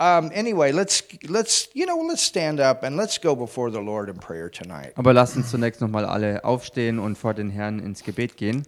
um, 0.00 0.30
anyway, 0.34 0.72
let's 0.72 1.04
let's 1.28 1.68
you 1.74 1.84
know 1.86 2.02
let's 2.08 2.24
stand 2.24 2.58
up 2.58 2.82
and 2.82 2.96
let's 2.96 3.20
go 3.20 3.36
before 3.36 3.70
the 3.70 3.78
Lord 3.80 4.08
in 4.08 4.16
prayer 4.16 4.50
tonight. 4.50 4.92
Aber 4.96 5.12
lasst 5.12 5.36
uns 5.36 5.50
zunächst 5.50 5.80
nochmal 5.80 6.04
alle 6.04 6.42
aufstehen 6.44 6.98
und 6.98 7.16
vor 7.16 7.34
den 7.34 7.50
Herrn 7.50 7.78
ins 7.78 8.02
Gebet 8.02 8.36
gehen. 8.36 8.66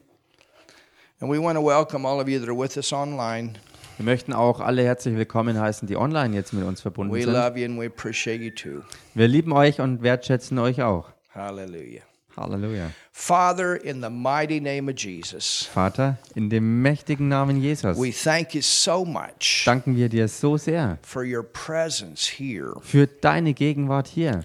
And 1.20 1.30
we 1.32 1.40
want 1.40 1.56
to 1.56 1.64
welcome 1.64 2.06
all 2.06 2.20
of 2.20 2.28
you 2.28 2.38
that 2.38 2.48
are 2.48 2.58
with 2.58 2.76
us 2.76 2.92
online. 2.92 3.54
Wir 3.96 4.04
möchten 4.04 4.32
auch 4.32 4.60
alle 4.60 4.84
herzlich 4.84 5.16
willkommen 5.16 5.58
heißen, 5.60 5.86
die 5.88 5.96
online 5.96 6.34
jetzt 6.34 6.52
mit 6.52 6.64
uns 6.64 6.80
verbunden 6.80 7.14
We 7.14 7.22
sind. 7.22 7.32
love 7.32 7.58
you 7.58 7.66
and 7.66 7.80
we 7.80 7.86
appreciate 7.86 8.42
you 8.42 8.50
too. 8.50 8.82
Wir 9.14 9.28
lieben 9.28 9.52
euch 9.52 9.80
und 9.80 10.02
wertschätzen 10.02 10.58
euch 10.58 10.82
auch. 10.82 11.10
Hallelujah. 11.34 12.02
Halleluja. 12.36 12.90
Father, 13.12 13.76
in 13.76 14.00
the 14.00 14.10
mighty 14.10 14.60
name 14.60 14.88
of 14.88 14.96
Jesus, 14.96 15.68
Vater, 15.72 16.18
in 16.34 16.48
dem 16.48 16.82
mächtigen 16.82 17.28
Namen 17.28 17.60
Jesus 17.60 17.98
we 17.98 18.10
thank 18.12 18.54
you 18.54 18.62
so 18.62 19.04
much 19.04 19.64
danken 19.66 19.96
wir 19.96 20.08
dir 20.08 20.28
so 20.28 20.56
sehr 20.56 20.98
for 21.02 21.22
your 21.24 21.42
presence 21.42 22.26
here. 22.38 22.74
für 22.82 23.06
deine 23.06 23.54
Gegenwart 23.54 24.08
hier. 24.08 24.44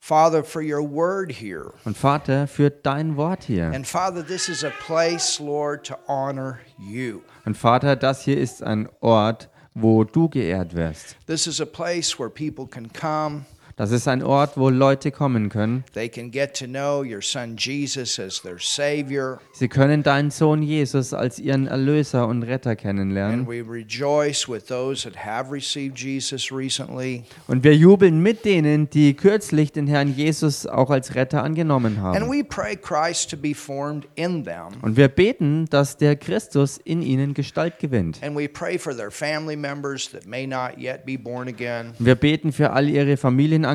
Father, 0.00 0.42
for 0.42 0.62
your 0.62 0.82
word 0.82 1.30
here. 1.30 1.74
Und 1.84 1.96
Vater, 1.96 2.46
für 2.46 2.70
dein 2.70 3.16
Wort 3.16 3.44
hier. 3.44 3.66
And 3.74 3.86
Father, 3.86 4.22
this 4.22 4.48
is 4.48 4.64
a 4.64 4.70
place, 4.86 5.38
Lord, 5.38 5.84
to 5.84 5.98
honor 6.06 6.60
you. 6.78 7.20
Und 7.44 7.58
Vater, 7.58 7.94
das 7.94 8.22
hier 8.22 8.38
ist 8.38 8.62
ein 8.62 8.88
Ort, 9.00 9.50
wo 9.74 10.04
du 10.04 10.28
geehrt 10.28 10.74
wirst. 10.74 11.16
This 11.26 11.46
is 11.46 11.60
a 11.60 11.66
place 11.66 12.18
where 12.18 12.30
people 12.30 12.66
can 12.66 12.90
come. 12.92 13.44
Das 13.78 13.92
ist 13.92 14.08
ein 14.08 14.24
Ort, 14.24 14.56
wo 14.56 14.70
Leute 14.70 15.12
kommen 15.12 15.50
können. 15.50 15.84
They 15.94 16.08
can 16.08 16.32
get 16.32 16.54
to 16.58 16.66
know 16.66 17.04
your 17.04 17.22
son 17.22 17.54
Jesus 17.56 18.18
as 18.18 18.42
their 18.42 18.56
Savior. 18.58 19.38
Sie 19.52 19.68
können 19.68 20.02
deinen 20.02 20.32
Sohn 20.32 20.62
Jesus 20.64 21.14
als 21.14 21.38
ihren 21.38 21.68
Erlöser 21.68 22.26
und 22.26 22.42
Retter 22.42 22.74
kennenlernen. 22.74 23.46
we 23.46 23.62
rejoice 23.62 24.48
with 24.48 24.66
those 24.66 25.08
that 25.08 25.24
have 25.24 25.52
received 25.52 25.96
Jesus 25.96 26.50
recently. 26.50 27.22
Und 27.46 27.62
wir 27.62 27.76
jubeln 27.76 28.20
mit 28.20 28.44
denen, 28.44 28.90
die 28.90 29.14
kürzlich 29.14 29.70
den 29.70 29.86
Herrn 29.86 30.12
Jesus 30.12 30.66
auch 30.66 30.90
als 30.90 31.14
Retter 31.14 31.44
angenommen 31.44 31.98
And 32.02 32.16
haben. 32.18 32.28
we 32.30 32.42
pray 32.42 32.74
Christ 32.76 33.30
to 33.30 33.36
be 33.36 33.54
formed 33.54 34.08
in 34.16 34.42
them. 34.44 34.82
Und 34.82 34.96
wir 34.96 35.06
beten, 35.06 35.66
dass 35.70 35.96
der 35.96 36.16
Christus 36.16 36.78
in 36.78 37.00
ihnen 37.00 37.32
Gestalt 37.32 37.78
gewinnt. 37.78 38.20
And 38.24 38.36
we 38.36 38.48
pray 38.48 38.76
for 38.76 38.92
their 38.92 39.12
family 39.12 39.54
members 39.54 40.10
that 40.10 40.26
may 40.26 40.48
not 40.48 40.76
yet 40.78 41.06
be 41.06 41.16
born 41.16 41.46
again, 41.46 41.92
Wir 42.00 42.16
beten 42.16 42.50
für 42.50 42.72
all 42.72 42.88
ihre 42.88 43.16
Familienangehörigen, 43.16 43.67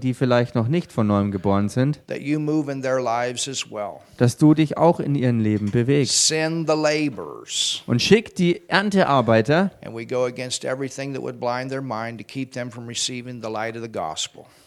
die 0.00 0.14
vielleicht 0.14 0.54
noch 0.54 0.68
nicht 0.68 0.92
von 0.92 1.06
neuem 1.06 1.30
geboren 1.30 1.68
sind, 1.68 2.00
dass 4.16 4.36
du 4.36 4.54
dich 4.54 4.76
auch 4.76 5.00
in 5.00 5.14
ihrem 5.14 5.40
Leben 5.40 5.70
bewegst. 5.70 6.32
Und 7.86 8.02
schick 8.02 8.34
die 8.34 8.68
Erntearbeiter. 8.68 9.70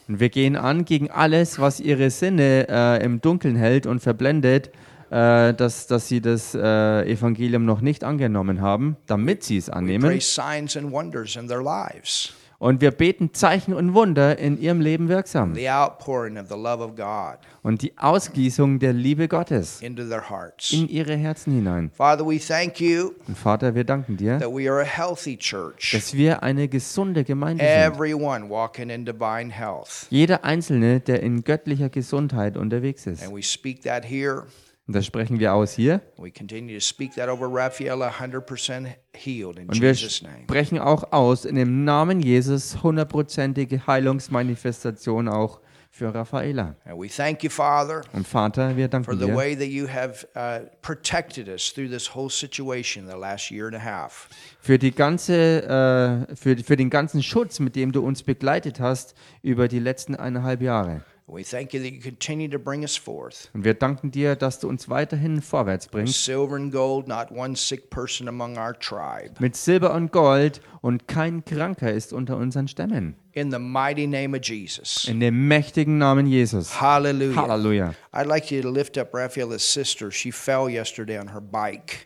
Und 0.07 0.19
wir 0.19 0.29
gehen 0.29 0.55
an 0.55 0.85
gegen 0.85 1.11
alles, 1.11 1.59
was 1.59 1.79
ihre 1.79 2.09
Sinne 2.09 2.67
äh, 2.69 3.03
im 3.05 3.21
Dunkeln 3.21 3.55
hält 3.55 3.85
und 3.85 3.99
verblendet, 4.01 4.71
äh, 5.09 5.53
dass, 5.53 5.87
dass 5.87 6.07
sie 6.07 6.21
das 6.21 6.55
äh, 6.55 7.03
Evangelium 7.03 7.65
noch 7.65 7.81
nicht 7.81 8.03
angenommen 8.03 8.61
haben, 8.61 8.97
damit 9.05 9.43
sie 9.43 9.57
es 9.57 9.67
We 9.67 9.71
pray 9.71 9.79
annehmen. 9.79 10.19
signs 10.19 10.75
and 10.75 10.91
wonders 10.91 11.35
in 11.35 11.47
their 11.47 11.61
lives. 11.61 12.33
Und 12.63 12.79
wir 12.79 12.91
beten 12.91 13.33
Zeichen 13.33 13.73
und 13.73 13.93
Wunder 13.93 14.39
in 14.39 14.57
ihrem 14.57 14.79
Leben 14.79 15.09
wirksam. 15.09 15.53
The 15.53 15.69
outpouring 15.69 16.37
of 16.37 16.47
the 16.47 16.55
love 16.55 16.81
of 16.81 16.95
God 16.95 17.39
Und 17.61 17.81
die 17.81 17.91
Ausgießung 17.97 18.79
der 18.79 18.93
Liebe 18.93 19.27
Gottes 19.27 19.81
into 19.81 20.07
their 20.07 20.29
hearts. 20.29 20.71
in 20.71 20.87
ihre 20.87 21.13
Herzen 21.17 21.53
hinein. 21.53 21.91
Father, 21.93 22.25
we 22.25 22.39
thank 22.39 22.79
you 22.79 23.11
Und 23.27 23.37
Vater, 23.37 23.75
wir 23.75 23.83
danken 23.83 24.15
dir, 24.15 24.39
that 24.39 24.49
we 24.49 24.71
are 24.71 24.79
a 24.79 24.85
healthy 24.85 25.35
church. 25.35 25.91
dass 25.91 26.13
wir 26.13 26.41
eine 26.41 26.69
gesunde 26.69 27.25
Gemeinde 27.25 27.65
sind. 27.65 27.93
Everyone 27.93 28.49
walking 28.49 28.89
in 28.89 29.03
divine 29.03 29.51
health. 29.51 30.07
Jeder 30.09 30.45
Einzelne, 30.45 31.01
der 31.01 31.21
in 31.21 31.43
göttlicher 31.43 31.89
Gesundheit 31.89 32.55
unterwegs 32.55 33.05
ist. 33.07 33.25
And 33.25 33.35
we 33.35 33.43
speak 33.43 33.81
that 33.83 34.05
here. 34.05 34.43
Und 34.85 34.95
das 34.95 35.05
sprechen 35.05 35.39
wir 35.39 35.53
aus 35.53 35.73
hier. 35.73 36.01
We 36.17 36.29
continue 36.29 36.75
to 36.75 36.83
speak 36.83 37.15
that 37.15 37.29
over 37.29 37.47
Raphael, 37.49 38.01
100% 38.01 38.87
healed 39.13 39.57
in 39.57 39.69
Und 39.69 39.79
wir 39.79 39.95
sprechen 39.95 40.77
auch 40.77 41.13
aus 41.13 41.45
in 41.45 41.55
dem 41.55 41.85
Namen 41.85 42.19
Jesus 42.19 42.83
hundertprozentige 42.83 43.87
Heilungsmanifestation 43.87 45.29
auch 45.29 45.61
für 45.89 46.13
Raffaela. 46.13 46.75
And 46.85 46.99
we 46.99 47.07
thank 47.07 47.43
you, 47.43 47.49
Father, 47.49 48.01
Und 48.13 48.27
Vater, 48.27 48.75
wir 48.75 48.85
for 48.85 48.89
danken 48.89 49.19
the 49.19 49.25
dir 49.27 49.35
way 49.35 49.55
that 49.55 49.67
you 49.67 49.87
have 49.87 50.27
uh, 50.35 50.67
protected 50.81 51.47
us 51.47 51.71
through 51.71 51.87
this 51.87 52.13
whole 52.13 52.31
situation 52.31 53.07
the 53.07 53.15
last 53.15 53.51
year 53.51 53.67
and 53.67 53.75
a 53.75 53.79
half. 53.79 54.27
für, 54.59 54.79
die 54.79 54.91
ganze, 54.91 55.63
äh, 55.63 56.35
für, 56.35 56.57
für 56.57 56.75
den 56.75 56.89
ganzen 56.89 57.21
Schutz, 57.21 57.59
mit 57.59 57.75
dem 57.75 57.91
du 57.91 58.03
uns 58.03 58.23
begleitet 58.23 58.79
hast 58.79 59.13
über 59.43 59.67
die 59.67 59.79
letzten 59.79 60.15
eineinhalb 60.15 60.61
Jahre. 60.61 61.03
We 61.25 61.43
thank 61.43 61.73
you 61.73 61.79
that 61.81 61.89
you 61.89 62.01
continue 62.01 62.49
to 62.49 62.59
bring 62.59 62.81
us 62.81 62.97
forth. 62.97 63.49
Und 63.53 63.63
wir 63.63 63.73
danken 63.75 64.11
dir, 64.11 64.35
dass 64.35 64.59
du 64.59 64.67
uns 64.67 64.89
weiterhin 64.89 65.41
vorwärts 65.41 65.87
bringst. 65.87 66.25
Silver 66.25 66.55
and 66.55 66.71
gold, 66.71 67.07
not 67.07 67.31
one 67.31 67.55
sick 67.55 67.89
person 67.89 68.27
among 68.27 68.57
our 68.57 68.77
tribe. 68.77 69.31
Mit 69.39 69.55
Silber 69.55 69.93
und 69.93 70.11
Gold 70.11 70.59
und 70.81 71.07
kein 71.07 71.45
Kranker 71.45 71.91
ist 71.93 72.11
unter 72.11 72.35
unseren 72.35 72.67
Stämmen. 72.67 73.15
In 73.31 73.51
the 73.51 73.57
mighty 73.57 74.05
name 74.05 74.37
of 74.37 74.43
Jesus. 74.43 75.05
In 75.07 75.21
dem 75.21 75.47
mächtigen 75.47 75.97
Namen 75.97 76.27
Jesus. 76.27 76.79
Hallelujah. 76.81 77.35
Halleluja. 77.47 77.93
I'd 78.11 78.27
like 78.27 78.51
you 78.51 78.61
to 78.61 78.69
lift 78.69 78.97
up 78.97 79.13
Raphaela's 79.13 79.63
sister. 79.63 80.11
She 80.11 80.31
fell 80.31 80.67
yesterday 80.69 81.17
on 81.19 81.31
her 81.31 81.41
bike. 81.41 82.05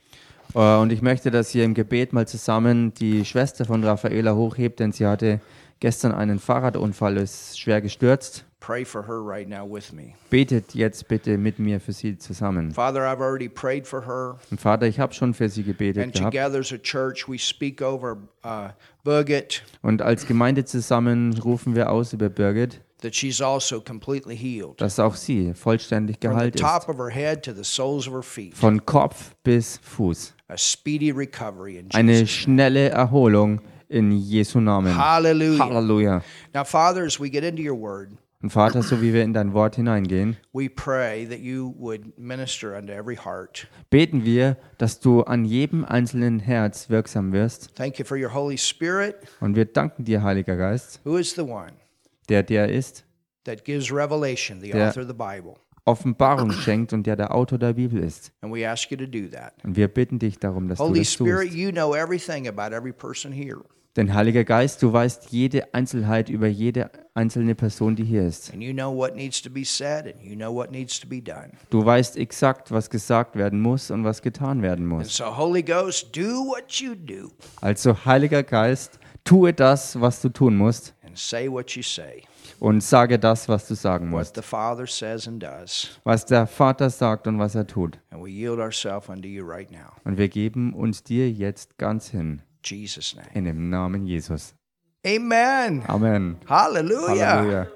Äh, 0.53 0.59
Und 0.59 0.91
ich 0.93 1.01
möchte, 1.01 1.31
dass 1.31 1.53
ihr 1.55 1.63
im 1.65 1.73
Gebet 1.73 2.13
mal 2.13 2.27
zusammen 2.27 2.93
die 2.93 3.25
Schwester 3.25 3.65
von 3.65 3.83
Raffaela 3.83 4.35
hochhebt, 4.35 4.79
denn 4.79 4.91
sie 4.91 5.05
hatte 5.07 5.41
gestern 5.79 6.11
einen 6.11 6.39
Fahrradunfall, 6.39 7.17
ist 7.17 7.59
schwer 7.59 7.81
gestürzt. 7.81 8.43
Pray 8.59 8.83
for 8.83 9.05
her 9.07 9.19
right 9.23 9.47
now 9.47 9.63
with 9.71 9.93
me. 9.93 10.13
Betet 10.29 10.73
jetzt 10.73 11.07
bitte 11.07 11.37
mit 11.37 11.59
mir 11.59 11.79
für 11.79 11.93
sie 11.93 12.17
zusammen. 12.17 12.71
Father, 12.71 13.01
I've 13.01 13.21
already 13.21 13.47
prayed 13.47 13.87
for 13.87 14.05
her. 14.05 14.39
Und 14.49 14.59
Vater, 14.59 14.87
ich 14.87 14.99
habe 14.99 15.13
schon 15.13 15.33
für 15.35 15.47
sie 15.47 15.63
gebetet 15.63 16.03
And 16.03 16.13
gehabt. 16.13 16.33
together 16.33 16.59
as 16.59 16.73
a 16.73 16.77
church, 16.77 17.29
we 17.29 17.37
speak 17.37 17.81
over 17.81 18.17
uh, 18.43 18.69
Buget 19.03 19.63
Und 19.83 20.01
als 20.01 20.25
Gemeinde 20.25 20.65
zusammen 20.65 21.37
rufen 21.37 21.75
wir 21.75 21.91
aus 21.91 22.13
über 22.13 22.29
Birgit, 22.29 22.81
that 23.01 23.15
she's 23.15 23.39
also 23.41 23.79
completely 23.79 24.35
healed. 24.35 24.81
dass 24.81 24.99
auch 24.99 25.15
sie 25.15 25.53
vollständig 25.53 26.17
From 26.19 26.31
the 26.31 26.35
geheilt 26.35 26.55
ist. 26.55 26.61
top 26.63 26.89
of 26.89 26.97
her 26.97 27.09
head 27.11 27.43
to 27.43 27.53
the 27.53 27.63
soles 27.63 28.07
of 28.07 28.13
her 28.15 28.23
feet. 28.23 28.55
Von 28.55 28.83
Kopf 28.85 29.35
bis 29.43 29.79
Fuß. 29.83 30.33
A 30.49 30.57
speedy 30.57 31.11
recovery 31.11 31.77
in 31.77 31.91
Eine 31.93 32.25
schnelle 32.25 32.89
Erholung 32.89 33.61
in 33.89 34.11
Jesu 34.11 34.59
Namen. 34.59 34.95
Hallelujah. 34.95 35.59
Halleluja. 35.63 36.21
Now, 36.53 36.63
Father, 36.63 37.03
as 37.05 37.19
we 37.19 37.29
get 37.29 37.43
into 37.43 37.61
your 37.61 37.79
word, 37.79 38.11
Und 38.43 38.51
Vater, 38.51 38.83
so 38.83 39.01
wie 39.01 39.13
wir 39.13 39.23
in 39.23 39.33
dein 39.33 39.53
Wort 39.53 39.77
hineingehen, 39.77 40.37
we 40.53 40.69
pray 40.69 41.25
that 41.27 41.39
you 41.39 41.73
would 41.79 42.17
minister 42.19 42.77
unto 42.77 42.93
every 42.93 43.15
heart. 43.15 43.67
beten 43.89 44.23
wir, 44.25 44.57
dass 44.77 44.99
du 44.99 45.23
an 45.23 45.43
jedem 45.43 45.83
einzelnen 45.83 46.39
Herz 46.39 46.89
wirksam 46.91 47.33
wirst. 47.33 47.73
Thank 47.75 47.97
you 47.97 48.05
for 48.05 48.15
your 48.15 48.33
Holy 48.33 48.57
Spirit, 48.57 49.15
Und 49.41 49.55
wir 49.55 49.65
danken 49.65 50.03
dir, 50.05 50.21
Heiliger 50.21 50.55
Geist, 50.55 51.01
who 51.03 51.17
is 51.17 51.33
the 51.33 51.41
one 51.41 51.71
der 52.29 52.43
der 52.43 52.69
ist, 52.69 53.05
that 53.45 53.65
gives 53.65 53.91
revelation, 53.91 54.61
the 54.61 54.69
Der- 54.69 54.89
author 54.89 55.01
of 55.01 55.07
the 55.07 55.13
Bible. 55.15 55.55
Offenbarung 55.85 56.51
schenkt 56.51 56.91
und 56.93 57.07
der 57.07 57.15
der 57.15 57.33
Autor 57.33 57.57
der 57.57 57.71
Bibel 57.73 58.03
ist. 58.03 58.31
And 58.41 58.53
we 58.53 58.69
ask 58.69 58.91
you 58.91 58.97
to 58.97 59.05
do 59.07 59.27
that. 59.31 59.53
Und 59.63 59.77
wir 59.77 59.87
bitten 59.87 60.19
dich 60.19 60.37
darum, 60.37 60.67
dass 60.67 60.77
du 60.79 60.83
Holy 60.83 60.99
das 60.99 61.13
Spirit, 61.13 61.47
tust. 61.47 61.57
you 61.57 61.71
know 61.71 61.95
everything 61.95 62.47
about 62.47 62.75
every 62.75 62.91
person 62.91 63.31
here. 63.31 63.61
Denn 63.97 64.13
Heiliger 64.13 64.43
Geist, 64.43 64.83
du 64.83 64.93
weißt 64.93 65.31
jede 65.31 65.73
Einzelheit 65.73 66.29
über 66.29 66.45
jede 66.45 66.91
einzelne 67.15 67.55
Person, 67.55 67.95
die 67.95 68.03
hier 68.03 68.27
ist. 68.27 68.53
You 68.53 68.71
know 68.71 68.91
you 70.21 70.35
know. 70.35 70.53
Du 71.71 71.83
weißt 71.83 72.15
exakt, 72.17 72.71
was 72.71 72.91
gesagt 72.91 73.35
werden 73.35 73.59
muss 73.59 73.89
und 73.89 74.03
was 74.03 74.21
getan 74.21 74.61
werden 74.61 74.85
muss. 74.85 75.17
so, 75.17 75.35
Holy 75.35 75.63
Ghost, 75.63 76.15
do 76.15 76.45
what 76.45 76.71
you 76.73 76.93
do 76.93 77.31
Also, 77.59 78.05
Heiliger 78.05 78.43
Geist, 78.43 78.99
tue 79.23 79.51
das, 79.51 79.99
was 79.99 80.21
du 80.21 80.29
tun 80.29 80.55
musst 80.55 80.93
und 82.59 82.83
sage 82.83 83.17
das, 83.17 83.49
was 83.49 83.67
du 83.67 83.73
sagen 83.73 84.09
musst. 84.09 84.37
Was 86.03 86.25
der 86.25 86.47
Vater 86.47 86.89
sagt 86.91 87.27
und 87.27 87.39
was 87.39 87.55
er 87.55 87.65
tut. 87.65 87.99
Right. 88.11 89.69
Und 90.03 90.17
wir 90.17 90.29
geben 90.29 90.73
uns 90.73 91.03
dir 91.03 91.31
jetzt 91.31 91.77
ganz 91.79 92.09
hin. 92.09 92.43
In 92.71 92.77
Jesus' 92.79 93.15
name. 93.15 93.27
In 93.33 93.45
dem 93.45 93.69
Namen 93.69 94.05
Jesus. 94.05 94.53
Amen. 95.05 95.83
Amen. 95.87 96.37
Hallelujah. 96.47 97.25
Halleluja. 97.37 97.67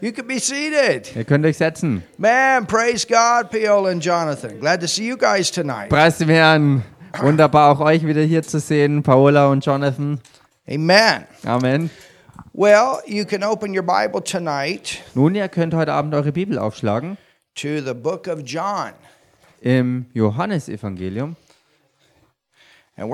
You 0.00 0.12
can 0.12 0.26
be 0.26 0.38
seated. 0.38 1.10
Ihr 1.16 1.24
könnt 1.24 1.44
euch 1.46 1.56
setzen. 1.56 2.02
Man, 2.18 2.66
praise 2.66 3.06
God, 3.06 3.50
Piola 3.50 3.90
and 3.90 4.02
Jonathan. 4.04 4.60
Glad 4.60 4.80
to 4.82 4.86
see 4.86 5.06
you 5.08 5.16
guys 5.16 5.50
tonight. 5.50 5.88
Preis 5.88 6.18
dem 6.18 6.28
Herrn. 6.28 6.82
Wunderbar, 7.20 7.72
auch 7.72 7.80
euch 7.80 8.04
wieder 8.06 8.20
hier 8.22 8.42
zu 8.42 8.60
sehen, 8.60 9.02
Paola 9.02 9.48
und 9.48 9.64
Jonathan. 9.64 10.20
Amen. 10.68 11.24
Amen. 11.46 11.90
Well, 12.52 13.00
you 13.06 13.24
can 13.24 13.42
open 13.42 13.72
your 13.74 13.82
Bible 13.82 14.22
tonight 14.22 15.02
Nun, 15.14 15.34
ihr 15.34 15.48
könnt 15.48 15.72
heute 15.74 15.92
Abend 15.92 16.14
eure 16.14 16.32
Bibel 16.32 16.58
aufschlagen 16.58 17.16
to 17.54 17.80
the 17.80 17.94
book 17.94 18.26
of 18.28 18.40
John. 18.44 18.92
im 19.62 20.06
Johannesevangelium. 20.12 21.36
Und 22.98 23.10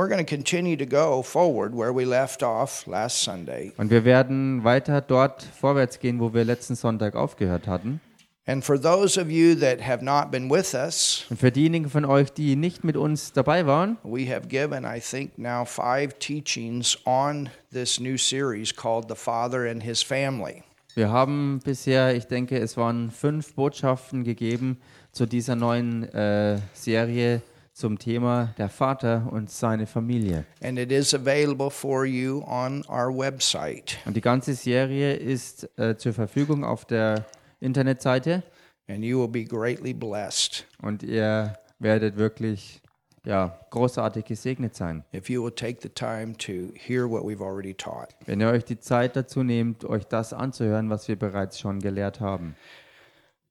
wir 3.90 4.04
werden 4.04 4.64
weiter 4.64 5.00
dort 5.00 5.42
vorwärts 5.42 5.98
gehen, 5.98 6.20
wo 6.20 6.32
wir 6.32 6.44
letzten 6.44 6.76
Sonntag 6.76 7.16
aufgehört 7.16 7.66
hatten. 7.66 8.00
And 8.44 8.64
for 8.64 8.80
those 8.80 9.20
of 9.20 9.30
you 9.30 9.54
that 9.54 9.86
have 9.86 10.04
not 10.04 10.32
been 10.32 10.50
with 10.50 10.74
us, 10.74 11.26
Und 11.30 11.38
für 11.38 11.52
diejenigen 11.52 11.88
von 11.88 12.04
euch, 12.04 12.32
die 12.32 12.56
nicht 12.56 12.82
mit 12.82 12.96
uns 12.96 13.32
dabei 13.32 13.66
waren, 13.66 13.98
we 14.02 14.28
have 14.28 14.48
given, 14.48 14.84
I 14.84 14.98
think, 14.98 15.38
now 15.38 15.64
five 15.64 16.18
teachings 16.18 16.98
on 17.04 17.50
this 17.72 18.00
new 18.00 18.16
series 18.16 18.74
called 18.74 19.06
The 19.08 19.14
Father 19.14 19.70
and 19.70 19.80
His 19.80 20.02
Family. 20.02 20.64
wir 20.96 21.10
haben 21.10 21.60
bisher, 21.64 22.16
ich 22.16 22.26
denke, 22.26 22.58
es 22.58 22.76
waren 22.76 23.12
fünf 23.12 23.54
Botschaften 23.54 24.24
gegeben 24.24 24.78
zu 25.12 25.26
dieser 25.26 25.54
neuen 25.54 26.12
äh, 26.12 26.58
Serie 26.74 27.42
zum 27.82 27.98
Thema 27.98 28.54
der 28.58 28.68
Vater 28.68 29.28
und 29.32 29.50
seine 29.50 29.88
Familie. 29.88 30.44
And 30.62 30.78
it 30.78 30.92
is 30.92 31.12
available 31.12 31.68
for 31.68 32.04
you 32.04 32.44
on 32.46 32.84
our 32.88 33.08
website. 33.12 33.98
Und 34.06 34.16
die 34.16 34.20
ganze 34.20 34.54
Serie 34.54 35.14
ist 35.14 35.68
äh, 35.80 35.96
zur 35.96 36.12
Verfügung 36.12 36.62
auf 36.64 36.84
der 36.84 37.24
Internetseite 37.58 38.44
And 38.88 39.04
you 39.04 39.18
will 39.18 39.26
be 39.28 39.44
greatly 39.44 39.92
blessed 39.92 40.64
und 40.80 41.02
ihr 41.02 41.54
werdet 41.80 42.16
wirklich 42.16 42.80
ja, 43.24 43.58
großartig 43.70 44.26
gesegnet 44.26 44.76
sein, 44.76 45.04
if 45.12 45.28
you 45.28 45.42
will 45.42 45.50
take 45.50 45.78
the 45.82 45.88
time 45.88 46.36
to 46.36 46.72
hear 46.74 47.10
what 47.10 47.24
we've 47.24 47.42
already 47.42 47.74
taught. 47.74 48.10
wenn 48.26 48.40
ihr 48.40 48.48
euch 48.48 48.64
die 48.64 48.78
Zeit 48.78 49.16
dazu 49.16 49.42
nehmt, 49.42 49.84
euch 49.84 50.04
das 50.04 50.32
anzuhören, 50.32 50.88
was 50.88 51.08
wir 51.08 51.16
bereits 51.16 51.58
schon 51.58 51.80
gelehrt 51.80 52.20
haben. 52.20 52.54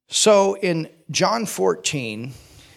So 0.08 0.56
in 0.56 0.88
John 1.10 1.46
14, 1.46 2.34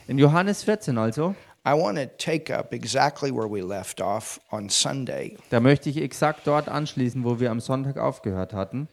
In 0.07 0.19
Johannes 0.19 0.63
14 0.65 0.99
also, 0.99 1.35
I 1.67 1.73
want 1.73 1.97
to 1.97 2.07
take 2.19 2.51
up 2.51 2.75
exactly 2.75 3.31
where 3.31 3.49
we 3.49 3.63
left 3.63 4.01
off 4.01 4.39
on 4.51 4.69
Sunday. 4.69 5.37
da 5.51 5.61
möchte 5.61 5.89
ich 5.89 5.97
exakt 5.97 6.47
dort 6.47 6.69
anschließen, 6.69 7.25
wo 7.25 7.41
wir 7.41 7.51
am 7.51 7.61
Sonntag 7.61 7.97
aufgehört 7.97 8.53
hatten. 8.53 8.89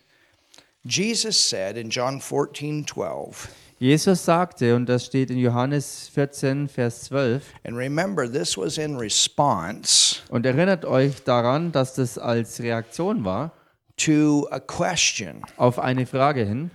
Jesus 0.83 1.37
said 1.37 1.77
in 1.77 1.89
John 1.89 2.21
14, 2.21 2.85
12, 2.87 3.49
Jesus 3.77 4.23
sagte, 4.23 4.75
und 4.75 4.87
das 4.87 5.05
steht 5.05 5.29
in 5.29 5.37
Johannes 5.37 6.09
14, 6.13 6.69
Vers 6.69 7.03
12, 7.03 7.43
and 7.65 7.75
remember, 7.75 8.31
this 8.31 8.57
was 8.57 8.77
in 8.77 8.95
response 8.95 10.21
und 10.29 10.45
erinnert 10.45 10.85
euch 10.85 11.23
daran, 11.23 11.71
dass 11.71 11.95
das 11.95 12.17
als 12.17 12.61
Reaktion 12.61 13.25
war 13.25 13.51
to 13.97 14.47
a 14.49 14.59
question, 14.59 15.43
auf 15.57 15.77
eine 15.77 16.05
Frage 16.05 16.45
hin 16.45 16.71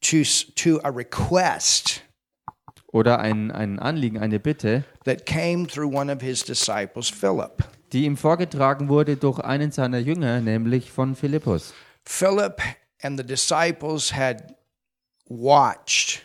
to, 0.00 0.22
to 0.56 0.80
a 0.82 0.90
request 0.90 2.02
oder 2.92 3.18
ein, 3.20 3.50
ein 3.50 3.78
Anliegen, 3.78 4.18
eine 4.18 4.40
Bitte, 4.40 4.84
that 5.04 5.26
came 5.26 5.66
through 5.66 5.94
one 5.94 6.12
of 6.12 6.20
his 6.22 6.42
disciples, 6.44 7.08
Philip. 7.08 7.64
die 7.92 8.04
ihm 8.04 8.16
vorgetragen 8.16 8.88
wurde 8.88 9.16
durch 9.16 9.38
einen 9.40 9.70
seiner 9.72 9.98
Jünger, 9.98 10.40
nämlich 10.40 10.90
von 10.90 11.14
Philippus. 11.14 11.74
Philip 12.04 12.60
and 13.02 13.18
the 13.18 13.26
disciples 13.26 14.14
had 14.14 14.54
watched 15.28 16.22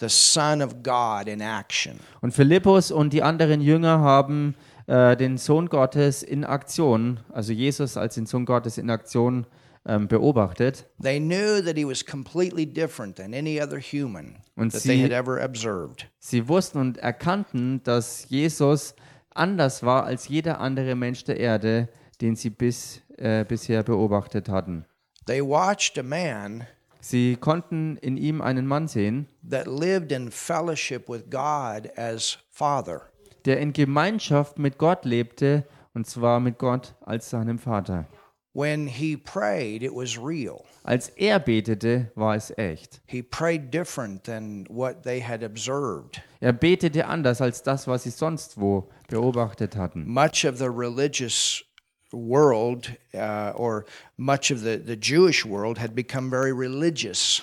the 0.00 0.08
Son 0.08 0.60
of 0.60 0.82
God 0.82 1.28
in 1.28 1.40
action. 1.40 2.00
Und 2.20 2.32
Philippus 2.32 2.90
und 2.90 3.12
die 3.12 3.22
anderen 3.22 3.60
Jünger 3.60 4.00
haben 4.00 4.54
äh, 4.86 5.16
den 5.16 5.38
Sohn 5.38 5.68
Gottes 5.68 6.22
in 6.22 6.44
Aktion, 6.44 7.20
also 7.32 7.52
Jesus 7.52 7.96
als 7.96 8.16
den 8.16 8.26
Sohn 8.26 8.44
Gottes 8.44 8.78
in 8.78 8.90
Aktion 8.90 9.46
ähm, 9.86 10.08
beobachtet. 10.08 10.86
They 11.02 11.18
knew 11.20 11.62
that 11.62 11.76
he 11.76 11.86
was 11.86 12.04
completely 12.04 12.66
different 12.66 13.16
than 13.16 13.34
any 13.34 13.60
other 13.60 13.78
human 13.80 14.36
Und 14.56 14.72
that 14.72 14.82
they 14.82 14.96
sie- 14.96 15.02
had 15.04 15.12
ever 15.12 15.42
observed. 15.44 16.08
Sie 16.18 16.48
wussten 16.48 16.78
und 16.78 16.98
erkannten, 16.98 17.82
dass 17.84 18.28
Jesus 18.28 18.94
anders 19.34 19.82
war 19.82 20.04
als 20.04 20.28
jeder 20.28 20.60
andere 20.60 20.94
Mensch 20.94 21.24
der 21.24 21.38
Erde, 21.38 21.88
den 22.20 22.36
sie 22.36 22.50
bis, 22.50 23.00
äh, 23.18 23.44
bisher 23.44 23.82
beobachtet 23.82 24.48
hatten. 24.48 24.84
They 25.26 25.40
watched 25.42 25.98
a 25.98 26.02
man 26.02 26.66
Sie 27.00 27.36
konnten 27.36 27.98
in 27.98 28.16
ihm 28.16 28.40
einen 28.40 28.66
Mann 28.66 28.88
sehen, 28.88 29.28
that 29.50 29.66
lived 29.66 30.10
in 30.10 30.30
fellowship 30.30 31.06
with 31.06 31.24
God 31.30 31.90
as 31.98 32.38
Father. 32.50 33.02
der 33.44 33.58
in 33.60 33.74
Gemeinschaft 33.74 34.58
mit 34.58 34.78
Gott 34.78 35.04
lebte, 35.04 35.66
und 35.92 36.06
zwar 36.06 36.40
mit 36.40 36.56
Gott 36.58 36.94
als 37.02 37.28
seinem 37.28 37.58
Vater. 37.58 38.06
When 38.54 38.86
he 38.86 39.16
prayed, 39.16 39.82
it 39.82 39.92
was 39.92 40.16
real. 40.16 40.64
Als 40.84 41.08
er 41.16 41.40
betete, 41.40 42.12
war 42.14 42.36
es 42.36 42.52
echt. 42.56 43.00
He 43.06 43.20
prayed 43.20 43.72
different 43.72 44.22
than 44.24 44.64
what 44.68 45.02
they 45.02 45.20
had 45.20 45.42
observed. 45.42 46.22
Er 46.40 46.52
betete 46.52 47.04
anders 47.04 47.40
als 47.40 47.64
das, 47.64 47.88
was 47.88 48.04
sie 48.04 48.10
sonst 48.10 48.56
wo 48.56 48.88
beobachtet 49.08 49.74
hatten. 49.76 50.04
Much 50.06 50.44
of 50.44 50.58
the 50.58 50.70
religious 50.70 51.64
world, 52.12 52.92
uh, 53.12 53.52
or 53.56 53.86
much 54.16 54.52
of 54.52 54.60
the, 54.60 54.76
the 54.78 54.96
Jewish 54.96 55.44
world, 55.44 55.78
had 55.78 55.96
become 55.96 56.30
very 56.30 56.52
religious. 56.52 57.42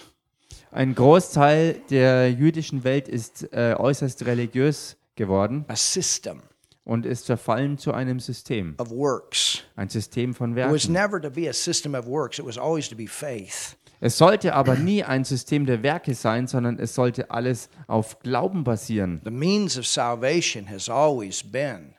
Ein 0.71 0.95
Großteil 0.95 1.81
der 1.89 2.31
jüdischen 2.31 2.85
Welt 2.85 3.09
ist 3.09 3.51
äh, 3.51 3.75
äußerst 3.77 4.25
religiös 4.25 4.95
geworden 5.15 5.65
a 5.67 5.75
system 5.75 6.41
und 6.83 7.05
ist 7.05 7.25
verfallen 7.27 7.77
zu 7.77 7.93
einem 7.93 8.19
System, 8.19 8.75
of 8.79 8.89
works. 8.89 9.63
ein 9.75 9.89
System 9.89 10.33
von 10.33 10.51
It 10.57 10.65
was 10.65 10.87
Werken. 10.89 10.93
never 10.93 11.21
to 11.21 11.29
be 11.29 11.49
a 11.49 11.53
system 11.53 11.93
of 11.95 12.05
works, 12.07 12.39
it 12.39 12.45
was 12.45 12.57
always 12.57 12.89
to 12.89 12.95
be 12.95 13.07
faith. 13.07 13.75
Es 13.99 14.17
sollte 14.17 14.55
aber 14.55 14.75
nie 14.75 15.03
ein 15.03 15.23
System 15.23 15.67
der 15.67 15.83
Werke 15.83 16.15
sein, 16.15 16.47
sondern 16.47 16.79
es 16.79 16.95
sollte 16.95 17.29
alles 17.29 17.69
auf 17.85 18.17
Glauben 18.19 18.63
basieren. 18.63 19.21
The 19.23 19.29
means 19.29 19.77
of 19.77 19.85
salvation 19.85 20.67
has 20.67 20.89
always 20.89 21.43
been 21.43 21.93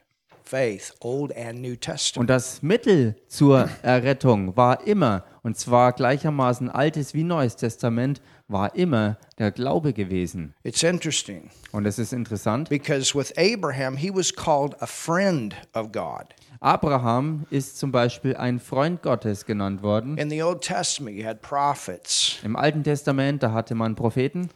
faith, 0.45 0.93
Old 1.01 1.35
and 1.37 1.61
New 1.63 1.77
Testament. 1.77 2.23
Und 2.23 2.27
das 2.31 2.61
Mittel 2.61 3.15
zur 3.29 3.69
Errettung 3.83 4.57
war 4.57 4.85
immer, 4.87 5.25
und 5.45 5.57
zwar 5.57 5.93
gleichermaßen 5.93 6.69
Altes 6.69 7.15
wie 7.15 7.23
Neues 7.23 7.55
Testament, 7.55 8.21
war 8.53 8.75
immer 8.75 9.17
der 9.39 9.51
Glaube 9.51 9.93
gewesen. 9.93 10.55
It's 10.63 10.83
interesting 10.83 11.51
Und 11.73 11.87
es 11.87 11.99
ist 11.99 12.13
interessant, 12.13 12.69
because 12.69 13.15
with 13.19 13.33
Abraham, 13.37 13.97
he 13.97 14.11
was 14.15 14.33
called 14.33 14.81
a 14.81 14.87
friend 14.87 15.55
of 15.75 15.91
God. 15.93 16.35
Abraham 16.61 17.47
ist 17.51 17.79
zum 17.79 17.91
Beispiel 17.91 18.37
ein 18.37 18.61
Freund 18.61 19.03
Gottes 19.03 19.45
genannt 19.47 19.83
worden. 19.83 20.17
In 20.17 20.31
the 20.31 20.43
Old 20.43 20.61
Testament, 20.61 21.17
you 21.17 21.25
had 21.27 21.43
prophets 21.43 22.39
Im 22.45 22.55
Alten 22.55 22.85
Testament, 22.85 23.43
da 23.43 23.53
hatte 23.53 23.75
man 23.75 23.95
Propheten 23.97 24.49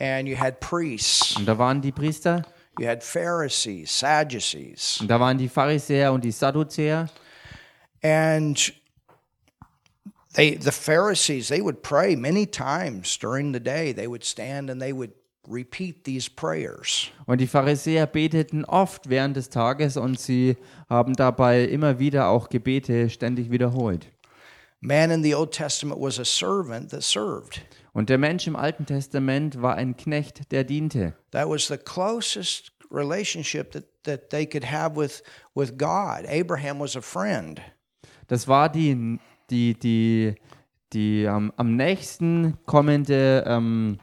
and 0.00 0.26
you 0.26 0.36
had 0.36 0.58
priests, 0.60 1.36
und 1.36 1.46
da 1.46 1.56
waren 1.58 1.80
die 1.80 1.92
Priester 1.92 2.42
you 2.78 2.86
had 2.86 3.04
Pharisees, 3.04 3.96
Sadducees, 3.96 4.98
und 5.00 5.08
da 5.10 5.20
waren 5.20 5.36
die 5.36 5.48
Pharisäer 5.48 6.12
und 6.12 6.24
die 6.24 6.32
Sadduzäer. 6.32 7.08
and 8.02 8.72
they 10.34 10.56
the 10.56 10.72
Pharisees 10.72 11.48
they 11.48 11.60
would 11.60 11.82
pray 11.82 12.16
many 12.16 12.46
times 12.46 13.18
during 13.18 13.52
the 13.52 13.60
day. 13.60 13.92
They 13.92 14.06
would 14.06 14.24
stand 14.24 14.70
and 14.70 14.80
they 14.80 14.92
would 14.92 15.12
repeat 15.48 16.04
these 16.04 16.28
prayers. 16.28 17.10
Und 17.26 17.40
die 17.40 17.46
Pharisäer 17.46 18.06
beteten 18.06 18.64
oft 18.64 19.08
während 19.08 19.36
des 19.36 19.48
Tages 19.50 19.96
und 19.96 20.18
sie 20.18 20.56
haben 20.88 21.14
dabei 21.14 21.64
immer 21.64 21.98
wieder 21.98 22.28
auch 22.28 22.48
Gebete 22.48 23.10
ständig 23.10 23.50
wiederholt. 23.50 24.06
Man 24.80 25.10
in 25.10 25.22
the 25.22 25.34
Old 25.34 25.52
Testament 25.52 26.00
was 26.00 26.18
a 26.18 26.24
servant 26.24 26.90
that 26.90 27.02
served. 27.02 27.60
Und 27.92 28.08
der 28.08 28.18
Mensch 28.18 28.46
im 28.46 28.56
Alten 28.56 28.86
Testament 28.86 29.60
war 29.60 29.74
ein 29.74 29.96
Knecht, 29.96 30.50
der 30.52 30.64
diente. 30.64 31.14
That 31.32 31.48
was 31.48 31.66
the 31.66 31.76
closest 31.76 32.72
relationship 32.90 33.72
that, 33.72 33.84
that 34.04 34.30
they 34.30 34.46
could 34.46 34.64
have 34.64 34.96
with, 34.96 35.22
with 35.54 35.76
God. 35.76 36.24
Abraham 36.26 36.80
was 36.80 36.96
a 36.96 37.02
friend. 37.02 37.60
Das 38.28 38.46
war 38.46 38.68
die, 38.68 39.18
die, 39.50 39.74
die, 39.74 40.34
die 40.92 41.26
am, 41.26 41.52
am 41.56 41.76
nächsten 41.76 42.58
kommende 42.66 43.44
ähm, 43.46 43.98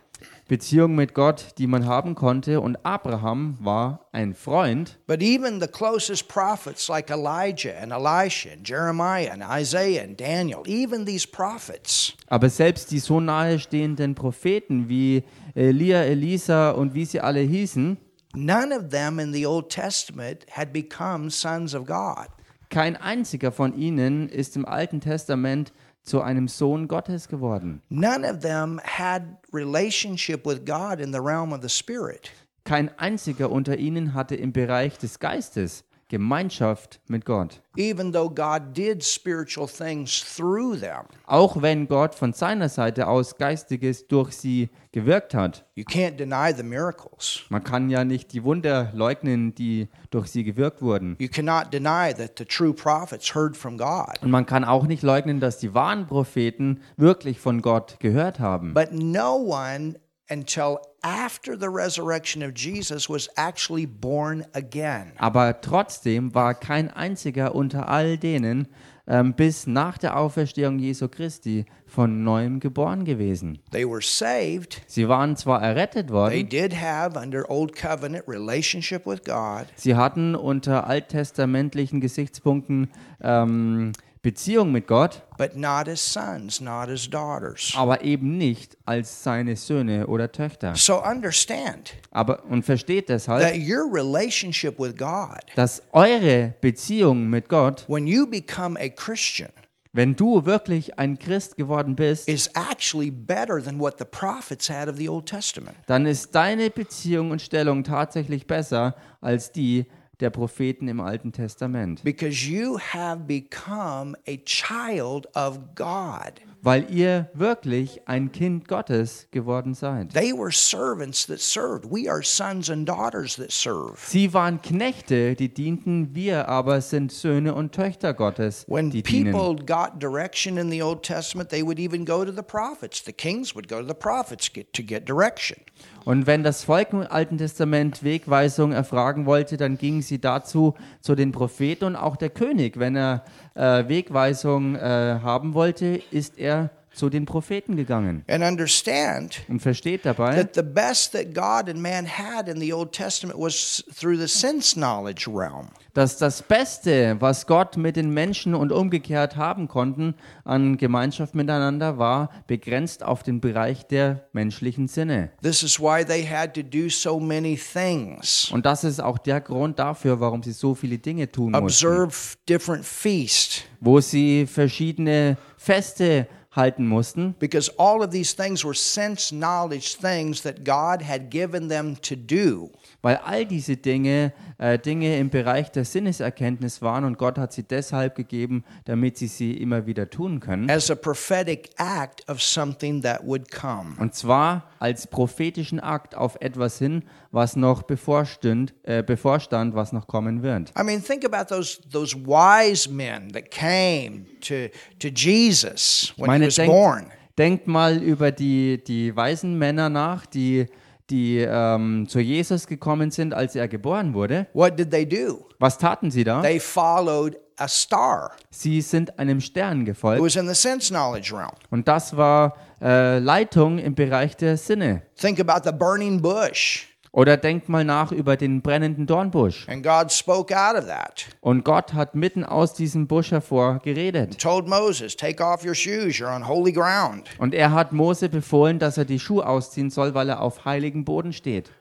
Beziehung 0.48 0.96
mit 0.96 1.14
Gott, 1.14 1.54
die 1.58 1.68
man 1.68 1.86
haben 1.86 2.16
konnte. 2.16 2.62
Und 2.62 2.78
Abraham 2.86 3.58
war 3.60 4.08
ein 4.12 4.34
Freund. 4.34 4.98
But 5.06 5.22
even 5.22 5.60
the 5.60 5.68
closest 5.68 6.28
prophets 6.28 6.88
like 6.88 7.10
Elijah 7.10 7.74
and 7.82 7.92
Elisha 7.92 8.52
and 8.54 8.68
Jeremiah 8.68 9.30
and 9.32 9.44
Isaiah 9.44 10.04
and 10.04 10.20
Daniel, 10.20 10.64
even 10.66 11.06
these 11.06 11.28
prophets, 11.28 12.14
Aber 12.28 12.50
selbst 12.50 12.92
die 12.92 13.00
so 13.00 13.20
nahestehenden 13.20 14.16
Propheten 14.16 14.88
wie 14.88 15.24
Elia, 15.54 16.04
Elisa 16.04 16.72
und 16.72 16.94
wie 16.94 17.06
sie 17.06 17.20
alle 17.20 17.42
hießen, 17.42 17.98
none 18.36 18.74
of 18.74 18.90
them 18.90 19.20
in 19.20 19.34
the 19.34 19.46
Old 19.46 19.70
Testament 19.70 20.46
had 20.52 20.72
become 20.72 21.30
sons 21.30 21.76
of 21.76 21.86
God. 21.86 22.28
Kein 22.70 22.96
einziger 22.96 23.52
von 23.52 23.74
ihnen 23.78 24.30
ist 24.30 24.56
im 24.56 24.66
Alten 24.66 25.02
Testament 25.02 25.74
zu 26.04 26.22
einem 26.22 26.48
Sohn 26.48 26.88
Gottes 26.88 27.28
geworden. 27.28 27.82
None 27.90 28.30
of 28.30 28.40
them 28.40 28.80
had 28.84 29.24
relationship 29.54 30.46
with 30.46 30.66
God 30.66 31.00
in 31.00 31.12
the 31.12 31.20
realm 31.20 31.52
of 31.52 31.62
the 31.62 31.70
spirit. 31.70 32.32
Kein 32.64 32.90
einziger 32.98 33.50
unter 33.50 33.78
ihnen 33.78 34.14
hatte 34.14 34.36
im 34.36 34.52
Bereich 34.52 34.98
des 34.98 35.20
Geistes 35.20 35.86
Gemeinschaft 36.10 37.00
mit 37.08 37.26
Gott. 37.26 37.62
even 37.76 38.12
though 38.12 38.30
God 38.30 38.74
did 38.76 39.04
spiritual 39.04 39.68
things 39.68 40.24
through 40.36 40.80
them. 40.80 41.06
Auch 41.26 41.62
wenn 41.62 41.88
Gott 41.88 42.16
von 42.16 42.34
seiner 42.34 42.70
Seite 42.70 43.08
aus 43.08 43.38
Geistiges 43.38 44.08
durch 44.08 44.32
sie 44.32 44.70
gewirkt 44.92 45.36
hat. 45.36 45.66
You 45.76 45.84
can't 45.84 46.18
deny 46.18 46.52
the 46.56 46.64
miracles. 46.64 47.42
Man 47.50 47.64
kann 47.64 47.90
ja 47.90 48.04
nicht 48.04 48.34
die 48.34 48.44
Wunder 48.44 48.90
leugnen, 48.94 49.54
die 49.54 49.90
durch 50.10 50.28
sie 50.28 50.44
gewirkt 50.44 50.82
wurden. 50.82 51.16
You 51.20 51.28
cannot 51.28 51.72
deny 51.72 52.14
that 52.14 52.38
the 52.38 52.46
true 52.46 52.74
prophets 52.74 53.36
heard 53.36 53.56
from 53.56 53.78
God. 53.78 54.20
Und 54.22 54.32
man 54.32 54.46
kann 54.46 54.64
auch 54.64 54.88
nicht 54.88 55.04
leugnen, 55.04 55.40
dass 55.40 55.60
die 55.60 55.74
wahren 55.74 56.08
Propheten 56.08 56.82
wirklich 56.96 57.40
von 57.40 57.62
Gott 57.62 57.98
gehört 58.00 58.40
haben. 58.40 58.74
But 58.74 58.92
no 58.92 59.36
one 59.36 60.00
until 60.30 60.78
after 61.08 61.56
the 61.56 61.70
resurrection 61.70 62.44
of 62.44 62.54
Jesus 62.54 63.10
was 63.10 63.30
actually 63.38 63.86
born 63.86 64.46
again. 64.54 65.14
Aber 65.18 65.62
trotzdem 65.62 66.34
war 66.36 66.54
kein 66.54 66.90
einziger 66.90 67.56
unter 67.56 67.88
all 67.88 68.18
denen 68.18 68.68
ähm, 69.08 69.34
bis 69.34 69.68
nach 69.68 69.98
der 69.98 70.18
Auferstehung 70.18 70.80
Jesu 70.80 71.08
Christi 71.08 71.66
von 71.86 72.26
neuem 72.26 72.60
geboren 72.60 73.06
gewesen. 73.06 73.60
They 73.72 73.90
were 73.90 74.02
saved. 74.02 74.82
Sie 74.86 75.08
waren 75.08 75.38
zwar 75.38 75.62
errettet 75.64 76.08
They 76.08 76.14
worden, 76.14 76.50
did 76.50 76.74
have 76.74 77.18
under 77.18 77.50
old 77.50 77.74
covenant 77.74 78.28
relationship 78.28 79.06
with 79.06 79.24
God, 79.24 79.68
sie 79.76 79.96
hatten 79.96 80.36
unter 80.36 80.88
alttestamentlichen 80.88 82.02
Gesichtspunkten 82.02 82.90
ähm, 83.22 83.94
Beziehung 84.28 84.74
mit 84.74 84.88
Gott, 84.88 85.22
but 85.38 85.56
not 85.56 85.88
as 85.88 86.02
sons, 86.02 86.60
not 86.60 86.90
as 86.90 87.10
daughters. 87.10 87.74
aber 87.78 88.04
eben 88.04 88.38
nicht 88.38 88.78
als 88.84 89.24
seine 89.24 89.56
Söhne 89.56 90.06
oder 90.08 90.30
Töchter. 90.34 90.76
So 90.76 91.02
understand 91.02 91.94
Aber 92.12 92.44
und 92.44 92.66
versteht 92.66 93.08
deshalb, 93.08 93.42
that 93.42 93.56
your 93.56 93.90
relationship 93.90 94.78
with 94.78 94.98
God, 94.98 95.40
dass 95.56 95.82
eure 95.94 96.54
Beziehung 96.60 97.30
mit 97.30 97.48
Gott, 97.48 97.86
when 97.88 98.06
you 98.06 98.28
become 98.28 98.78
a 98.78 98.90
Christian, 98.90 99.50
wenn 99.94 100.14
du 100.18 100.46
wirklich 100.46 101.00
ein 101.00 101.18
Christ 101.18 101.56
geworden 101.56 101.96
bist, 101.96 102.28
is 102.28 102.50
actually 102.54 103.10
better 103.10 103.64
than 103.64 103.80
what 103.80 103.98
the 103.98 104.04
prophets 104.06 104.70
had 104.70 104.90
of 104.90 104.98
the 104.98 105.08
Old 105.08 105.26
Testament. 105.26 105.78
dann 105.86 106.06
ist 106.06 106.36
deine 106.36 106.70
Beziehung 106.70 107.32
und 107.32 107.42
Stellung 107.42 107.86
tatsächlich 107.86 108.46
besser 108.46 108.94
als 109.22 109.54
die 109.54 109.86
der 110.20 110.30
Propheten 110.30 110.88
im 110.88 111.00
Alten 111.00 111.32
Testament. 111.32 112.04
Because 112.04 112.50
you 112.50 112.80
have 112.80 113.26
become 113.28 114.16
a 114.28 114.38
child 114.46 115.28
of 115.36 115.60
God. 115.76 116.42
Weil 116.62 116.90
ihr 116.92 117.30
wirklich 117.34 118.08
ein 118.08 118.32
Kind 118.32 118.68
Gottes 118.68 119.28
geworden 119.32 119.74
seid. 119.74 120.14
They 120.14 120.34
were 120.34 120.52
servants 120.52 121.28
that 121.28 121.40
served. 121.40 121.86
We 121.86 122.10
are 122.10 122.24
sons 122.24 122.70
and 122.70 122.88
daughters 122.88 123.36
that 123.36 123.52
serve. 123.52 123.94
Sie 123.98 124.34
waren 124.34 124.62
Knechte, 124.62 125.36
die 125.36 125.54
dienten, 125.54 126.16
wir 126.16 126.48
aber 126.48 126.82
sind 126.82 127.12
Söhne 127.12 127.54
und 127.54 127.74
Töchter 127.74 128.14
Gottes, 128.14 128.66
When 128.68 128.90
die 128.90 129.04
dienen. 129.04 129.34
people 129.34 129.64
got 129.66 130.02
direction 130.02 130.58
in 130.58 130.72
the 130.72 130.82
Old 130.82 131.04
Testament, 131.04 131.50
they 131.50 131.64
would 131.64 131.80
even 131.80 132.06
go 132.06 132.26
to 132.26 132.32
the 132.32 132.42
prophets. 132.42 133.04
The 133.04 133.14
kings 133.14 133.56
would 133.56 133.68
go 133.68 133.80
to 133.82 133.88
the 133.88 133.94
prophets 133.94 134.52
get, 134.52 134.74
to 134.74 134.84
get 134.84 135.08
direction. 135.08 135.58
Und 136.06 136.26
wenn 136.26 136.42
das 136.42 136.64
Volk 136.64 136.94
im 136.94 137.02
Alten 137.02 137.38
Testament 137.38 138.02
Wegweisung 138.02 138.72
erfragen 138.72 139.26
wollte, 139.26 139.58
dann 139.58 139.78
gingen 139.78 140.02
sie 140.02 140.20
dazu 140.20 140.74
zu 141.02 141.16
den 141.16 141.34
Propheten 141.34 141.84
und 141.84 141.96
auch 141.98 142.16
der 142.16 142.30
König, 142.30 142.80
wenn 142.80 142.96
er 142.96 143.26
äh, 143.58 143.88
Wegweisung 143.88 144.76
äh, 144.76 145.20
haben 145.22 145.54
wollte, 145.54 146.02
ist 146.12 146.38
er 146.38 146.70
zu 146.98 147.10
den 147.10 147.26
Propheten 147.26 147.76
gegangen. 147.76 148.24
And 148.28 148.44
understand 148.44 149.42
Und 149.48 149.62
versteht 149.62 150.06
dabei, 150.06 150.36
that 150.36 150.56
the 150.56 150.62
best 150.62 151.14
that 151.14 151.34
God 151.34 151.70
and 151.70 151.82
man 151.82 152.06
had 152.06 152.48
in 152.48 152.60
the 152.60 152.74
Old 152.74 152.92
Testament 152.92 153.40
was 153.40 153.84
through 153.98 154.18
the 154.18 154.28
sense 154.28 154.74
knowledge 154.74 155.28
realm. 155.28 155.70
dass 155.94 156.18
das 156.18 156.44
Beste, 156.44 157.16
was 157.20 157.48
Gott 157.48 157.76
mit 157.76 157.96
den 157.96 158.12
Menschen 158.14 158.54
und 158.54 158.72
umgekehrt 158.72 159.36
haben 159.36 159.68
konnten 159.68 160.14
an 160.44 160.78
Gemeinschaft 160.78 161.34
miteinander, 161.34 161.98
war 161.98 162.30
begrenzt 162.46 163.02
auf 163.02 163.24
den 163.24 163.42
Bereich 163.42 163.88
der 163.88 164.28
menschlichen 164.32 164.88
Sinne. 164.88 165.32
This 165.42 165.64
is 165.64 165.80
why 165.80 166.06
they 166.06 166.24
had 166.24 166.54
to 166.54 166.62
do 166.62 166.90
so 166.90 167.20
many 167.20 167.58
things. 167.58 168.52
Und 168.52 168.66
das 168.68 168.84
ist 168.84 169.00
auch 169.02 169.18
der 169.18 169.42
Grund 169.42 169.80
dafür, 169.80 170.20
warum 170.20 170.44
sie 170.44 170.52
so 170.52 170.76
viele 170.76 171.00
Dinge 171.00 171.32
tun 171.32 171.52
mussten. 171.52 171.64
Observe 171.88 172.14
different 172.48 172.86
feasts. 172.86 173.64
wo 173.80 174.00
sie 174.00 174.46
verschiedene 174.46 175.38
Feste 175.58 176.28
halten 176.58 176.88
mussten, 176.88 177.36
Because 177.40 177.70
all 177.78 178.04
of 178.04 178.12
these 178.12 178.34
things 178.34 178.64
were 178.64 178.74
sense 178.74 179.32
knowledge 179.32 179.96
things 179.96 180.42
that 180.42 180.64
God 180.64 181.02
had 181.02 181.30
given 181.30 181.68
them 181.68 181.96
to 181.98 182.16
do. 182.16 182.70
Weil 183.02 183.18
all 183.18 183.46
diese 183.46 183.78
Dinge 183.78 184.34
äh, 184.58 184.80
Dinge 184.80 185.18
im 185.20 185.30
Bereich 185.30 185.72
der 185.72 185.86
Sinneserkenntnis 185.86 186.82
waren 186.82 187.04
und 187.04 187.18
Gott 187.18 187.38
hat 187.38 187.54
sie 187.54 187.64
deshalb 187.64 188.16
gegeben, 188.16 188.64
damit 188.86 189.18
sie 189.18 189.28
sie 189.28 189.54
immer 189.54 189.86
wieder 189.86 190.10
tun 190.10 190.40
können. 190.40 190.70
as 190.70 190.90
a 190.90 190.96
prophetic 190.96 191.70
act 191.78 192.28
of 192.30 192.42
something 192.42 193.02
that 193.02 193.22
would 193.26 193.52
come. 193.52 193.96
Und 194.00 194.16
zwar 194.16 194.64
als 194.80 195.08
prophetischen 195.08 195.80
Akt 195.80 196.16
auf 196.16 196.38
etwas 196.40 196.80
hin, 196.80 197.04
was 197.32 197.56
noch 197.56 197.84
bevorstund, 197.84 198.74
äh, 198.84 199.04
bevorstand, 199.04 199.76
was 199.76 199.92
noch 199.94 200.08
kommen 200.08 200.42
wird. 200.42 200.72
I 200.80 200.84
mean, 200.84 201.04
think 201.04 201.24
about 201.26 201.54
those 201.54 201.80
those 201.92 202.16
wise 202.16 202.90
men 202.90 203.32
that 203.34 203.52
came 203.52 204.26
to 204.42 204.70
to 205.00 205.10
Jesus 205.10 206.14
when 206.18 206.26
he 206.26 206.32
Meine, 206.32 206.48
was 206.48 206.56
denkt, 206.56 206.72
born. 206.74 207.06
denkt 207.38 207.68
mal 207.68 208.02
über 208.02 208.32
die, 208.32 208.84
die 208.84 209.16
weisen 209.16 209.58
Männer 209.60 209.90
nach, 209.90 210.26
die, 210.26 210.66
die 211.10 211.38
ähm, 211.40 212.08
zu 212.08 212.20
Jesus 212.20 212.68
gekommen 212.68 213.12
sind, 213.12 213.34
als 213.34 213.56
er 213.56 213.68
geboren 213.68 214.14
wurde. 214.14 214.48
What 214.54 214.78
did 214.78 214.92
they 214.92 215.08
do? 215.08 215.46
Was 215.60 215.78
taten 215.78 216.12
sie 216.12 216.24
da? 216.24 216.42
They 216.42 216.60
followed 216.60 217.38
a 217.58 217.68
star. 217.68 218.32
Sie 218.50 218.82
sind 218.82 219.18
einem 219.18 219.42
Stern 219.42 219.82
It 219.82 219.88
gefolgt. 219.88 220.22
was 220.24 220.36
in 220.36 220.48
the 220.48 220.56
sense 220.56 220.90
knowledge 220.94 221.36
realm. 221.36 221.52
Und 221.70 221.88
das 221.88 222.16
war 222.16 222.56
äh, 222.82 223.20
Leitung 223.20 223.80
im 223.80 223.96
Bereich 223.96 224.36
der 224.38 224.58
Sinne. 224.58 225.02
Think 225.16 225.40
about 225.40 225.68
the 225.68 225.76
burning 225.76 226.22
bush. 226.22 226.88
Oder 227.18 227.36
denkt 227.36 227.68
mal 227.68 227.84
nach 227.84 228.12
über 228.12 228.38
den 228.38 228.62
brennenden 228.62 229.08
Dornbusch. 229.08 229.68
And 229.68 229.82
God 229.82 230.12
spoke 230.12 230.56
out 230.56 230.76
of 230.76 230.86
that. 230.86 231.26
Und 231.42 231.66
Gott 231.66 231.96
hat 231.96 232.14
mitten 232.14 232.44
aus 232.44 232.76
diesem 232.76 233.08
Busch 233.08 233.32
hervor 233.32 233.80
geredet. 233.80 234.40
Told 234.40 234.68
Moses, 234.68 235.16
"Take 235.16 235.44
off 235.44 235.66
your 235.66 235.74
shoes. 235.74 236.18
You're 236.18 236.36
on 236.36 236.48
holy 236.48 236.72
ground." 236.72 237.28
Und 237.40 237.56
er 237.56 237.72
hat 237.72 237.92
Mose 237.92 238.30
befohlen, 238.30 238.78
dass 238.78 239.00
er 239.00 239.06
die 239.06 239.18
Schuhe 239.18 239.48
ausziehen 239.48 239.90
soll, 239.90 240.14
weil 240.14 240.30
er 240.30 240.42
auf 240.42 240.66
heiligen 240.66 241.06
Boden 241.06 241.34
steht. 241.34 241.72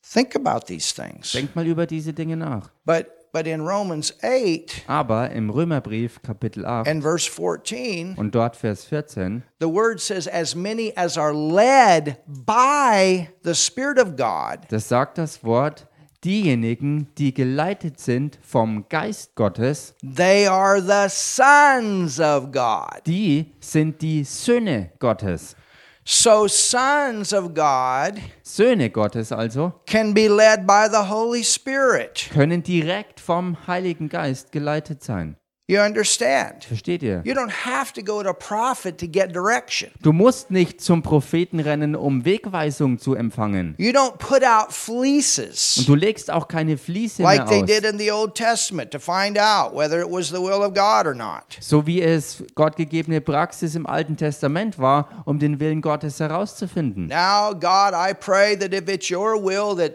Think 0.00 0.34
about 0.34 0.60
these 0.66 0.94
things. 0.94 1.32
Denkt 1.32 1.54
mal 1.54 1.66
über 1.66 1.86
diese 1.86 2.14
Dinge 2.14 2.38
nach. 2.38 2.70
But 2.86 3.04
but 3.32 3.46
in 3.46 3.60
Romans 3.60 4.12
8 4.22 4.84
Aber 4.86 5.30
im 5.30 5.50
Römerbrief 5.50 6.22
Kapitel 6.22 6.64
8 6.64 6.88
and 6.88 7.02
verse 7.02 7.28
14, 7.28 8.14
und 8.16 8.34
dort 8.34 8.56
Vers 8.56 8.84
14, 8.84 9.42
the 9.60 9.68
word 9.68 10.00
says, 10.00 10.26
"As 10.26 10.54
many 10.54 10.92
as 10.96 11.16
are 11.16 11.34
led 11.34 12.16
by 12.26 13.28
the 13.42 13.54
Spirit 13.54 13.98
of 13.98 14.16
God, 14.16 14.60
das 14.68 14.88
sagt 14.88 15.18
das 15.18 15.42
Wort, 15.44 15.86
diejenigen, 16.24 17.08
die 17.16 17.32
geleitet 17.32 17.98
sind 17.98 18.38
vom 18.42 18.86
Geist 18.88 19.34
Gottes, 19.34 19.94
they 20.02 20.46
are 20.46 20.80
the 20.80 21.08
sons 21.08 22.20
of 22.20 22.50
God." 22.52 23.00
die 23.06 23.52
sind 23.60 24.02
die 24.02 24.24
Söhne 24.24 24.90
Gottes. 24.98 25.56
So 26.04 26.46
sons 26.48 27.32
of 27.32 27.54
God 27.54 28.20
Söhne 28.42 28.90
Gottes 28.90 29.32
also 29.32 29.80
can 29.86 30.14
be 30.14 30.28
led 30.28 30.66
by 30.66 30.88
the 30.88 31.08
Holy 31.08 31.44
Spirit. 31.44 32.30
können 32.32 32.62
direkt 32.62 33.20
vom 33.20 33.56
Heiligen 33.66 34.08
Geist 34.08 34.50
geleitet 34.50 35.02
sein. 35.04 35.36
You 35.70 35.78
understand? 35.78 36.64
Versteht 36.64 37.00
ihr? 37.00 37.22
You 37.24 37.32
don't 37.32 37.64
have 37.64 37.92
to 37.92 38.02
go 38.02 38.24
to 38.24 38.30
a 38.30 38.32
prophet 38.32 38.98
to 38.98 39.06
get 39.06 39.32
direction. 39.32 39.92
Du 40.02 40.12
musst 40.12 40.50
nicht 40.50 40.80
zum 40.80 41.02
Propheten 41.02 41.60
rennen, 41.60 41.94
um 41.94 42.24
Wegweisung 42.24 42.98
zu 42.98 43.14
empfangen. 43.14 43.76
You 43.78 43.92
don't 43.92 44.16
put 44.18 44.42
out 44.42 44.66
Und 44.66 44.72
fleeces 44.72 45.84
du 45.86 45.94
legst 45.94 46.28
auch 46.28 46.48
keine 46.48 46.76
Fliese 46.76 47.22
like 47.22 47.46
they 47.46 47.62
mehr 47.62 47.80
did 47.80 47.86
aus. 47.86 47.92
in 47.92 47.98
the 48.00 48.10
Old 48.10 48.34
Testament 48.34 48.90
to 48.90 48.98
find 48.98 49.38
out 49.38 49.72
whether 49.72 50.00
it 50.00 50.10
was 50.10 50.30
the 50.30 50.40
will 50.40 50.64
of 50.64 50.74
God 50.74 51.06
or 51.06 51.14
not. 51.14 51.56
So 51.60 51.86
wie 51.86 52.02
es 52.02 52.42
gottgegebene 52.56 53.20
Praxis 53.20 53.76
im 53.76 53.86
Alten 53.86 54.16
Testament 54.16 54.76
war, 54.80 55.22
um 55.24 55.38
den 55.38 55.60
Willen 55.60 55.82
Gottes 55.82 56.18
herauszufinden. 56.18 57.06
Now, 57.06 57.52
God, 57.54 57.94
I 57.94 58.12
pray 58.12 58.56
that 58.58 58.74
if 58.74 58.88
it's 58.88 59.08
your 59.08 59.36
will 59.40 59.76
that 59.76 59.92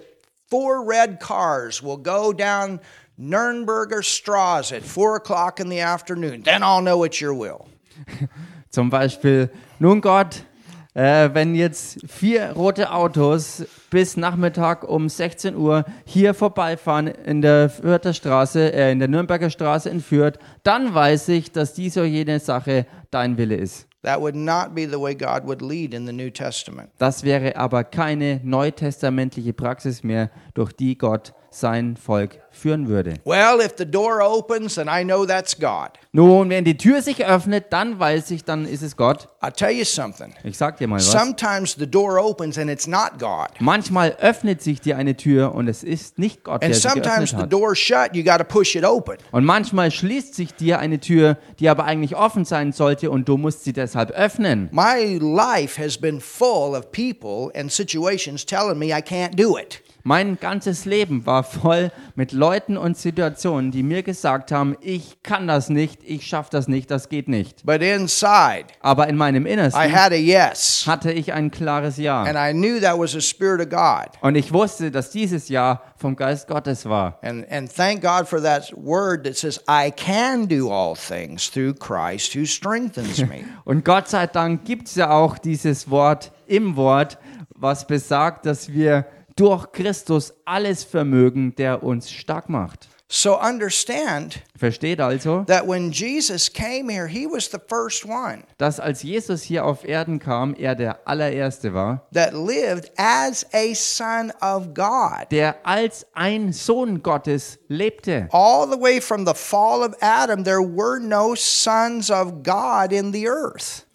four 0.49 0.87
red 0.87 1.19
cars 1.19 1.83
will 1.83 1.97
go 1.97 2.31
down 2.31 2.79
Nürnberger 3.17 4.03
Straße 4.03 4.75
at 4.75 4.83
four 4.83 5.15
o'clock 5.15 5.59
in 5.59 5.69
the 5.69 5.81
afternoon, 5.81 6.43
then 6.43 6.61
I'll 6.61 6.81
know 6.81 7.05
it's 7.05 7.21
your 7.21 7.33
will. 7.33 7.65
Zum 8.69 8.89
Beispiel, 8.89 9.49
nun 9.79 10.01
Gott, 10.01 10.43
äh, 10.95 11.29
wenn 11.33 11.55
jetzt 11.55 11.99
vier 12.09 12.51
rote 12.51 12.91
Autos 12.91 13.65
bis 13.89 14.17
Nachmittag 14.17 14.83
um 14.83 15.07
16 15.07 15.55
Uhr 15.55 15.85
hier 16.05 16.33
vorbeifahren 16.33 17.07
in 17.07 17.41
der 17.41 17.69
Fürther 17.69 18.13
Straße, 18.13 18.73
äh, 18.73 18.91
in 18.91 18.99
der 18.99 19.07
Nürnberger 19.07 19.49
Straße 19.49 19.89
in 19.89 20.01
Fürth, 20.01 20.37
dann 20.63 20.93
weiß 20.93 21.29
ich, 21.29 21.51
dass 21.51 21.73
dies 21.73 21.97
oder 21.97 22.07
jene 22.07 22.39
Sache 22.39 22.85
dein 23.11 23.37
Wille 23.37 23.55
ist. 23.55 23.87
That 24.03 24.21
would 24.21 24.35
not 24.35 24.75
be 24.75 24.87
the 24.87 24.99
way 24.99 25.15
God 25.15 25.45
would 25.45 25.61
lead 25.61 25.93
in 25.93 26.05
the 26.05 26.13
New 26.13 26.29
Testament. 26.29 26.91
Das 26.97 27.23
wäre 27.23 27.55
aber 27.55 27.83
keine 27.83 28.39
neutestamentliche 28.43 29.51
Praxis 29.51 30.03
mehr, 30.03 30.29
durch 30.53 30.73
die 30.73 30.97
Gott 30.97 31.33
sein 31.59 31.97
Volk 31.97 32.39
führen 32.51 32.87
würde. 32.87 33.15
Well, 33.25 33.59
if 33.59 33.73
the 33.77 33.85
door 33.85 34.21
opens, 34.21 34.75
then 34.75 34.87
I 34.87 35.03
know 35.03 35.25
that's 35.25 35.57
God. 35.59 35.89
Nun, 36.11 36.49
wenn 36.49 36.63
die 36.63 36.77
Tür 36.77 37.01
sich 37.01 37.25
öffnet, 37.25 37.65
dann 37.71 37.99
weiß 37.99 38.31
ich, 38.31 38.43
dann 38.45 38.65
ist 38.65 38.81
es 38.81 38.95
Gott. 38.95 39.27
I'll 39.41 39.51
tell 39.51 39.71
you 39.71 39.83
something. 39.83 40.33
Ich 40.43 40.57
sag 40.57 40.77
dir 40.77 40.87
mal 40.87 40.95
was. 40.97 41.11
Sometimes 41.11 41.75
the 41.77 41.85
door 41.89 42.17
opens 42.17 42.57
and 42.57 42.69
it's 42.69 42.87
not 42.87 43.19
God. 43.19 43.49
Manchmal 43.59 44.15
öffnet 44.21 44.61
sich 44.61 44.79
dir 44.79 44.97
eine 44.97 45.17
Tür 45.17 45.53
und 45.53 45.67
es 45.67 45.83
ist 45.83 46.17
nicht 46.17 46.43
Gott, 46.43 46.61
der 46.61 46.67
And 46.67 46.75
sie 46.75 46.81
sometimes 46.81 47.05
geöffnet 47.05 47.29
the 47.29 47.37
hat. 47.43 47.53
door's 47.53 47.77
shut, 47.77 48.09
you 48.15 48.23
got 48.23 48.37
to 48.37 48.45
push 48.45 48.75
it 48.75 48.85
open. 48.85 49.17
Und 49.31 49.43
manchmal 49.45 49.91
schließt 49.91 50.33
sich 50.35 50.53
dir 50.53 50.79
eine 50.79 50.99
Tür, 50.99 51.37
die 51.59 51.67
aber 51.69 51.83
eigentlich 51.83 52.15
offen 52.15 52.45
sein 52.45 52.71
sollte 52.71 53.11
und 53.11 53.27
du 53.27 53.37
musst 53.37 53.65
sie 53.65 53.73
deshalb 53.73 54.11
öffnen. 54.11 54.69
My 54.71 55.17
life 55.21 55.81
has 55.81 55.97
been 55.97 56.21
full 56.21 56.75
of 56.75 56.91
people 56.91 57.51
and 57.59 57.71
situations 57.71 58.45
telling 58.45 58.77
me 58.77 58.87
I 58.87 59.01
can't 59.01 59.35
do 59.35 59.57
it. 59.57 59.81
Mein 60.07 60.37
ganzes 60.39 60.85
Leben 60.85 61.25
war 61.25 61.41
voll 61.41 61.91
mit 62.13 62.31
Leuten 62.31 62.77
und 62.77 62.95
Situationen, 62.95 63.71
die 63.71 63.81
mir 63.81 64.03
gesagt 64.03 64.51
haben, 64.51 64.77
ich 64.79 65.23
kann 65.23 65.47
das 65.47 65.69
nicht, 65.69 66.03
ich 66.03 66.27
schaffe 66.27 66.49
das 66.51 66.67
nicht, 66.67 66.91
das 66.91 67.09
geht 67.09 67.27
nicht. 67.27 67.65
But 67.65 67.81
inside, 67.81 68.65
Aber 68.81 69.07
in 69.07 69.17
meinem 69.17 69.47
I 69.47 69.53
Innersten 69.53 69.91
had 69.91 70.11
a 70.11 70.15
yes. 70.15 70.83
hatte 70.85 71.11
ich 71.11 71.33
ein 71.33 71.49
klares 71.49 71.97
Ja. 71.97 72.21
And 72.21 72.37
I 72.37 72.53
knew 72.53 72.79
that 72.81 72.99
was 72.99 73.13
the 73.13 73.21
Spirit 73.21 73.59
of 73.61 73.69
God. 73.69 74.11
Und 74.21 74.35
ich 74.35 74.53
wusste, 74.53 74.91
dass 74.91 75.09
dieses 75.09 75.49
Ja 75.49 75.81
vom 75.97 76.15
Geist 76.15 76.47
Gottes 76.47 76.85
war. 76.85 77.17
And, 77.23 77.51
and 77.51 77.75
thank 77.75 78.03
God 78.03 78.27
for 78.27 78.39
that 78.39 78.71
word 78.75 79.23
that 79.23 79.35
says, 79.35 79.59
I 79.67 79.89
can 79.89 80.47
do 80.47 80.69
all 80.69 80.95
things 80.95 81.49
through 81.49 81.73
Christ 81.79 82.35
who 82.35 82.45
strengthens 82.45 83.17
me. 83.17 83.45
Und 83.65 83.83
Gott 83.83 84.07
sei 84.07 84.27
Dank 84.27 84.65
gibt 84.65 84.87
es 84.87 84.93
ja 84.93 85.09
auch 85.09 85.39
dieses 85.39 85.89
Wort 85.89 86.31
im 86.45 86.75
Wort, 86.75 87.17
was 87.55 87.87
besagt, 87.87 88.45
dass 88.45 88.71
wir 88.71 89.07
durch 89.35 89.71
Christus 89.71 90.33
alles 90.45 90.83
vermögen, 90.83 91.55
der 91.55 91.83
uns 91.83 92.11
stark 92.11 92.49
macht. 92.49 92.87
so 93.07 93.39
understand 93.39 94.41
Versteht 94.57 94.99
also, 94.99 95.43
that 95.45 95.67
when 95.67 95.91
Jesus 95.91 96.51
came 96.51 96.89
here, 96.89 97.07
he 97.07 97.27
was 97.27 97.47
the 97.51 97.59
first 97.69 98.03
one 98.03 98.43
dass 98.57 98.79
als 98.79 99.03
Jesus 99.03 99.43
hier 99.43 99.63
auf 99.63 99.85
Erden 99.87 100.17
kam, 100.17 100.55
er 100.55 100.73
der 100.75 101.07
allererste 101.07 101.73
war, 101.73 102.07
that 102.13 102.33
lived 102.33 102.91
as 102.97 103.45
a 103.53 103.75
son 103.75 104.31
of 104.41 104.73
God. 104.73 105.29
der 105.29 105.55
als 105.63 106.07
ein 106.13 106.51
Sohn 106.51 107.03
Gottes 107.03 107.59
lebte. 107.67 108.27
All 108.31 108.67
the 108.67 108.79
way 108.81 108.99
from 108.99 109.25
the 109.27 109.35
fall 109.35 109.83
of 109.83 109.93
Adam, 110.01 110.43
there 110.43 110.61
were 110.61 110.99
no 110.99 111.35
sons 111.35 112.09
of 112.09 112.41
God 112.43 112.91
in 112.91 113.13
the 113.13 113.27
earth. 113.27 113.85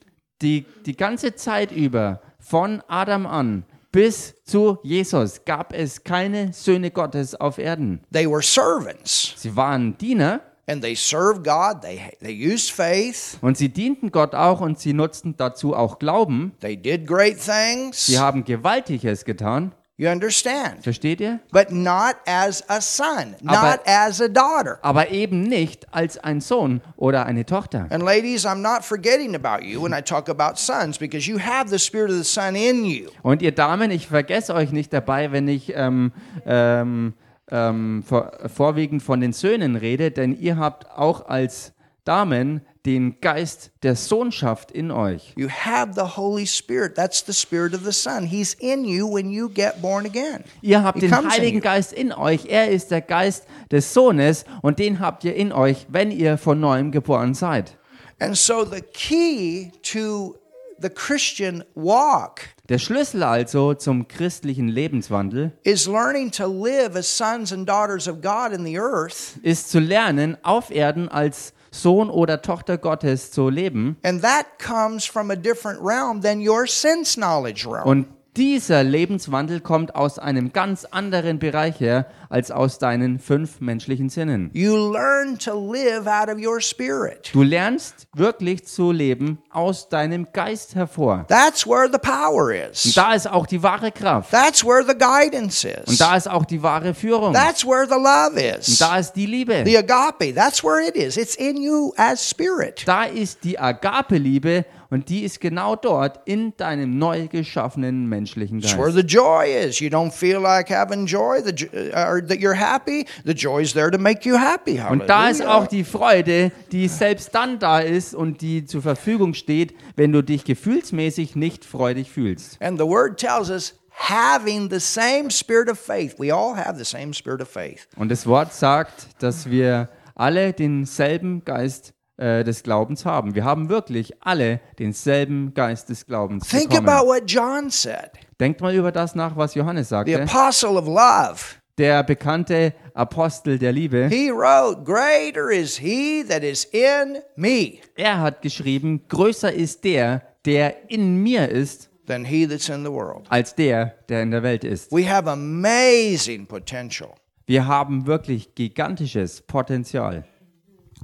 Die, 0.40 0.64
die 0.87 0.97
ganze 0.97 1.35
Zeit 1.35 1.73
über, 1.73 2.20
von 2.38 2.80
Adam 2.87 3.26
an 3.26 3.64
bis 3.92 4.35
zu 4.44 4.78
Jesus, 4.82 5.44
gab 5.44 5.73
es 5.73 6.04
keine 6.04 6.52
Söhne 6.52 6.90
Gottes 6.90 7.35
auf 7.35 7.59
Erden. 7.59 8.00
They 8.12 8.30
were 8.30 8.42
servants 8.42 9.35
Sie 9.37 9.54
waren 9.56 9.97
Diener 9.99 10.40
and 10.66 10.82
they 10.82 10.94
served 10.94 11.44
God. 11.44 11.82
They, 11.82 12.00
they 12.20 12.32
used 12.32 12.70
faith. 12.70 13.38
und 13.40 13.59
sie 13.59 13.68
dienten 13.68 14.11
Gott 14.12 14.35
auch 14.35 14.61
und 14.61 14.78
sie 14.78 14.92
nutzten 14.92 15.37
dazu 15.37 15.75
auch 15.75 15.99
Glauben. 15.99 16.52
They 16.61 16.76
did 16.76 17.06
great 17.06 17.38
things. 17.40 18.06
Sie 18.06 18.18
haben 18.18 18.44
Gewaltiges 18.44 19.25
getan. 19.25 19.73
You 20.00 20.09
understand? 20.09 20.83
Versteht 20.83 21.21
ihr? 21.21 21.40
But 21.52 21.73
not 21.73 22.16
as 22.25 22.64
a 22.71 22.80
son, 22.80 23.37
not 23.42 23.57
Aber- 23.59 23.80
as 23.85 24.19
a 24.23 24.28
daughter. 24.28 24.78
Aber 24.80 25.11
eben 25.11 25.42
nicht 25.42 25.92
als 25.92 26.16
ein 26.16 26.40
Sohn 26.40 26.80
oder 26.97 27.26
eine 27.26 27.45
Tochter. 27.45 27.87
And 27.90 28.02
ladies, 28.02 28.47
I'm 28.47 28.62
not 28.62 28.83
forgetting 28.83 29.35
about 29.35 29.62
you 29.62 29.83
when 29.83 29.92
I 29.92 30.00
talk 30.00 30.30
about 30.30 30.57
sons 30.57 30.97
because 30.97 31.30
you 31.30 31.38
have 31.38 31.69
the 31.69 31.78
spirit 31.78 32.11
of 32.11 32.16
the 32.16 32.25
son 32.25 32.54
in 32.54 32.87
you. 32.87 33.11
Und 33.23 33.42
ihr 33.42 33.52
Damen, 33.52 33.90
ich 33.90 34.07
vergesse 34.07 34.54
euch 34.54 34.73
nicht 34.73 34.90
dabei, 34.90 35.33
wenn 35.33 35.49
ich 35.49 35.75
ähm, 35.76 36.12
ähm, 36.47 37.12
ähm, 37.50 38.02
vor, 38.02 38.33
vorwiegend 38.47 39.02
von 39.02 39.21
den 39.21 39.35
Söhnen 39.35 39.76
rede, 39.76 40.11
denn 40.11 40.35
ihr 40.35 40.57
habt 40.57 40.90
auch 40.90 41.28
als 41.28 41.75
Damen 42.07 42.62
den 42.87 43.20
Geist 43.20 43.70
der 43.82 43.94
Sohnschaft 43.94 44.70
in 44.70 44.90
euch. 44.90 45.32
You 45.37 45.49
have 45.49 45.92
the 45.94 46.16
Holy 46.16 46.46
Spirit. 46.46 46.94
That's 46.94 47.25
the 47.25 47.32
spirit 47.32 47.75
of 47.75 47.84
the 47.84 47.92
Son. 47.92 48.25
He's 48.25 48.54
in 48.54 48.84
you 48.84 49.06
when 49.06 49.30
you 49.30 49.49
get 49.49 49.82
born 49.82 50.06
again. 50.06 50.44
Ihr 50.62 50.82
habt 50.82 51.00
He 51.00 51.08
den 51.08 51.30
Heiligen. 51.30 51.60
Geist 51.60 51.92
in 51.92 52.12
euch. 52.12 52.46
Er 52.46 52.70
ist 52.70 52.90
der 52.90 53.02
Geist 53.02 53.44
des 53.70 53.92
Sohnes 53.92 54.44
und 54.62 54.78
den 54.78 55.00
habt 55.00 55.25
ihr 55.25 55.34
in 55.34 55.52
euch, 55.52 55.87
wenn 55.88 56.10
ihr 56.10 56.38
von 56.38 56.58
neuem 56.58 56.90
geboren 56.90 57.34
seid. 57.34 57.76
And 58.18 58.37
so 58.37 58.64
the 58.64 58.80
key 58.80 59.70
to 59.82 60.37
the 60.78 60.88
Christian 60.90 61.64
walk 61.75 62.40
Der 62.68 62.78
Schlüssel 62.78 63.23
also 63.23 63.75
zum 63.75 64.08
christlichen 64.08 64.69
Lebenswandel 64.69 65.52
is 65.64 65.86
learning 65.86 66.30
to 66.30 66.47
live 66.47 66.97
as 66.97 67.08
sons 67.08 67.52
and 67.52 67.69
daughters 67.69 68.08
of 68.08 68.21
God 68.23 68.52
in 68.52 68.64
the 68.64 68.78
earth. 68.78 69.38
ist 69.43 69.71
zu 69.71 69.80
lernen, 69.80 70.36
auf 70.43 70.71
Erden 70.71 71.08
als 71.08 71.52
Sohn 71.71 72.11
oder 72.11 72.43
Tochter 72.43 72.78
Gottes 72.78 73.30
zu 73.30 73.49
leben. 73.49 73.97
And 74.02 74.23
that 74.23 74.47
comes 74.59 75.04
from 75.04 75.30
a 75.30 75.37
different 75.37 75.80
realm 75.83 76.23
than 76.23 76.47
your 76.47 76.67
sense 76.67 77.19
knowledge 77.19 77.67
realm. 77.67 77.87
Und 77.87 78.06
dieser 78.40 78.82
Lebenswandel 78.82 79.60
kommt 79.60 79.94
aus 79.94 80.18
einem 80.18 80.54
ganz 80.54 80.86
anderen 80.86 81.38
Bereich 81.38 81.78
her 81.78 82.06
als 82.30 82.50
aus 82.50 82.78
deinen 82.78 83.18
fünf 83.18 83.60
menschlichen 83.60 84.08
Sinnen. 84.08 84.48
You 84.54 84.90
learn 84.92 85.38
to 85.40 85.52
live 85.70 86.06
out 86.06 86.30
of 86.30 86.42
your 86.42 86.58
spirit. 86.62 87.28
Du 87.34 87.42
lernst 87.42 88.06
wirklich 88.14 88.64
zu 88.66 88.92
leben 88.92 89.42
aus 89.50 89.90
deinem 89.90 90.26
Geist 90.32 90.74
hervor. 90.74 91.26
That's 91.28 91.66
where 91.66 91.90
the 91.92 91.98
power 91.98 92.46
Und 92.46 92.70
is. 92.72 92.94
da 92.94 93.12
ist 93.12 93.30
auch 93.30 93.46
die 93.46 93.62
wahre 93.62 93.92
Kraft. 93.92 94.30
That's 94.30 94.64
where 94.64 94.82
the 94.86 94.96
guidance 94.96 95.68
Und 95.68 95.88
is. 95.92 95.98
da 95.98 96.16
ist 96.16 96.30
auch 96.30 96.46
die 96.46 96.62
wahre 96.62 96.94
Führung. 96.94 97.34
That's 97.34 97.62
where 97.66 97.84
the 97.86 97.96
love 97.96 98.30
Und 98.32 98.58
is. 98.58 98.78
da 98.78 98.96
ist 98.96 99.12
die 99.12 99.26
Liebe. 99.26 99.64
The 99.66 99.76
agape, 99.76 100.32
that's 100.34 100.64
where 100.64 100.80
it 100.88 100.96
is. 100.96 101.18
It's 101.18 101.34
in 101.34 101.58
you 101.60 101.92
as 101.98 102.26
spirit. 102.30 102.84
Da 102.86 103.04
ist 103.04 103.44
die 103.44 103.58
Agape-Liebe 103.58 104.64
und 104.90 105.08
die 105.08 105.22
ist 105.24 105.40
genau 105.40 105.76
dort 105.76 106.20
in 106.26 106.56
deinem 106.56 106.98
neu 106.98 107.28
geschaffenen 107.28 108.06
menschlichen 108.08 108.58
It's 108.58 108.76
where 108.76 108.92
Geist. 108.92 108.96
the 108.96 109.06
joy 109.06 109.44
is. 109.46 109.78
You 109.80 109.88
don't 109.88 110.12
feel 110.12 110.40
like 110.40 110.68
having 110.68 111.06
joy, 111.06 111.40
the, 111.42 111.68
uh, 111.94 112.08
or 112.10 112.20
that 112.26 112.38
you're 112.38 112.54
happy. 112.58 113.06
The 113.24 113.32
joy's 113.34 113.72
there 113.72 113.90
to 113.90 113.98
make 113.98 114.28
you 114.28 114.36
happy. 114.36 114.80
Und 114.80 115.08
da 115.08 115.28
ist 115.28 115.40
Hallelujah. 115.40 115.58
auch 115.58 115.66
die 115.68 115.84
Freude, 115.84 116.52
die 116.72 116.88
selbst 116.88 117.34
dann 117.34 117.58
da 117.58 117.78
ist 117.78 118.14
und 118.14 118.40
die 118.40 118.64
zur 118.64 118.82
Verfügung 118.82 119.34
steht, 119.34 119.74
wenn 119.96 120.12
du 120.12 120.22
dich 120.22 120.44
gefühlsmäßig 120.44 121.36
nicht 121.36 121.64
freudig 121.64 122.10
fühlst. 122.10 122.60
And 122.60 122.78
the 122.78 122.86
word 122.86 123.18
tells 123.18 123.48
us 123.50 123.74
having 123.90 124.70
the 124.70 124.80
same 124.80 125.30
spirit 125.30 125.68
of 125.68 125.78
faith. 125.78 126.16
We 126.18 126.32
all 126.34 126.56
have 126.56 126.76
the 126.78 126.84
same 126.84 127.12
spirit 127.14 127.40
of 127.40 127.48
faith. 127.48 127.86
Und 127.96 128.10
das 128.10 128.26
Wort 128.26 128.52
sagt, 128.52 129.08
dass 129.22 129.48
wir 129.48 129.88
alle 130.14 130.52
denselben 130.52 131.44
Geist 131.44 131.92
äh, 132.21 132.45
des 132.45 132.63
Glaubens 132.63 133.04
haben. 133.06 133.35
Wir 133.35 133.45
haben 133.45 133.69
wirklich 133.69 134.13
alle 134.23 134.61
denselben 134.78 135.54
Geist 135.54 135.89
des 135.89 136.06
Glaubens 136.06 136.47
Think 136.49 136.73
about 136.76 137.06
what 137.06 137.23
John 137.26 137.71
said. 137.71 138.11
Denkt 138.39 138.61
mal 138.61 138.75
über 138.75 138.93
das 138.93 139.15
nach, 139.15 139.37
was 139.37 139.54
Johannes 139.54 139.89
The 139.89 139.95
sagte. 139.95 140.23
apostle 140.23 140.71
of 140.78 140.87
love. 140.87 141.41
Der 141.78 142.02
bekannte 142.02 142.75
Apostel 142.95 143.59
der 143.59 143.73
Liebe. 143.73 144.09
He 144.09 144.30
wrote, 144.30 144.83
Greater 144.85 145.50
is 145.50 145.78
he 145.78 146.23
that 146.28 146.43
is 146.43 146.65
in 146.67 147.19
me 147.37 147.78
Er 147.97 148.21
hat 148.21 148.43
geschrieben, 148.43 149.02
größer 149.09 149.52
ist 149.52 149.85
der, 149.85 150.23
der 150.45 150.91
in 150.91 151.23
mir 151.23 151.49
ist, 151.49 151.89
than 152.06 152.25
he 152.25 152.47
that's 152.47 152.69
in 152.69 152.85
the 152.85 152.91
world. 152.91 153.25
als 153.30 153.54
der, 153.54 153.95
der 154.11 154.23
in 154.23 154.30
der 154.30 154.43
Welt 154.43 154.65
ist. 154.65 154.93
We 154.93 155.09
have 155.11 155.30
amazing 155.30 156.47
potential 156.47 157.11
Wir 157.47 157.67
haben 157.67 158.06
wirklich 158.06 158.54
gigantisches 158.54 159.41
Potenzial 159.43 160.25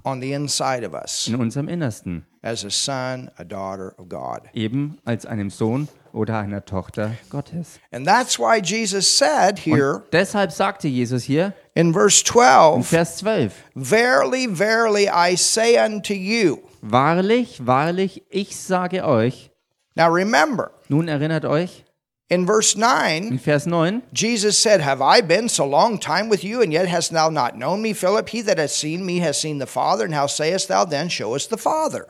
on 0.06 0.20
the 0.20 0.32
inside 0.32 0.86
of 0.86 0.94
us 0.94 1.26
in 1.26 1.34
unserem 1.34 1.68
Innersten, 1.68 2.24
as 2.42 2.64
a 2.64 2.70
son, 2.70 3.28
a 3.38 3.44
daughter 3.44 3.92
of 3.98 4.08
God. 4.08 4.42
eben 4.54 4.98
als 5.04 5.26
einem 5.26 5.50
Sohn 5.50 5.88
oder 6.12 6.38
einer 6.38 6.64
Tochter 6.64 7.14
Gottes. 7.28 7.80
And 7.90 8.06
that's 8.06 8.38
why 8.38 8.60
Jesus 8.62 9.06
said 9.18 9.58
here 9.58 10.04
Deshalb 10.12 10.52
sagte 10.52 10.86
Jesus 10.88 11.24
hier 11.24 11.52
in 11.74 11.92
verse 11.92 12.22
in 12.22 12.26
12, 12.32 12.86
Vers 12.86 13.16
12, 13.18 13.52
Verily, 13.74 14.46
verily, 14.46 15.08
I 15.08 15.34
say 15.36 15.76
unto 15.84 16.14
you. 16.14 16.58
Wahrlich, 16.82 17.66
wahrlich, 17.66 18.22
ich 18.30 18.56
sage 18.56 19.04
euch, 19.04 19.50
Now 19.96 20.08
remember, 20.12 20.70
nun 20.88 21.08
erinnert 21.08 21.44
euch, 21.46 21.84
in 22.28 22.46
verse 22.46 22.76
9, 22.76 23.28
in 23.28 23.38
Vers 23.38 23.66
9, 23.66 24.02
Jesus 24.12 24.58
said, 24.58 24.80
Have 24.80 25.00
I 25.00 25.20
been 25.20 25.48
so 25.48 25.64
long 25.64 25.98
time 25.98 26.28
with 26.28 26.42
you, 26.42 26.60
and 26.60 26.72
yet 26.72 26.88
hast 26.88 27.12
thou 27.12 27.30
not 27.30 27.56
known 27.56 27.82
me, 27.82 27.92
Philip? 27.92 28.28
He 28.28 28.42
that 28.42 28.58
hath 28.58 28.72
seen 28.72 29.04
me 29.06 29.20
has 29.20 29.40
seen 29.40 29.58
the 29.58 29.66
Father, 29.66 30.04
and 30.04 30.14
how 30.14 30.26
sayest 30.26 30.68
thou 30.68 30.84
then, 30.84 31.08
Show 31.08 31.34
us 31.34 31.46
the 31.46 31.56
Father? 31.56 32.06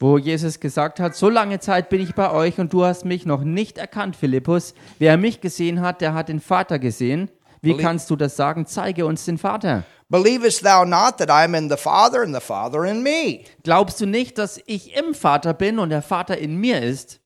wo 0.00 0.16
Jesus 0.16 0.58
gesagt 0.58 0.98
hat, 0.98 1.14
so 1.14 1.28
lange 1.28 1.60
Zeit 1.60 1.90
bin 1.90 2.00
ich 2.00 2.14
bei 2.14 2.30
euch 2.30 2.58
und 2.58 2.72
du 2.72 2.84
hast 2.84 3.04
mich 3.04 3.26
noch 3.26 3.44
nicht 3.44 3.76
erkannt, 3.76 4.16
Philippus. 4.16 4.74
Wer 4.98 5.18
mich 5.18 5.42
gesehen 5.42 5.82
hat, 5.82 6.00
der 6.00 6.14
hat 6.14 6.30
den 6.30 6.40
Vater 6.40 6.78
gesehen. 6.78 7.30
Wie 7.60 7.76
kannst 7.76 8.08
du 8.08 8.16
das 8.16 8.34
sagen? 8.34 8.64
Zeige 8.64 9.04
uns 9.04 9.26
den 9.26 9.36
Vater. 9.36 9.84
Believest 10.08 10.64
thou 10.64 10.86
not 10.86 11.18
that 11.18 11.28
I 11.28 11.44
am 11.44 11.54
in 11.54 11.68
the 11.68 11.76
Father, 11.76 12.22
and 12.22 12.34
the 12.34 12.40
Father 12.40 12.84
in 12.86 13.02
me? 13.02 13.40
Glaubst 13.62 14.00
du 14.00 14.06
nicht, 14.06 14.38
dass 14.38 14.58
ich 14.66 14.96
im 14.96 15.14
Vater 15.14 15.52
bin 15.52 15.78
und 15.78 15.90
der 15.90 16.02
Vater 16.02 16.38
in 16.38 16.56
mir 16.56 16.82
ist? 16.82 17.19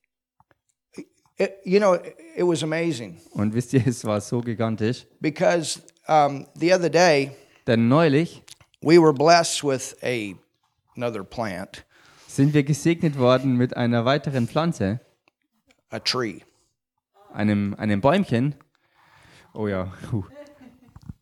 It, 1.37 1.57
you 1.65 1.79
know, 1.79 1.95
it 2.35 2.43
was 2.43 2.63
amazing 2.63 3.17
Und 3.31 3.53
wisst 3.53 3.73
ihr, 3.73 3.85
es 3.85 4.05
war 4.05 4.21
so 4.21 4.39
gigantisch, 4.41 5.05
because 5.19 5.81
um, 6.07 6.47
the 6.55 6.73
other 6.73 6.89
day, 6.89 7.31
Denn 7.67 7.87
neulich 7.89 8.41
we 8.81 8.97
were 9.01 9.13
blessed 9.13 9.63
with 9.63 9.95
a, 10.03 10.33
another 10.95 11.23
plant, 11.23 11.83
sind 12.27 12.53
wir 12.53 12.63
gesegnet 12.63 13.17
worden 13.17 13.57
mit 13.57 13.75
einer 13.75 14.05
weiteren 14.05 14.47
Pflanze, 14.47 14.99
a 15.89 15.99
tree. 15.99 16.39
einem, 17.33 17.73
einem 17.77 17.99
Bäumchen. 17.99 18.55
Oh 19.53 19.67
ja. 19.67 19.91
Puh. 20.09 20.23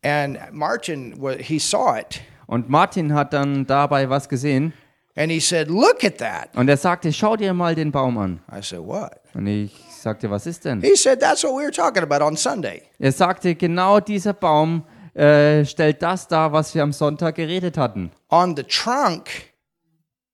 And 0.02 0.38
Martin, 0.52 1.14
he 1.40 1.58
saw 1.58 1.98
it 1.98 2.20
Und 2.46 2.68
Martin 2.68 3.14
hat 3.14 3.32
dann 3.32 3.66
dabei 3.66 4.08
was 4.10 4.28
gesehen 4.28 4.74
and 5.16 5.30
he 5.32 5.40
said, 5.40 5.68
Look 5.68 6.04
at 6.04 6.18
that. 6.18 6.54
und 6.54 6.68
er 6.68 6.76
sagte, 6.76 7.12
schau 7.12 7.36
dir 7.36 7.54
mal 7.54 7.74
den 7.74 7.90
Baum 7.90 8.18
an. 8.18 8.40
I 8.52 8.60
said, 8.62 8.80
What? 8.80 9.12
Und 9.32 9.46
ich 9.46 9.72
sagte, 10.04 10.30
was 10.30 10.46
ist 10.46 10.64
denn? 10.64 10.80
He 10.80 10.94
said, 10.96 11.18
That's 11.20 11.42
what 11.42 11.52
we 11.52 11.64
were 11.64 11.72
talking 11.72 12.02
about 12.02 12.22
on 12.24 12.36
Sunday. 12.36 12.82
Er 13.00 13.10
sagte, 13.12 13.54
genau 13.56 13.98
dieser 14.00 14.32
Baum 14.32 14.84
äh, 15.14 15.64
stellt 15.64 16.00
das 16.02 16.28
dar, 16.28 16.52
was 16.52 16.74
wir 16.74 16.82
am 16.82 16.92
Sonntag 16.92 17.34
geredet 17.34 17.76
hatten. 17.76 18.12
On 18.30 18.56
the 18.56 18.62
trunk, 18.62 19.28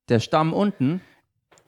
Der 0.08 0.20
Stamm 0.20 0.52
unten, 0.52 1.00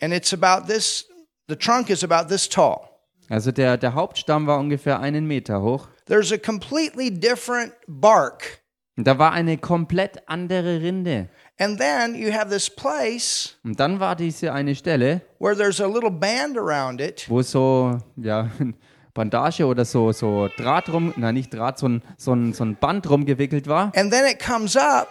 and 0.01 0.13
it's 0.13 0.33
about 0.35 0.67
this, 0.71 1.07
the 1.49 1.57
trunk 1.57 1.89
is 1.91 2.03
about 2.05 2.29
this 2.29 2.49
tall. 2.49 2.89
also 3.31 3.51
der, 3.53 3.77
der 3.79 3.95
Hauptstamm 3.95 4.47
war 4.47 4.59
ungefähr 4.59 5.01
einen 5.01 5.27
Meter 5.27 5.63
hoch. 5.63 5.89
There's 6.07 6.33
a 6.33 6.39
completely 6.39 7.11
different 7.11 7.73
bark. 7.87 8.62
Und 8.97 9.07
da 9.07 9.19
war 9.19 9.33
eine 9.33 9.57
komplett 9.57 10.23
andere 10.29 10.81
Rinde. 10.83 11.29
And 11.59 11.79
then 11.81 12.15
you 12.15 12.33
have 12.33 12.51
this 12.51 12.69
place 12.69 13.57
Und 13.65 13.81
dann 13.81 14.01
war 14.01 14.17
diese 14.17 14.53
eine 14.53 14.75
Stelle, 14.75 15.23
where 15.39 15.57
there's 15.57 15.81
a 15.81 15.87
little 15.87 16.11
band 16.11 16.59
around 16.59 17.01
it. 17.01 17.25
wo 17.29 17.41
so, 17.43 17.99
ja, 18.17 18.51
Bandage 19.15 19.65
oder 19.67 19.85
so, 19.85 20.13
so 20.13 20.49
Draht 20.57 20.89
rum, 20.91 21.13
nein, 21.17 21.35
nicht 21.35 21.53
Draht, 21.55 21.79
so 21.79 21.89
ein, 21.89 22.03
so, 22.17 22.33
ein, 22.35 22.53
so 22.53 22.65
ein 22.65 22.77
Band 22.77 23.09
rumgewickelt 23.09 23.67
war. 23.67 23.93
And 23.97 24.11
then 24.13 24.25
it 24.31 24.39
comes 24.45 24.77
up 24.77 25.09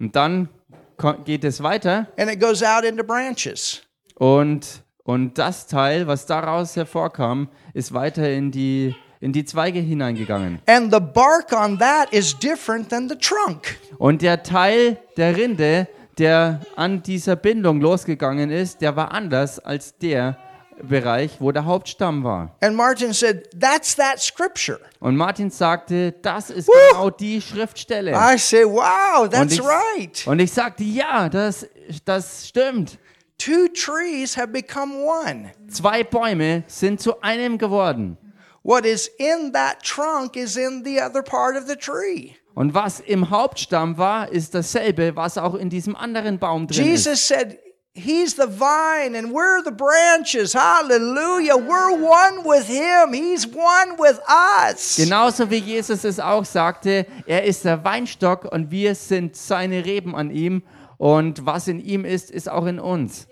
Und 0.00 0.14
dann 0.16 0.48
ko- 0.96 1.14
geht 1.24 1.44
es 1.44 1.62
weiter 1.62 2.08
and 2.16 2.30
it 2.30 2.40
goes 2.40 2.62
out 2.62 2.84
into 2.84 3.02
branches. 3.04 3.82
und, 4.16 4.82
und 5.04 5.38
das 5.38 5.66
Teil, 5.68 6.06
was 6.06 6.26
daraus 6.26 6.74
hervorkam, 6.76 7.48
ist 7.74 7.92
weiter 7.94 8.28
in 8.30 8.50
die, 8.50 8.94
in 9.20 9.32
die 9.32 9.44
Zweige 9.44 9.80
hineingegangen. 9.80 10.60
And 10.66 10.92
the 10.92 11.00
bark 11.00 11.52
on 11.52 11.78
that 11.78 12.12
is 12.12 12.36
different 12.38 12.88
than 12.88 13.08
the 13.08 13.16
trunk. 13.16 13.78
Und 13.98 14.22
der 14.22 14.42
Teil 14.42 14.98
der 15.16 15.36
Rinde, 15.36 15.88
der 16.18 16.60
an 16.76 17.02
dieser 17.02 17.36
Bindung 17.36 17.80
losgegangen 17.80 18.50
ist, 18.50 18.80
der 18.80 18.96
war 18.96 19.12
anders 19.12 19.58
als 19.58 19.96
der 19.98 20.38
Bereich, 20.82 21.40
wo 21.40 21.52
der 21.52 21.64
Hauptstamm 21.64 22.22
war. 22.22 22.54
And 22.60 22.76
Martin 22.76 23.12
said, 23.14 23.48
That's 23.58 23.96
that 23.96 24.20
scripture. 24.20 24.78
Und 25.00 25.16
Martin 25.16 25.50
sagte, 25.50 26.12
das 26.20 26.50
ist 26.50 26.68
Woo! 26.68 26.72
genau 26.90 27.10
die 27.10 27.40
Schriftstelle. 27.40 28.12
I 28.12 28.36
said, 28.36 28.66
Wow, 28.66 29.22
Und 29.24 29.32
that's 29.32 29.54
ich, 29.54 29.62
right. 29.62 30.26
und 30.26 30.38
ich 30.38 30.52
sagte, 30.52 30.84
ja, 30.84 31.28
das, 31.30 31.66
das 32.04 32.48
stimmt. 32.48 32.98
Two 33.38 33.68
trees 33.68 34.36
have 34.36 34.48
become 34.48 34.94
one. 35.02 35.50
Zwei 35.68 36.02
Bäume 36.04 36.64
sind 36.66 37.00
zu 37.00 37.20
einem 37.22 37.58
geworden. 37.58 38.18
What 38.66 38.84
is 38.84 39.08
in 39.18 39.52
that 39.52 39.84
trunk 39.84 40.36
is 40.36 40.56
in 40.56 40.82
the 40.82 41.00
other 41.00 41.22
part 41.22 41.56
of 41.56 41.68
the 41.68 41.76
tree. 41.76 42.34
Und 42.56 42.74
was 42.74 42.98
im 42.98 43.30
Hauptstamm 43.30 43.96
war, 43.96 44.32
ist 44.32 44.56
dasselbe, 44.56 45.14
was 45.14 45.38
auch 45.38 45.54
in 45.54 45.70
diesem 45.70 45.94
anderen 45.94 46.40
Baum 46.40 46.66
drin 46.66 46.84
ist. 46.84 47.06
Jesus 47.06 47.28
said, 47.28 47.58
He's 47.94 48.34
the 48.34 48.48
vine 48.48 49.16
and 49.16 49.32
we're 49.32 49.62
the 49.64 49.70
branches. 49.70 50.52
Hallelujah. 50.52 51.54
We're 51.54 51.94
one 51.94 52.44
with 52.44 52.66
Him. 52.66 53.12
He's 53.14 53.46
one 53.46 53.96
with 53.98 54.18
us. 54.28 54.96
Genauso 54.96 55.48
wie 55.48 55.58
Jesus 55.58 56.02
es 56.02 56.18
auch 56.18 56.44
sagte, 56.44 57.06
er 57.24 57.44
ist 57.44 57.64
der 57.64 57.84
Weinstock 57.84 58.46
und 58.52 58.72
wir 58.72 58.96
sind 58.96 59.36
seine 59.36 59.84
Reben 59.84 60.16
an 60.16 60.32
ihm 60.32 60.64
und 60.98 61.46
was 61.46 61.68
in 61.68 61.78
ihm 61.78 62.04
ist, 62.04 62.32
ist 62.32 62.50
auch 62.50 62.66
in 62.66 62.80
uns. 62.80 63.28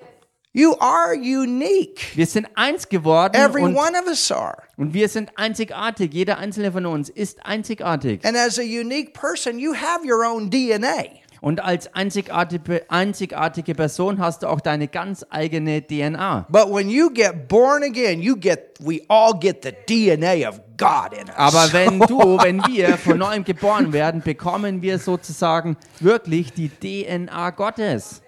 You 0.56 0.76
are 0.78 1.16
unique. 1.16 2.16
Wir 2.16 2.26
sind 2.26 2.46
eins 2.54 2.88
geworden 2.88 3.34
Every 3.34 3.60
und, 3.60 3.74
one 3.74 3.98
of 4.00 4.06
us 4.06 4.30
are. 4.30 4.62
und 4.76 4.94
wir 4.94 5.08
sind 5.08 5.32
einzigartig. 5.34 6.14
Jeder 6.14 6.38
einzelne 6.38 6.70
von 6.70 6.86
uns 6.86 7.08
ist 7.08 7.44
einzigartig. 7.44 8.24
And 8.24 8.36
as 8.36 8.60
a 8.60 8.62
unique 8.62 9.14
person, 9.14 9.58
you 9.58 9.74
have 9.74 10.06
your 10.06 10.24
own 10.24 10.52
DNA. 10.52 11.06
Und 11.40 11.58
als 11.58 11.92
einzigartige, 11.92 12.88
einzigartige 12.88 13.74
Person 13.74 14.20
hast 14.20 14.44
du 14.44 14.46
auch 14.46 14.60
deine 14.60 14.86
ganz 14.86 15.26
eigene 15.28 15.82
DNA. 15.82 16.46
But 16.48 16.72
when 16.72 16.88
you 16.88 17.10
get 17.10 17.48
born 17.48 17.82
again, 17.82 18.22
you 18.22 18.36
get 18.36 18.74
we 18.78 19.00
all 19.08 19.36
get 19.36 19.64
the 19.64 19.72
DNA 19.72 20.48
of 20.48 20.60
God 20.76 21.14
in 21.20 21.28
us. 21.30 21.34
Aber 21.36 21.72
wenn 21.72 21.98
du, 22.06 22.38
wenn 22.40 22.64
wir 22.68 22.96
von 22.96 23.18
neuem 23.18 23.42
geboren 23.42 23.92
werden, 23.92 24.22
bekommen 24.22 24.82
wir 24.82 25.00
sozusagen 25.00 25.76
wirklich 25.98 26.52
die 26.52 26.68
DNA 26.68 27.50
Gottes 27.50 28.22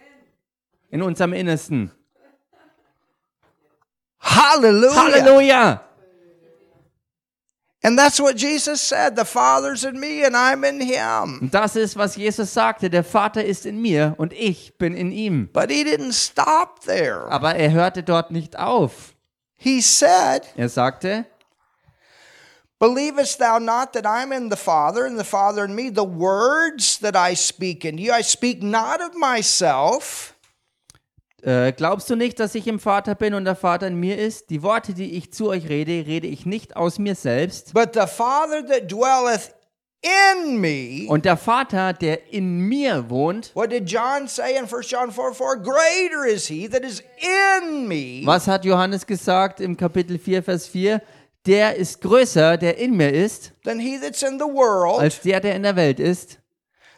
in 0.91 1.03
unserem 1.03 1.33
Innersten. 1.33 1.93
Hallelujah. 4.27 4.95
Hallelujah. 4.95 5.83
And 7.83 7.97
that's 7.97 8.19
what 8.19 8.37
Jesus 8.37 8.81
said, 8.81 9.15
the 9.15 9.25
Father's 9.25 9.85
in 9.85 10.01
me 10.01 10.25
and 10.25 10.35
I'm 10.37 10.65
in 10.65 10.81
him. 10.81 11.39
Und 11.43 11.55
das 11.55 11.77
ist, 11.77 11.97
was 11.97 12.17
Jesus 12.17 12.53
sagte. 12.53 12.91
Der 12.91 13.05
Vater 13.05 13.45
ist 13.45 13.65
in 13.65 13.81
mir 13.81 14.17
und 14.19 14.33
ich 14.33 14.77
bin 14.77 14.97
in 14.97 15.13
ihm. 15.13 15.49
But 15.53 15.71
he 15.71 15.85
didn't 15.85 16.15
stop 16.15 16.81
there. 16.85 17.31
Aber 17.31 17.55
er 17.55 17.71
hörte 17.71 18.03
dort 18.03 18.33
nicht 18.33 18.59
auf. 18.59 19.15
He 19.57 19.81
said, 19.81 20.49
Er 20.57 20.69
sagte, 20.69 21.27
Believest 22.79 23.39
thou 23.39 23.59
not 23.59 23.93
that 23.95 24.05
I'm 24.05 24.33
in 24.33 24.51
the 24.51 24.57
Father 24.57 25.07
and 25.07 25.17
the 25.17 25.25
Father 25.25 25.65
in 25.65 25.75
me? 25.75 25.89
The 25.89 26.05
words 26.05 26.99
that 26.99 27.15
I 27.17 27.35
speak 27.35 27.85
in 27.85 27.97
you, 27.97 28.13
I 28.13 28.23
speak 28.23 28.63
not 28.63 29.01
of 29.01 29.15
myself, 29.15 30.36
äh, 31.47 31.73
glaubst 31.73 32.11
du 32.11 32.17
nicht, 32.17 32.39
dass 32.41 32.55
ich 32.55 32.67
im 32.67 32.79
Vater 32.81 33.15
bin 33.15 33.33
und 33.35 33.45
der 33.45 33.57
Vater 33.57 33.87
in 33.87 33.95
mir 33.97 34.19
ist? 34.19 34.51
Die 34.51 34.63
Worte, 34.63 34.93
die 34.95 35.13
ich 35.17 35.33
zu 35.33 35.49
euch 35.49 35.69
rede, 35.69 36.07
rede 36.07 36.27
ich 36.27 36.45
nicht 36.45 36.77
aus 36.77 36.99
mir 36.99 37.15
selbst. 37.15 37.73
but 37.73 37.95
the 37.95 38.07
Father 38.07 38.63
that 38.67 38.91
dwelleth 38.91 39.53
in 40.03 40.61
me. 40.61 41.07
Und 41.09 41.25
der 41.25 41.37
Vater, 41.37 41.93
der 41.93 42.33
in 42.33 42.59
mir 42.61 43.09
wohnt, 43.11 43.51
What 43.55 43.71
did 43.73 43.89
John 43.91 44.29
say 44.29 44.57
in 44.57 44.65
1 44.65 44.91
John 44.91 45.11
4 45.11 45.33
4? 45.35 45.57
Greater 45.57 46.27
is 46.27 46.47
he 46.47 46.69
that 46.69 46.83
is 46.85 47.03
in 47.63 47.89
me 47.89 48.23
was 48.25 48.47
hat 48.47 48.65
Johannes 48.65 49.07
gesagt 49.07 49.61
im 49.61 49.77
Kapitel 49.77 50.19
4, 50.19 50.43
Vers 50.43 50.67
4? 50.67 51.01
Der 51.47 51.77
ist 51.77 52.01
größer, 52.01 52.57
der 52.57 52.77
in 52.77 52.97
mir 52.97 53.13
ist, 53.13 53.53
than 53.65 53.79
he 53.79 53.99
that's 54.01 54.23
in 54.23 54.39
the 54.39 54.45
world. 54.45 55.01
als 55.01 55.21
der, 55.21 55.41
der 55.41 55.55
in 55.55 55.63
der 55.63 55.77
Welt 55.77 56.01
ist. 56.01 56.39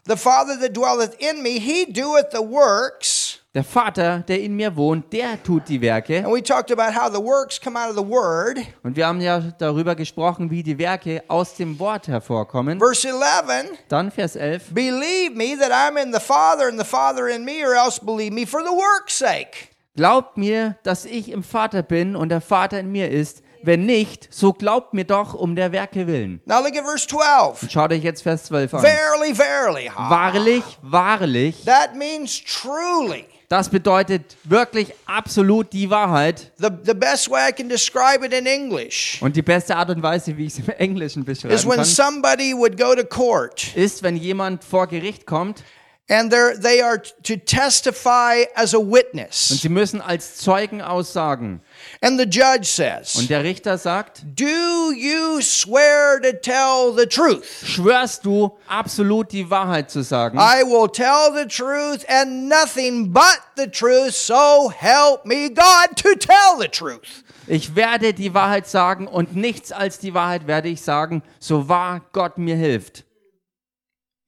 The 0.07 0.17
Father 0.17 0.59
that 0.61 0.75
dwelleth 0.75 1.15
in 1.21 1.43
me, 1.43 1.59
he 1.61 1.85
doeth 1.93 2.31
the 2.33 2.41
works. 2.41 3.18
Der 3.55 3.65
Vater, 3.65 4.19
der 4.29 4.43
in 4.43 4.57
mir 4.57 4.77
wohnt, 4.77 5.11
der 5.11 5.43
tut 5.43 5.71
die 5.71 5.81
Werke. 5.81 6.19
And 6.19 6.35
we 6.35 6.43
talked 6.43 6.71
about 6.71 6.95
how 6.95 7.11
the 7.11 7.19
works 7.19 7.59
come 7.59 7.79
out 7.79 7.89
of 7.89 7.97
the 7.97 8.07
Word. 8.07 8.59
Und 8.83 8.95
wir 8.95 9.07
haben 9.07 9.23
ja 9.23 9.41
darüber 9.59 9.95
gesprochen, 9.95 10.51
wie 10.51 10.63
die 10.63 10.79
Werke 10.79 11.23
aus 11.29 11.55
dem 11.55 11.79
Wort 11.79 12.09
hervorkommen. 12.09 12.79
Verse 12.79 13.09
11 13.09 13.79
Dann 13.89 14.11
Vers 14.11 14.37
11. 14.37 14.75
Believe 14.75 15.35
me 15.35 15.57
that 15.59 15.73
I'm 15.73 15.97
in 15.97 16.13
the 16.13 16.21
Father 16.21 16.69
and 16.69 16.79
the 16.79 16.85
Father 16.85 17.27
in 17.27 17.47
me, 17.47 17.67
or 17.67 17.75
else 17.75 17.99
believe 17.99 18.33
me 18.35 18.47
for 18.47 18.61
the 18.61 18.71
work's 18.71 19.19
sake. 19.19 19.71
Glaubt 19.97 20.37
mir, 20.37 20.77
dass 20.83 21.07
ich 21.07 21.31
im 21.31 21.43
Vater 21.43 21.83
bin 21.83 22.17
und 22.17 22.29
der 22.29 22.43
Vater 22.43 22.79
in 22.81 22.93
mir 22.93 23.11
ist. 23.11 23.43
Wenn 23.63 23.87
nicht, 23.87 24.29
so 24.31 24.53
glaubt 24.53 24.93
mir 24.93 25.05
doch 25.05 25.33
um 25.33 25.57
der 25.57 25.73
Werke 25.73 26.07
willen. 26.07 26.43
Now 26.45 26.61
look 26.63 26.77
at 26.77 26.85
verse 26.85 27.07
12. 27.09 27.71
Schaut 27.71 27.93
euch 27.93 28.05
jetzt 28.05 28.23
Vers 28.23 28.45
12 28.45 28.75
an. 28.75 28.81
Verily, 28.83 29.35
verily. 29.35 29.87
ha. 29.87 30.11
Wahrlich, 30.11 30.63
wahrlich. 30.83 31.65
That 31.65 31.97
means 31.97 32.41
truly. 32.45 33.25
Das 33.49 33.71
bedeutet 33.71 34.37
wirklich 34.45 34.93
absolut 35.07 35.73
die 35.73 35.89
Wahrheit. 35.89 36.53
The, 36.59 36.69
the 36.85 36.93
best 36.93 37.31
way 37.31 37.49
I 37.49 37.53
can 37.53 37.67
describe 37.71 38.23
it 38.23 38.35
in 38.35 38.45
English 38.45 39.17
Und 39.23 39.37
die 39.37 39.43
beste 39.43 39.75
Art 39.75 39.89
und 39.89 40.03
Weise, 40.03 40.37
wie 40.37 40.45
ich 40.45 40.53
es 40.53 40.59
im 40.59 40.69
Englischen 40.77 41.23
is 41.23 41.27
beschreiben 41.27 41.67
when 41.67 41.77
kann, 41.77 41.85
somebody 41.87 42.53
would 42.55 42.79
go 42.79 42.95
to 42.95 43.05
court 43.05 43.75
ist, 43.75 44.03
wenn 44.03 44.17
jemand 44.17 44.65
vor 44.65 44.87
Gericht 44.87 45.25
kommt 45.25 45.65
and 46.11 46.33
they 46.63 46.81
are 46.81 46.99
to 47.23 47.37
testify 47.37 48.45
as 48.55 48.75
a 48.75 48.79
und 48.79 48.91
witness. 48.93 49.49
sie 49.49 49.69
müssen 49.69 50.01
als 50.01 50.37
Zeugen 50.37 50.81
aussagen. 50.81 51.61
And 52.01 52.19
the 52.19 52.25
judge 52.25 52.65
says, 52.65 53.15
Und 53.17 53.29
der 53.29 53.45
Richter 53.45 53.77
sagt, 53.77 54.23
Do 54.25 54.93
you 54.93 55.41
swear 55.43 56.21
to 56.23 56.33
tell 56.33 56.95
the 56.97 57.07
truth? 57.07 57.45
schwörst 57.65 58.25
du 58.25 58.57
absolut 58.67 59.33
die 59.33 59.51
Wahrheit 59.51 59.91
zu 59.91 60.03
sagen? 60.03 60.39
I 60.39 60.63
will 60.65 60.89
tell 60.89 61.31
the 61.35 61.47
truth 61.47 62.05
and 62.09 62.49
nothing 62.49 63.13
but 63.13 63.41
the 63.57 63.67
truth, 63.71 64.15
so 64.15 64.71
help 64.75 65.27
me 65.27 65.49
God 65.51 65.97
to 65.97 66.15
tell 66.15 66.59
the 66.59 66.69
truth. 66.69 67.23
Ich 67.47 67.75
werde 67.77 68.13
die 68.15 68.33
Wahrheit 68.35 68.67
sagen 68.67 69.07
und 69.07 69.37
nichts 69.37 69.73
als 69.73 69.99
die 69.99 70.13
Wahrheit 70.15 70.47
werde 70.47 70.69
ich 70.69 70.83
sagen, 70.83 71.23
so 71.39 71.69
wahr 71.69 72.03
Gott 72.13 72.39
mir 72.39 72.57
hilft. 72.57 73.05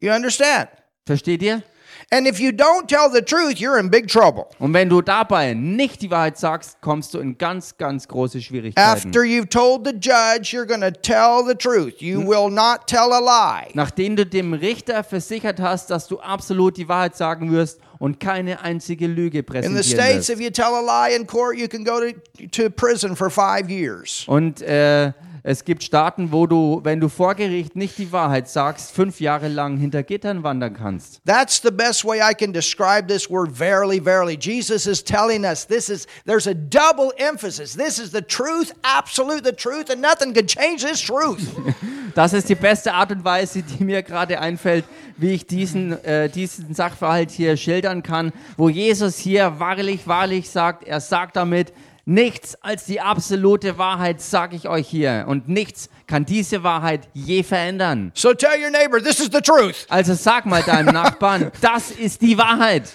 You 0.01 0.13
understand? 0.13 0.69
Versteht 1.11 1.43
ihr? 1.43 1.65
And 2.13 2.25
if 2.25 2.39
you 2.39 2.53
don't 2.53 2.87
tell 2.87 3.11
the 3.13 3.21
truth, 3.21 3.59
you're 3.61 3.81
in 3.81 3.91
big 3.91 4.07
trouble. 4.07 4.47
Und 4.61 4.73
wenn 4.75 4.89
du 4.89 5.03
dabei 5.03 5.55
nicht 5.55 6.03
die 6.03 6.11
Wahrheit 6.13 6.39
sagst, 6.39 6.81
kommst 6.81 7.15
du 7.15 7.19
in 7.19 7.37
ganz, 7.37 7.77
ganz 7.79 8.07
große 8.07 8.41
Schwierigkeiten. 8.41 8.81
After 9.09 9.23
you've 9.23 9.49
told 9.49 9.85
the 9.85 9.93
judge, 9.93 10.53
you're 10.57 10.67
going 10.67 10.83
to 10.83 10.93
tell 10.93 11.45
the 11.45 11.57
truth. 11.57 12.01
You 12.01 12.21
will 12.21 12.49
not 12.49 12.87
tell 12.87 13.13
a 13.13 13.19
lie. 13.19 13.73
Nachdem 13.75 14.15
du 14.15 14.25
dem 14.25 14.53
Richter 14.53 15.03
versichert 15.03 15.59
hast, 15.61 15.91
dass 15.91 16.07
du 16.07 16.21
absolut 16.21 16.77
die 16.77 16.89
Wahrheit 16.89 17.17
sagen 17.17 17.51
wirst 17.51 17.81
und 17.99 18.21
keine 18.21 18.63
einzige 18.63 19.09
Lüge 19.09 19.39
In 19.39 19.45
the 19.45 19.53
präsentieren 19.53 19.83
States, 19.83 20.29
wirst. 20.29 20.31
if 20.31 20.41
you 20.41 20.51
tell 20.51 20.73
a 20.73 21.09
lie 21.09 21.17
in 21.17 21.27
court, 21.27 21.59
you 21.59 21.67
can 21.67 21.85
go 21.85 21.99
to, 21.99 22.13
to 22.53 22.71
prison 22.71 23.17
for 23.17 23.31
five 23.31 23.69
years. 23.69 24.25
Und 24.29 24.63
äh, 24.63 25.13
es 25.43 25.65
gibt 25.65 25.83
Staaten, 25.83 26.33
wo 26.33 26.47
du, 26.47 26.81
wenn 26.85 27.01
du 27.01 27.09
vor 27.09 27.35
Gericht 27.35 27.77
nicht 27.77 27.99
die 27.99 28.13
Wahrheit 28.13 28.49
sagst, 28.49 28.93
fünf 28.93 29.21
Jahre 29.21 29.49
lang 29.49 29.79
hinter 29.79 30.03
Gittern 30.03 30.43
wandern 30.43 30.75
kannst. 30.75 31.21
That's 31.25 31.61
the 31.63 31.71
best 31.71 32.05
way 32.05 32.21
I 32.21 32.35
can 32.35 32.53
describe 32.53 33.09
this 33.09 33.31
word 33.31 33.51
verily, 33.53 34.03
verily. 34.03 34.37
Jesus 34.41 34.87
is 34.87 35.03
telling 35.03 35.45
us 35.45 35.67
this 35.67 35.89
is, 35.89 36.07
there's 36.27 36.47
a 36.47 36.55
double 36.55 37.13
emphasis. 37.17 37.75
This 37.75 37.99
is 37.99 38.11
the 38.11 38.23
truth, 38.23 38.73
absolute 38.83 39.45
the 39.45 39.53
truth, 39.53 39.91
and 39.91 40.03
nothing 40.03 40.35
can 40.35 40.47
change 40.47 40.83
this 40.83 41.01
truth. 41.01 41.41
Das 42.15 42.33
ist 42.33 42.49
die 42.49 42.57
beste 42.57 42.93
Art 42.95 43.13
und 43.13 43.25
Weise, 43.25 43.63
die 43.63 43.85
mir 43.85 44.03
gerade 44.03 44.41
einfällt, 44.41 44.85
wie 45.17 45.31
ich 45.31 45.47
diesen, 45.47 45.93
äh, 46.05 46.29
diesen 46.29 46.75
Sachverhalt 46.75 47.31
hier 47.31 47.57
schildern 47.57 48.03
kann, 48.03 48.33
wo 48.57 48.69
Jesus 48.69 49.17
hier 49.17 49.61
wahrlich, 49.61 50.07
wahrlich 50.07 50.51
sagt, 50.51 50.85
er 50.85 51.01
sagt 51.01 51.37
damit, 51.37 51.73
nichts 52.11 52.57
als 52.61 52.85
die 52.85 53.01
absolute 53.01 53.79
Wahrheit 53.79 54.21
sage 54.21 54.57
ich 54.57 54.69
euch 54.69 54.89
hier 54.89 55.25
und 55.29 55.49
nichts 55.49 55.89
kann 56.07 56.27
diese 56.27 56.63
Wahrheit 56.63 57.09
je 57.15 57.43
verändern. 57.43 58.11
so 58.15 58.35
tell 58.35 58.61
your 58.61 58.71
neighbor, 58.71 59.01
this 59.01 59.21
is 59.21 59.31
the 59.33 59.41
truth. 59.41 59.87
Also 59.89 60.15
sag 60.15 60.45
mal 60.45 60.63
deinem 60.63 60.93
Nachbarn, 60.93 61.53
das 61.61 61.93
ist 61.93 62.21
die 62.21 62.37
Wahrheit. 62.37 62.91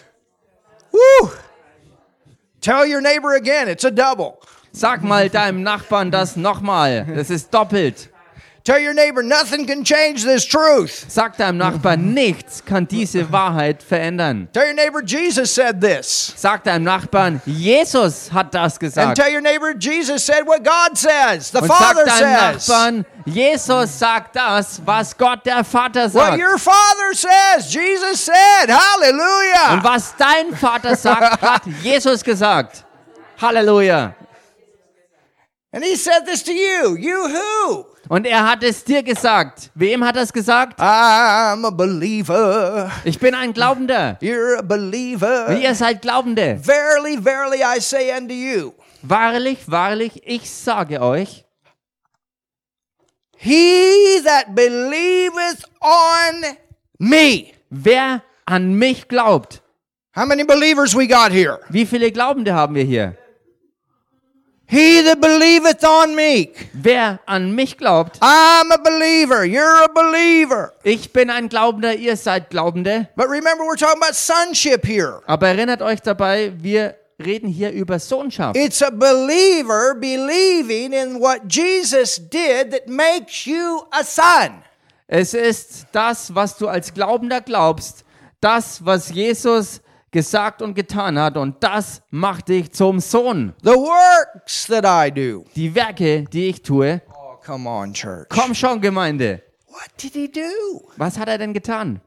Woo! 0.91 1.29
Tell 2.59 2.85
your 2.91 3.01
neighbor 3.01 3.35
again, 3.35 3.69
it's 3.69 3.85
a 3.85 3.91
double. 3.91 4.37
Sag 4.71 5.01
mal 5.03 5.29
deinem 5.29 5.63
Nachbarn 5.63 6.11
das 6.11 6.35
nochmal, 6.35 7.05
das 7.15 7.29
ist 7.29 7.53
doppelt. 7.53 8.09
Tell 8.65 8.79
your 8.79 8.95
neighbor, 8.95 9.21
nothing 9.21 9.67
can 9.67 9.83
change 9.83 10.23
this 10.23 10.43
truth. 10.43 11.05
Sag 11.07 11.37
deinem 11.37 11.57
Nachbarn, 11.57 12.15
nichts 12.15 12.65
kann 12.65 12.87
diese 12.87 13.31
Wahrheit 13.31 13.83
verändern. 13.83 14.47
Tell 14.53 14.65
your 14.65 14.73
neighbor, 14.73 15.03
Jesus 15.03 15.53
said 15.53 15.79
this. 15.79 16.33
Sag 16.35 16.63
deinem 16.63 16.83
Nachbarn, 16.83 17.43
Jesus 17.45 18.31
hat 18.33 18.55
das 18.55 18.79
gesagt. 18.79 19.07
And 19.07 19.15
tell 19.15 19.31
your 19.31 19.41
neighbor, 19.41 19.75
Jesus 19.75 20.23
said 20.25 20.47
what 20.47 20.63
God 20.63 20.97
says, 20.97 21.51
the 21.51 21.59
Und 21.59 21.67
sag 21.67 21.77
Father 21.77 22.05
deinem 22.05 22.55
says. 22.55 22.67
Nachbarn, 22.67 23.05
Jesus 23.27 23.99
sagt 23.99 24.35
das, 24.35 24.81
was 24.83 25.15
Gott 25.15 25.45
der 25.45 25.63
Vater 25.63 26.09
sagt. 26.09 26.31
What 26.31 26.39
your 26.39 26.57
Father 26.57 27.13
says, 27.13 27.71
Jesus 27.71 28.25
said. 28.25 28.67
Hallelujah. 28.67 29.73
Und 29.73 29.83
was 29.83 30.15
dein 30.17 30.55
Vater 30.55 30.95
sagt, 30.95 31.39
hat 31.43 31.61
Jesus 31.83 32.23
gesagt. 32.23 32.83
Halleluja. 33.39 34.15
And 35.71 35.83
he 35.83 35.95
said 35.95 36.25
this 36.25 36.41
to 36.41 36.51
you. 36.51 36.97
You 36.97 37.27
who? 37.27 37.94
Und 38.07 38.27
er 38.27 38.47
hat 38.49 38.63
es 38.63 38.83
dir 38.83 39.01
gesagt. 39.01 39.71
Wem 39.73 40.03
hat 40.05 40.15
er 40.15 40.23
es 40.23 40.31
gesagt? 40.33 40.79
I'm 40.79 41.65
a 41.65 41.71
believer. 41.71 42.91
Ich 43.03 43.19
bin 43.19 43.33
ein 43.33 43.51
Glaubender. 43.53 44.17
You're 44.21 44.59
a 44.59 44.61
believer. 44.61 45.57
Ihr 45.57 45.73
seid 45.73 46.01
Glaubende. 46.01 46.59
Verily, 46.61 47.17
verily, 47.21 47.61
I 47.63 47.79
say 47.79 48.15
unto 48.15 48.33
you, 48.33 48.73
Wahrlich, 49.01 49.59
wahrlich, 49.69 50.21
ich 50.25 50.49
sage 50.49 51.01
euch, 51.01 51.45
he 53.37 54.19
that 54.23 54.55
believeth 54.55 55.63
on 55.81 56.57
me. 56.99 57.53
wer 57.69 58.21
an 58.45 58.73
mich 58.75 59.07
glaubt. 59.07 59.61
How 60.15 60.25
many 60.25 60.43
believers 60.43 60.95
we 60.95 61.07
got 61.07 61.31
here? 61.31 61.59
Wie 61.69 61.85
viele 61.85 62.11
Glaubende 62.11 62.53
haben 62.53 62.75
wir 62.75 62.83
hier? 62.83 63.17
He 64.67 65.01
that 65.03 65.21
believeth 65.21 65.83
on 65.83 66.15
me. 66.15 66.51
Wer 66.73 67.19
an 67.27 67.53
mich 67.53 67.77
glaubt, 67.77 68.17
I'm 68.21 68.71
a 68.71 68.77
believer. 68.77 69.45
You're 69.45 69.83
a 69.83 69.87
believer. 69.87 70.73
ich 70.83 71.13
bin 71.13 71.29
ein 71.29 71.49
Glaubender, 71.49 71.93
ihr 71.93 72.17
seid 72.17 72.49
Glaubende. 72.49 73.07
But 73.15 73.29
remember, 73.29 73.63
we're 73.63 73.77
talking 73.77 74.01
about 74.01 74.15
sonship 74.15 74.85
here. 74.85 75.21
Aber 75.27 75.49
erinnert 75.49 75.81
euch 75.81 76.01
dabei, 76.01 76.51
wir 76.57 76.95
reden 77.23 77.47
hier 77.47 77.71
über 77.71 77.99
Sohnschaft. 77.99 78.57
It's 78.57 78.81
a 78.81 78.89
believer 78.89 79.95
believing 79.95 80.93
in 80.93 81.19
what 81.21 81.41
Jesus 81.47 82.17
did 82.17 82.71
that 82.71 82.87
makes 82.87 83.45
you 83.45 83.83
a 83.91 84.03
son. 84.03 84.63
Es 85.07 85.35
ist 85.35 85.85
das, 85.91 86.33
was 86.33 86.57
du 86.57 86.67
als 86.67 86.91
Glaubender 86.91 87.39
glaubst, 87.39 88.03
das, 88.41 88.83
was 88.83 89.09
Jesus 89.09 89.79
gesagt 90.15 90.61
und 90.61 90.73
getan 90.75 91.19
hat, 91.19 91.35
und 91.35 91.61
das 91.61 92.01
macht 92.09 92.47
dich 92.47 92.71
zum 92.71 93.01
Sohn. 93.01 93.53
The 93.63 93.71
works 93.71 94.65
that 94.67 94.85
I 94.87 95.11
do. 95.11 95.43
Die 95.57 95.75
Werke, 95.75 96.23
die 96.23 96.47
ich 96.47 96.61
tue, 96.61 97.01
Oh, 97.13 97.35
come 97.45 97.69
on, 97.69 97.93
church. 97.93 98.27
komm 98.29 98.55
schon, 98.55 98.79
Gemeinde. 98.79 99.43
What 99.67 99.89
did 100.01 100.13
he 100.13 100.31
do? 100.31 100.89
Was 100.95 101.19
hat 101.19 101.27
er 101.27 101.37
denn 101.37 101.53
getan? 101.53 101.99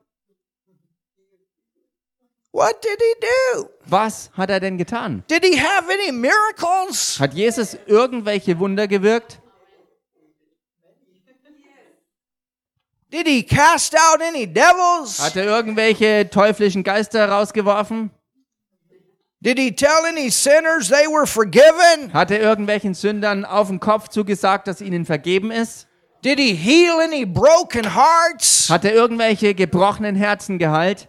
What 2.51 2.83
did 2.83 2.99
he 2.99 3.27
do? 3.61 3.69
Was 3.85 4.31
hat 4.35 4.49
er 4.51 4.59
denn 4.59 4.79
getan? 4.79 5.23
Did 5.31 5.45
he 5.45 5.59
have 5.61 5.85
any 5.93 6.11
miracles? 6.11 7.21
Hat 7.21 7.35
Jesus 7.35 7.77
irgendwelche 7.87 8.59
Wunder 8.59 8.89
gewirkt? 8.89 9.39
Did 13.11 13.27
he 13.27 13.43
cast 13.43 13.95
out 13.95 14.21
any 14.21 14.47
devils? 14.47 15.19
Hat 15.19 15.35
er 15.37 15.45
irgendwelche 15.45 16.29
teuflischen 16.31 16.85
Geister 16.85 17.29
rausgeworfen? 17.29 18.11
Did 19.41 19.59
he 19.59 19.73
tell 19.75 20.05
any 20.07 20.31
sinners 20.31 20.89
they 20.89 21.07
were 21.07 21.27
forgiven? 21.27 22.13
Hat 22.13 22.31
er 22.31 22.41
irgendwelchen 22.41 22.93
Sündern 22.93 23.45
auf 23.45 23.69
den 23.69 23.81
Kopf 23.81 24.09
zugesagt, 24.09 24.67
dass 24.69 24.81
ihnen 24.81 25.07
vergeben 25.07 25.51
ist? 25.51 25.87
Did 26.25 26.39
he 26.39 26.53
heal 26.55 27.01
any 27.01 27.25
broken 27.25 27.95
hearts? 27.95 28.69
Hat 28.69 28.85
er 28.85 28.93
irgendwelche 28.93 29.55
gebrochenen 29.55 30.17
Herzen 30.17 30.59
geheilt? 30.59 31.09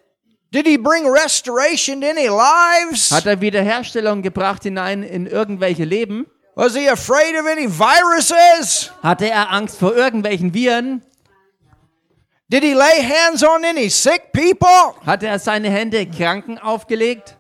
Did 0.54 0.68
he 0.68 0.78
bring 0.78 1.06
restoration 1.08 2.02
to 2.02 2.08
any 2.08 2.28
lives? 2.28 3.12
Hat 3.12 3.26
er 3.26 3.42
Wiederherstellung 3.42 4.22
gebracht 4.22 4.64
hinein 4.64 5.04
in 5.04 5.26
irgendwelche 5.26 5.84
Leben? 5.84 6.28
Was 6.56 6.76
he 6.76 6.88
afraid 6.88 7.36
of 7.36 7.46
any 7.46 7.68
viruses? 7.68 8.92
Hatte 9.02 9.30
er 9.30 9.52
Angst 9.52 9.78
vor 9.80 9.96
irgendwelchen 9.96 10.54
Viren? 10.54 11.02
Did 12.52 12.64
he 12.64 12.74
lay 12.74 13.04
hands 13.04 13.44
on 13.44 13.64
any 13.64 13.90
sick 13.90 14.34
people? 14.34 14.96
Hatte 15.06 15.28
er 15.28 15.38
seine 15.38 15.70
Hände 15.70 16.08
Kranken 16.08 16.58
aufgelegt? 16.58 17.36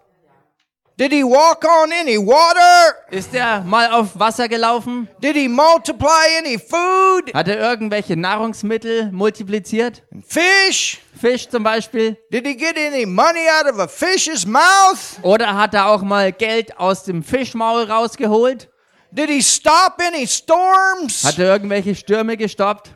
Did 0.99 1.11
he 1.11 1.23
walk 1.23 1.65
on 1.65 1.91
any 1.91 2.17
water? 2.17 2.93
Ist 3.09 3.33
er 3.33 3.61
mal 3.61 3.89
auf 3.91 4.19
Wasser 4.19 4.47
gelaufen? 4.47 5.07
Did 5.19 5.35
he 5.35 5.47
multiply 5.47 6.37
any 6.37 6.59
food? 6.59 7.33
Hat 7.33 7.47
er 7.47 7.57
irgendwelche 7.57 8.15
Nahrungsmittel 8.15 9.11
multipliziert? 9.11 10.03
Fish? 10.27 10.99
Fisch 11.19 11.49
zum 11.49 11.63
Beispiel? 11.63 12.15
Did 12.31 12.45
he 12.45 12.53
get 12.55 12.77
any 12.77 13.07
money 13.07 13.47
out 13.49 13.73
of 13.73 13.79
a 13.79 13.87
fish's 13.87 14.45
mouth? 14.45 15.17
Oder 15.23 15.55
hat 15.55 15.73
er 15.73 15.87
auch 15.87 16.03
mal 16.03 16.31
Geld 16.31 16.77
aus 16.77 17.03
dem 17.05 17.23
Fischmaul 17.23 17.85
rausgeholt? 17.85 18.69
Did 19.09 19.29
he 19.29 19.41
stop 19.41 19.99
any 19.99 20.27
storms? 20.27 21.23
Hat 21.23 21.39
er 21.39 21.45
irgendwelche 21.45 21.95
Stürme 21.95 22.37
gestoppt? 22.37 22.91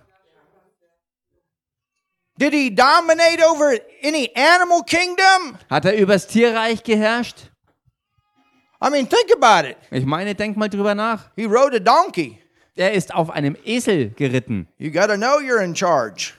Did 2.38 2.54
he 2.54 2.69
dominate 2.72 3.41
over 3.41 3.78
any 4.02 4.36
animal 4.36 4.84
kingdom? 4.84 5.58
Hat 5.69 5.86
er 5.86 5.93
übers 5.96 6.28
Tierreich 6.28 6.84
geherrscht? 6.84 7.50
I 8.82 8.89
mean, 8.89 9.08
think 9.08 9.32
about 9.32 9.65
it. 9.67 9.78
Ich 9.91 10.06
meine, 10.06 10.34
denk 10.36 10.58
mal 10.58 10.67
drüber 10.67 10.96
nach. 10.96 11.30
He 11.36 11.46
rode 11.46 11.76
a 11.76 11.80
donkey. 11.80 12.39
Er 12.76 12.93
ist 12.93 13.13
auf 13.13 13.30
einem 13.30 13.56
Esel 13.65 14.10
geritten. 14.10 14.67
You 14.80 14.89
got 14.91 15.08
to 15.08 15.15
know 15.15 15.39
you're 15.39 15.63
in 15.63 15.76
charge 15.76 16.34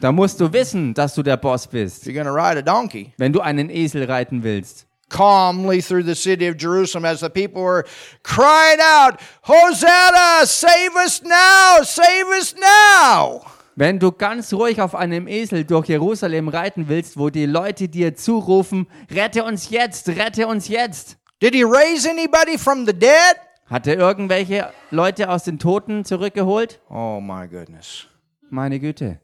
Da 0.00 0.12
musst 0.12 0.40
du 0.40 0.50
wissen, 0.50 0.94
dass 0.94 1.14
du 1.14 1.22
der 1.22 1.36
Boss 1.36 1.66
bist, 1.66 2.06
you're 2.06 2.22
to 2.22 2.30
ride 2.30 2.56
a 2.56 2.62
donkey. 2.62 3.12
wenn 3.18 3.32
du 3.32 3.40
einen 3.40 3.68
Esel 3.68 4.04
reiten 4.04 4.42
willst. 4.42 4.86
Calmly 5.10 5.82
through 5.82 6.04
the 6.04 6.14
city 6.14 6.46
of 6.48 6.56
Jerusalem 6.56 7.04
as 7.04 7.20
the 7.20 7.28
people 7.28 7.60
were 7.62 7.84
crying 8.22 8.78
out, 8.80 9.18
Hosanna, 9.42 10.46
save 10.46 10.94
us 10.94 11.20
now, 11.24 11.82
save 11.82 12.28
us 12.28 12.54
now. 12.54 13.42
Wenn 13.80 13.98
du 13.98 14.12
ganz 14.12 14.52
ruhig 14.52 14.82
auf 14.82 14.94
einem 14.94 15.26
Esel 15.26 15.64
durch 15.64 15.86
Jerusalem 15.86 16.48
reiten 16.48 16.90
willst, 16.90 17.16
wo 17.16 17.30
die 17.30 17.46
Leute 17.46 17.88
dir 17.88 18.14
zurufen, 18.14 18.86
rette 19.10 19.42
uns 19.42 19.70
jetzt, 19.70 20.06
rette 20.10 20.46
uns 20.46 20.68
jetzt. 20.68 21.16
Did 21.40 21.54
he 21.54 21.62
raise 21.62 22.06
anybody 22.06 22.58
from 22.58 22.84
the 22.84 22.92
dead? 22.92 23.36
Hat 23.64 23.86
er 23.86 23.96
irgendwelche 23.96 24.70
Leute 24.90 25.30
aus 25.30 25.44
den 25.44 25.58
Toten 25.58 26.04
zurückgeholt? 26.04 26.78
Oh 26.90 27.22
my 27.22 27.48
goodness. 27.48 28.06
Meine 28.50 28.78
Güte. 28.78 29.18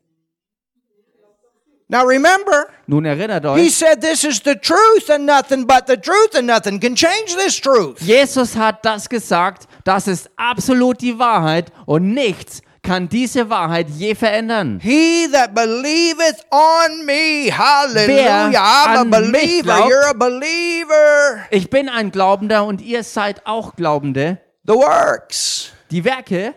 Now 1.89 2.07
remember, 2.07 2.69
Nun 2.87 3.05
erinnert 3.05 3.45
he 3.45 3.67
euch, 3.67 3.77
said 3.77 4.01
this 4.01 4.25
is 4.25 4.41
the 4.43 4.55
truth 4.55 5.11
and 5.11 5.27
nothing 5.27 5.67
but 5.67 5.87
the 5.87 5.99
truth 5.99 6.35
and 6.35 6.47
nothing 6.47 6.81
can 6.81 6.95
change 6.97 7.37
this 7.37 7.61
truth. 7.61 8.01
Jesus 8.01 8.57
hat 8.57 8.83
das 8.87 9.11
gesagt, 9.11 9.69
das 9.85 10.09
ist 10.09 10.31
absolut 10.37 11.03
die 11.03 11.19
Wahrheit 11.19 11.71
und 11.85 12.15
nichts 12.15 12.63
kann 12.87 13.09
diese 13.09 13.51
Wahrheit 13.51 13.89
je 13.91 14.15
verändern. 14.15 14.79
He 14.83 15.29
that 15.33 15.55
believeth 15.55 16.45
on 16.51 17.05
me, 17.05 17.51
hallelujah. 17.51 18.61
I'm 18.61 18.97
a 18.99 19.05
believer. 19.05 19.63
glaubt- 19.63 19.91
You're 19.93 20.09
a 20.11 20.13
believer. 20.13 21.41
Ich 21.51 21.69
bin 21.69 21.89
ein 21.89 22.11
Glaubender 22.11 22.65
und 22.65 22.81
ihr 22.81 23.03
seid 23.03 23.45
auch 23.47 23.75
Glaubende. 23.77 24.39
The 24.67 24.75
works. 24.75 25.73
Die 25.91 26.05
Werke, 26.05 26.55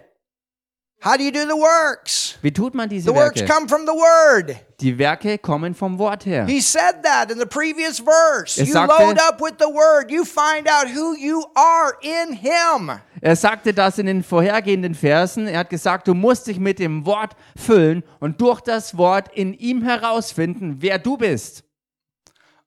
How 1.02 1.16
do 1.16 1.24
you 1.24 1.32
do 1.32 1.46
the 1.46 1.56
works? 1.56 2.36
wie 2.42 2.52
tut 2.52 2.74
man 2.76 2.90
diese 2.90 3.06
The 3.10 3.16
works 3.16 3.40
Werke? 3.42 3.48
come 3.48 3.70
from 3.70 3.86
the 3.86 3.94
word. 3.94 4.58
Die 4.82 4.98
Werke 4.98 5.38
kommen 5.38 5.74
vom 5.74 5.98
Wort 5.98 6.26
her. 6.26 6.46
He 6.46 6.60
said 6.62 7.04
that 7.04 7.32
in 7.32 7.40
the 7.40 7.46
previous 7.46 8.00
verse. 8.00 8.58
Er 8.60 8.66
You 8.66 8.74
sagte- 8.74 8.90
load 9.00 9.18
up 9.22 9.40
with 9.42 9.54
the 9.60 9.68
word. 9.74 10.12
You 10.12 10.26
find 10.26 10.68
out 10.68 10.88
who 10.94 11.16
you 11.16 11.44
are 11.56 11.94
in 12.02 12.34
him. 12.34 12.92
Er 13.22 13.36
sagte 13.38 13.74
das 13.74 13.98
in 13.98 14.08
den 14.08 14.24
vorhergehenden 14.24 14.94
Versen. 14.94 15.48
Er 15.48 15.60
hat 15.60 15.70
gesagt, 15.70 16.06
du 16.08 16.14
musst 16.14 16.48
dich 16.48 16.60
mit 16.60 16.80
dem 16.80 17.06
Wort 17.06 17.34
füllen 17.56 18.04
und 18.20 18.42
durch 18.42 18.60
das 18.60 18.98
Wort 18.98 19.30
in 19.34 19.54
ihm 19.54 19.82
herausfinden, 19.84 20.78
wer 20.80 21.00
du 21.00 21.16
bist. 21.16 21.64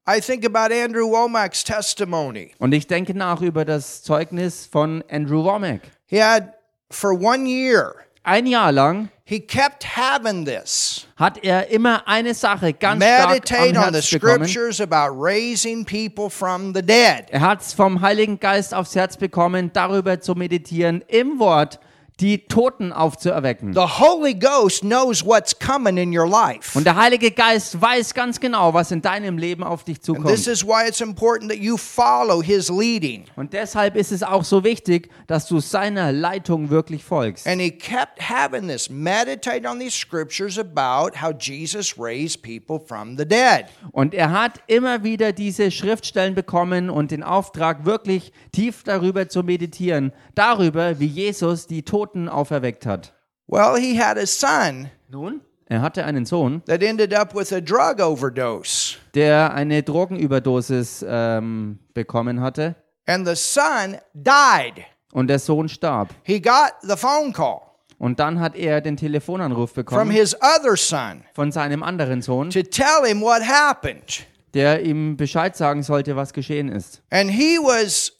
I 0.08 0.20
think 0.20 0.44
about 0.46 0.74
Andrew 0.74 1.10
Womack's 1.10 1.62
testimony. 1.62 2.52
Und 2.58 2.72
ich 2.72 2.86
denke 2.86 3.14
nach 3.14 3.40
über 3.42 3.64
das 3.66 4.02
Zeugnis 4.02 4.66
von 4.66 5.04
Andrew 5.10 5.44
Womack. 5.44 5.82
He 6.06 6.20
had, 6.22 6.54
for 6.90 7.12
one 7.12 7.46
year, 7.46 7.94
Ein 8.24 8.46
Jahr 8.46 8.70
lang 8.70 9.08
he 9.24 9.40
kept 9.40 9.82
having 9.82 10.44
this. 10.44 11.06
hat 11.16 11.42
er 11.42 11.68
immer 11.70 12.06
eine 12.06 12.34
Sache 12.34 12.72
ganz 12.72 13.02
stark 13.02 13.22
am 13.22 13.30
Meditate 13.30 13.68
on 13.68 13.74
the 13.74 13.80
Herz 13.80 14.10
bekommen. 14.10 14.46
scriptures 14.46 14.80
about 14.80 15.12
raising 15.18 15.84
people 15.84 16.28
from 16.30 16.72
the 16.74 16.82
dead. 16.82 17.30
Er 17.30 17.40
hat 17.40 17.62
es 17.62 17.72
vom 17.72 18.00
Heiligen 18.00 18.38
Geist 18.38 18.74
aufs 18.74 18.94
Herz 18.94 19.16
bekommen, 19.16 19.72
darüber 19.72 20.20
zu 20.20 20.34
meditieren, 20.34 21.02
im 21.08 21.38
Wort 21.38 21.80
die 22.20 22.46
Toten 22.46 22.92
aufzuerwecken. 22.92 23.72
The 23.74 23.80
Holy 23.80 24.34
Ghost 24.34 24.82
knows 24.82 25.24
what's 25.24 25.58
coming 25.58 25.96
in 25.96 26.16
your 26.16 26.28
life. 26.28 26.76
Und 26.78 26.84
der 26.84 26.96
Heilige 26.96 27.30
Geist 27.30 27.80
weiß 27.80 28.14
ganz 28.14 28.38
genau, 28.38 28.74
was 28.74 28.90
in 28.90 29.02
deinem 29.02 29.38
Leben 29.38 29.64
auf 29.64 29.82
dich 29.84 29.96
And 29.96 30.04
zukommt. 30.04 30.28
this 30.28 30.46
is 30.46 30.64
why 30.64 30.86
it's 30.86 31.00
important 31.00 31.50
that 31.50 31.58
you 31.60 31.76
follow 31.76 32.42
his 32.42 32.68
leading. 32.68 33.24
Und 33.34 33.52
deshalb 33.52 33.96
ist 33.96 34.12
es 34.12 34.22
auch 34.22 34.44
so 34.44 34.62
wichtig, 34.62 35.10
dass 35.26 35.46
du 35.48 35.58
seiner 35.60 36.12
Leitung 36.12 36.70
wirklich 36.70 37.02
folgst. 37.02 37.46
And 37.46 37.60
he 37.60 37.70
kept 37.70 38.20
having 38.20 38.68
this 38.68 38.88
meditate 38.88 39.66
on 39.68 39.80
these 39.80 39.96
scriptures 39.96 40.58
about 40.58 41.20
how 41.20 41.32
Jesus 41.36 41.98
raised 41.98 42.42
people 42.42 42.78
from 42.78 43.16
the 43.16 43.26
dead. 43.26 43.64
Und 43.90 44.14
er 44.14 44.30
hat 44.30 44.60
immer 44.66 45.02
wieder 45.02 45.32
diese 45.32 45.70
Schriftstellen 45.70 46.34
bekommen 46.34 46.90
und 46.90 47.10
den 47.10 47.22
Auftrag, 47.22 47.84
wirklich 47.84 48.32
tief 48.52 48.82
darüber 48.84 49.28
zu 49.28 49.42
meditieren, 49.42 50.12
darüber, 50.34 51.00
wie 51.00 51.06
Jesus 51.06 51.66
die 51.66 51.82
Toten 51.82 52.11
auferweckt 52.28 52.86
hat. 52.86 53.12
Well, 53.46 53.76
he 53.76 54.00
had 54.00 54.16
a 54.18 54.26
son 54.26 54.90
Nun, 55.08 55.40
er 55.66 55.82
hatte 55.82 56.04
einen 56.04 56.24
Sohn, 56.24 56.62
that 56.66 56.82
ended 56.82 57.12
up 57.14 57.34
with 57.34 57.52
a 57.52 57.60
drug 57.60 58.00
overdose. 58.00 58.96
der 59.14 59.52
eine 59.54 59.82
Drogenüberdosis 59.82 61.04
ähm, 61.08 61.78
bekommen 61.94 62.40
hatte 62.40 62.76
And 63.06 63.26
the 63.26 63.34
son 63.34 63.96
died. 64.14 64.84
und 65.12 65.26
der 65.28 65.38
Sohn 65.38 65.68
starb. 65.68 66.10
He 66.22 66.40
got 66.40 66.72
the 66.82 66.96
phone 66.96 67.32
call 67.32 67.60
Und 67.98 68.18
dann 68.18 68.40
hat 68.40 68.56
er 68.56 68.80
den 68.80 68.96
Telefonanruf 68.96 69.70
from 69.70 69.84
bekommen 69.84 70.10
his 70.10 70.34
other 70.40 70.76
son 70.76 71.22
von 71.34 71.52
seinem 71.52 71.82
anderen 71.82 72.20
Sohn, 72.22 72.50
to 72.50 72.62
tell 72.62 73.04
him 73.06 73.20
what 73.20 73.42
happened. 73.42 74.26
der 74.54 74.82
ihm 74.82 75.16
Bescheid 75.16 75.56
sagen 75.56 75.82
sollte, 75.82 76.14
was 76.16 76.32
geschehen 76.32 76.68
ist. 76.68 77.02
And 77.10 77.30
he 77.30 77.58
was 77.58 78.12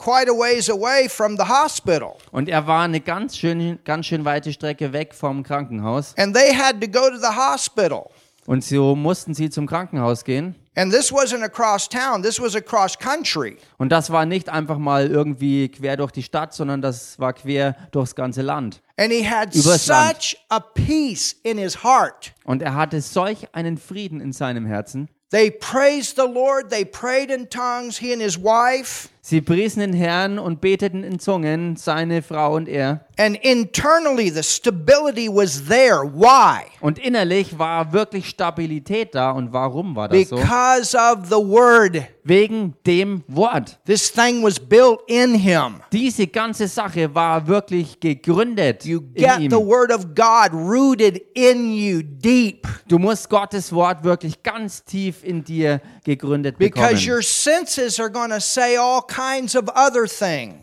quite 0.00 0.30
a 0.30 0.34
ways 0.34 0.70
away 0.70 1.08
from 1.08 1.36
the 1.36 1.44
hospital. 1.44 2.16
Und 2.32 2.48
er 2.48 2.66
war 2.66 2.84
eine 2.84 3.00
ganz 3.00 3.36
schön, 3.36 3.78
ganz 3.84 4.06
schön 4.06 4.24
weite 4.24 4.52
Strecke 4.52 4.92
weg 4.92 5.14
vom 5.14 5.42
Krankenhaus. 5.42 6.14
And 6.16 6.34
they 6.34 6.54
had 6.54 6.80
to 6.80 6.88
go 6.88 7.10
to 7.10 7.18
the 7.18 7.36
hospital. 7.36 8.10
Und 8.46 8.64
so 8.64 8.96
mussten 8.96 9.34
sie 9.34 9.50
zum 9.50 9.66
Krankenhaus 9.66 10.24
gehen. 10.24 10.54
And 10.74 10.90
this 10.90 11.12
wasn't 11.12 11.42
across 11.42 11.88
town, 11.88 12.22
this 12.22 12.40
was 12.40 12.56
across 12.56 12.98
country. 12.98 13.58
Und 13.76 13.90
das 13.92 14.10
war 14.10 14.24
nicht 14.24 14.48
einfach 14.48 14.78
mal 14.78 15.08
irgendwie 15.08 15.68
quer 15.68 15.96
durch 15.98 16.12
die 16.12 16.22
Stadt, 16.22 16.54
sondern 16.54 16.80
das 16.80 17.18
war 17.18 17.34
quer 17.34 17.76
durchs 17.90 18.14
ganze 18.14 18.40
Land. 18.40 18.80
And 18.96 19.12
he 19.12 19.28
had 19.28 19.54
Übers 19.54 19.86
Land. 19.88 20.22
such 20.22 20.36
a 20.48 20.60
peace 20.60 21.36
in 21.42 21.58
his 21.58 21.84
heart. 21.84 22.32
Und 22.44 22.62
er 22.62 22.74
hatte 22.74 23.02
solch 23.02 23.54
einen 23.54 23.76
Frieden 23.76 24.20
in 24.20 24.32
seinem 24.32 24.64
Herzen. 24.64 25.08
They 25.30 25.50
praised 25.50 26.16
the 26.16 26.26
Lord, 26.26 26.70
they 26.70 26.84
prayed 26.84 27.30
in 27.30 27.48
tongues, 27.48 27.98
he 27.98 28.12
and 28.12 28.22
his 28.22 28.36
wife. 28.36 29.08
Sie 29.22 29.42
priesen 29.42 29.80
den 29.80 29.92
Herrn 29.92 30.38
und 30.38 30.62
beteten 30.62 31.04
in 31.04 31.18
Zungen, 31.18 31.76
seine 31.76 32.22
Frau 32.22 32.54
und 32.54 32.68
er. 32.68 33.04
And 33.18 33.36
internally, 33.42 34.30
the 34.30 34.42
stability 34.42 35.28
was 35.28 35.62
there. 35.66 36.04
Why? 36.04 36.62
Und 36.80 36.98
innerlich 36.98 37.58
war 37.58 37.92
wirklich 37.92 38.30
Stabilität 38.30 39.14
da. 39.14 39.32
Und 39.32 39.52
warum 39.52 39.94
war 39.94 40.08
das 40.08 40.30
so? 40.30 40.36
Because 40.36 40.96
of 40.96 41.26
the 41.26 41.34
Word. 41.36 42.02
Wegen 42.24 42.74
dem 42.86 43.22
Wort. 43.28 43.78
This 43.84 44.10
thing 44.10 44.42
was 44.42 44.58
built 44.58 45.00
in 45.06 45.34
him. 45.34 45.80
Diese 45.92 46.26
ganze 46.26 46.66
Sache 46.68 47.14
war 47.14 47.46
wirklich 47.46 48.00
gegründet 48.00 48.84
You 48.86 49.00
in 49.14 49.22
get 49.22 49.38
ihm. 49.40 49.50
the 49.50 49.56
Word 49.56 49.92
of 49.92 50.14
God 50.14 50.52
rooted 50.52 51.20
in 51.34 51.72
you 51.72 52.02
deep 52.02 52.66
Du 52.88 52.98
musst 52.98 53.28
Gottes 53.30 53.72
Wort 53.72 54.02
wirklich 54.02 54.42
ganz 54.42 54.84
tief 54.84 55.22
in 55.24 55.44
dir 55.44 55.80
gegründet 56.04 56.58
because 56.58 56.94
bekommen. 56.94 57.06
your 57.06 57.22
senses 57.22 57.98
are 58.00 58.10
going 58.10 58.30
to 58.30 58.40
say 58.40 58.76
all 58.76 59.02
kinds 59.02 59.54
of 59.54 59.64
other 59.74 60.06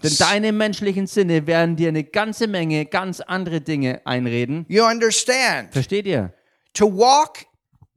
Denn 0.01 0.17
deine 0.17 0.51
menschlichen 0.51 1.07
Sinne 1.07 1.45
werden 1.47 1.75
dir 1.75 1.89
eine 1.89 2.03
ganze 2.03 2.47
Menge 2.47 2.85
ganz 2.85 3.21
andere 3.21 3.61
Dinge 3.61 4.01
einreden. 4.05 4.65
You 4.67 4.83
understand? 4.85 5.73
Versteht 5.73 6.05
ihr? 6.05 6.33
To 6.73 6.85
walk 6.85 7.45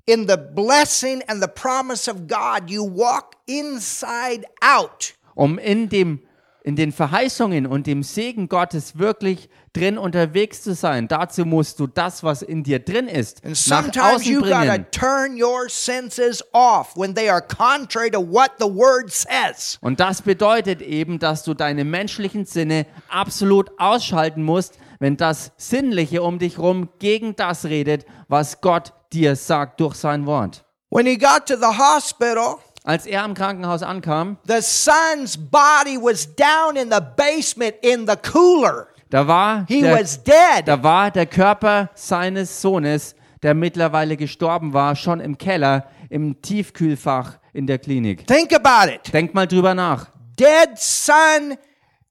in 0.07 0.27
the 0.27 0.37
blessing 0.37 1.23
and 1.29 1.43
the 1.43 1.49
promise 1.49 2.11
of 2.11 2.27
God, 2.27 2.71
you 2.71 2.85
walk 2.85 3.37
inside 3.47 4.45
out. 4.61 5.15
Um 5.35 5.59
in 5.59 5.89
dem 5.89 6.21
in 6.63 6.77
den 6.77 6.93
Verheißungen 6.93 7.67
und 7.67 7.87
dem 7.87 8.03
Segen 8.03 8.49
Gottes 8.49 8.99
wirklich 8.99 9.49
drin 9.73 9.99
unterwegs 9.99 10.63
zu 10.63 10.75
sein, 10.75 11.09
dazu 11.09 11.45
musst 11.45 11.81
du 11.81 11.87
das, 11.87 12.23
was 12.23 12.43
in 12.43 12.63
dir 12.63 12.81
drin 12.81 13.07
ist, 13.07 13.45
And 13.45 13.69
nach 13.69 13.89
außen 13.89 14.31
you 14.33 14.41
got 14.41 14.51
to 14.51 14.57
bringen. 14.57 14.87
turn 14.91 15.43
your 15.43 15.69
senses 15.69 16.45
off 16.53 16.97
when 16.97 17.15
they 17.15 17.29
are 17.29 17.41
contrary 17.43 18.11
to 18.11 18.21
what 18.21 18.51
the 18.59 18.67
word 18.67 19.11
says. 19.11 19.79
Und 19.81 20.01
das 20.01 20.23
bedeutet 20.23 20.83
eben, 20.83 21.19
dass 21.19 21.45
du 21.45 21.55
deine 21.55 21.85
menschlichen 21.85 22.45
Sinne 22.45 22.87
absolut 23.09 23.71
ausschalten 23.79 24.43
musst, 24.43 24.79
wenn 24.99 25.17
das 25.17 25.53
Sinnliche 25.57 26.23
um 26.23 26.39
dich 26.39 26.59
rum 26.59 26.91
gegen 26.99 27.37
das 27.37 27.65
redet, 27.65 28.05
was 28.29 28.61
Gott 28.61 28.93
dir 29.13 29.35
sagt 29.37 29.81
durch 29.81 29.95
sein 29.95 30.27
Wort. 30.27 30.65
When 30.91 31.07
he 31.07 31.17
got 31.17 31.47
to 31.47 31.55
the 31.57 31.79
hospital, 31.79 32.59
Als 32.91 33.07
er 33.07 33.23
am 33.23 33.35
Krankenhaus 33.35 33.83
ankam, 33.85 34.37
the 34.49 34.61
son's 34.61 35.37
body 35.37 35.97
was 35.97 36.27
down 36.35 36.77
in 36.77 36.91
the 36.91 37.01
basement 37.17 37.77
in 37.83 38.05
the 38.05 38.17
cooler. 38.17 38.89
da 39.11 39.29
war, 39.29 39.65
He 39.69 39.81
der, 39.81 39.97
was 39.97 40.21
dead. 40.25 40.67
da 40.67 40.83
war 40.83 41.13
der 41.13 41.27
Körper 41.27 41.91
seines 41.95 42.61
Sohnes, 42.61 43.15
der 43.45 43.55
mittlerweile 43.55 44.17
gestorben 44.17 44.73
war, 44.73 44.97
schon 44.97 45.21
im 45.21 45.39
Keller, 45.39 45.85
im 46.09 46.43
Tiefkühlfach 46.43 47.39
in 47.53 47.69
der 47.69 47.79
Klinik. 47.79 48.27
Think 48.27 48.53
about 48.53 48.93
it. 48.93 49.13
Denk 49.13 49.35
mal 49.35 49.47
drüber 49.47 49.73
nach. 49.73 50.07
Dead 50.37 50.77
son, 50.77 51.57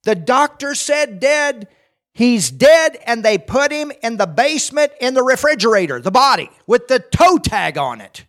the 0.05 0.15
doctor 0.15 0.73
said 0.75 1.21
dead. 1.21 1.67
He's 2.13 2.51
dead, 2.57 2.99
and 3.05 3.25
they 3.25 3.37
put 3.37 3.73
him 3.73 3.91
in 4.01 4.17
the 4.17 4.27
basement 4.27 4.91
in 5.01 5.13
the 5.13 5.23
refrigerator, 5.23 6.01
the 6.01 6.09
body, 6.09 6.49
with 6.65 6.87
the 6.87 6.99
toe 6.99 7.37
tag 7.37 7.77
on 7.77 7.99
it. 7.99 8.28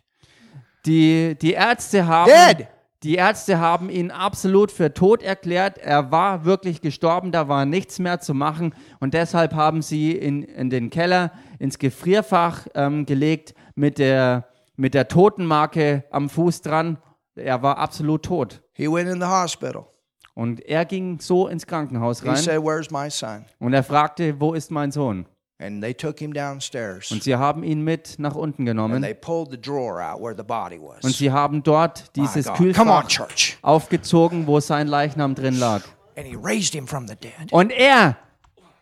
Die, 0.85 1.37
die 1.39 1.53
Ärzte 1.53 2.07
haben, 2.07 2.31
Dead. 2.31 2.67
die 3.03 3.15
Ärzte 3.15 3.59
haben 3.59 3.89
ihn 3.89 4.09
absolut 4.11 4.71
für 4.71 4.93
tot 4.93 5.21
erklärt. 5.21 5.77
Er 5.77 6.11
war 6.11 6.45
wirklich 6.45 6.81
gestorben, 6.81 7.31
da 7.31 7.47
war 7.47 7.65
nichts 7.65 7.99
mehr 7.99 8.19
zu 8.19 8.33
machen 8.33 8.73
und 8.99 9.13
deshalb 9.13 9.53
haben 9.53 9.81
sie 9.81 10.17
ihn 10.17 10.43
in 10.43 10.69
den 10.69 10.89
Keller, 10.89 11.31
ins 11.59 11.77
Gefrierfach 11.77 12.67
ähm, 12.73 13.05
gelegt 13.05 13.53
mit 13.75 13.99
der, 13.99 14.47
mit 14.75 14.93
der 14.93 15.07
Totenmarke 15.07 16.03
am 16.09 16.29
Fuß 16.29 16.61
dran. 16.61 16.97
Er 17.35 17.61
war 17.61 17.77
absolut 17.77 18.23
tot. 18.23 18.61
He 18.73 18.87
went 18.91 19.09
in 19.09 19.19
the 19.21 19.27
hospital. 19.27 19.85
Und 20.33 20.61
er 20.61 20.85
ging 20.85 21.19
so 21.19 21.47
ins 21.47 21.67
Krankenhaus 21.67 22.21
He 22.21 22.29
rein 22.29 22.37
said, 22.37 22.63
Where's 22.63 22.89
my 22.89 23.09
son? 23.09 23.45
und 23.59 23.73
er 23.73 23.83
fragte, 23.83 24.39
wo 24.39 24.53
ist 24.53 24.71
mein 24.71 24.91
Sohn? 24.91 25.25
And 25.61 25.81
they 25.81 25.93
took 25.93 26.19
him 26.19 26.33
downstairs. 26.33 27.11
Und 27.11 27.23
sie 27.23 27.35
haben 27.35 27.63
ihn 27.63 27.81
mit 27.81 28.15
nach 28.17 28.35
unten 28.35 28.63
And 28.63 28.67
genommen 28.67 29.01
they 29.01 29.13
pulled 29.13 29.51
the 29.51 29.61
drawer 29.61 30.01
out 30.01 30.21
where 30.21 30.35
the 30.35 30.43
body 30.43 30.79
was. 30.79 31.03
und 31.03 31.15
sie 31.15 31.31
haben 31.31 31.61
dort 31.63 32.15
dieses 32.15 32.47
on, 32.47 32.55
Kühlfach 32.55 33.07
church. 33.07 33.57
aufgezogen, 33.61 34.47
wo 34.47 34.59
sein 34.59 34.87
Leichnam 34.87 35.35
drin 35.35 35.57
lag. 35.59 35.83
And 36.17 36.27
he 36.27 36.35
raised 36.35 36.73
him 36.73 36.87
from 36.87 37.07
the 37.07 37.15
dead. 37.15 37.51
Und 37.51 37.71
er 37.71 38.17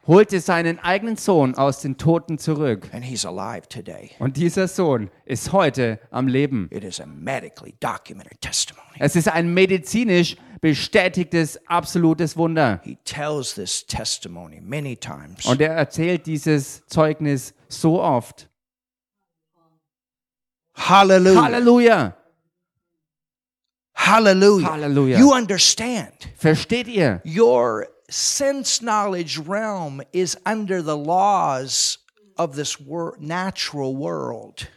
holte 0.07 0.39
seinen 0.39 0.79
eigenen 0.79 1.17
Sohn 1.17 1.53
aus 1.55 1.81
den 1.81 1.97
Toten 1.97 2.39
zurück. 2.39 2.89
And 2.91 3.03
he's 3.03 3.25
alive 3.25 3.67
today. 3.69 4.09
Und 4.17 4.37
dieser 4.37 4.67
Sohn 4.67 5.11
ist 5.25 5.51
heute 5.51 5.99
am 6.09 6.27
Leben. 6.27 6.67
It 6.71 6.83
is 6.83 6.99
a 6.99 7.05
medically 7.05 7.75
documented 7.79 8.41
testimony. 8.41 8.87
Es 8.97 9.15
ist 9.15 9.27
ein 9.27 9.53
medizinisch 9.53 10.35
bestätigtes, 10.61 11.59
absolutes 11.67 12.35
Wunder. 12.37 12.81
Und 15.45 15.61
er 15.61 15.73
erzählt 15.73 16.25
dieses 16.25 16.85
Zeugnis 16.87 17.53
so 17.67 18.01
oft. 18.01 18.49
Hallelujah. 20.75 21.43
Halleluja! 21.43 22.15
Hallelujah. 23.99 24.71
Hallelujah. 24.71 25.19
You 25.19 25.33
understand. 25.33 26.29
Versteht 26.37 26.87
ihr? 26.87 27.21
Your 27.25 27.87
sense 28.09 28.79
knowledge 28.79 29.37
realm 29.37 30.01
is 30.13 30.37
under 30.45 30.81
the 30.81 30.95
laws 30.95 31.99
of 32.37 32.55
this 32.55 32.77
natural 33.19 33.95
world. 33.95 34.67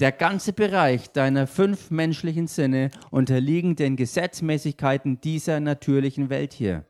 Der 0.00 0.12
ganze 0.12 0.52
Bereich 0.54 1.10
deiner 1.12 1.46
fünf 1.46 1.90
menschlichen 1.90 2.46
Sinne 2.46 2.90
unterliegen 3.10 3.76
den 3.76 3.96
Gesetzmäßigkeiten 3.96 5.20
dieser 5.20 5.60
natürlichen 5.60 6.30
Welt 6.30 6.52
hier. 6.54 6.84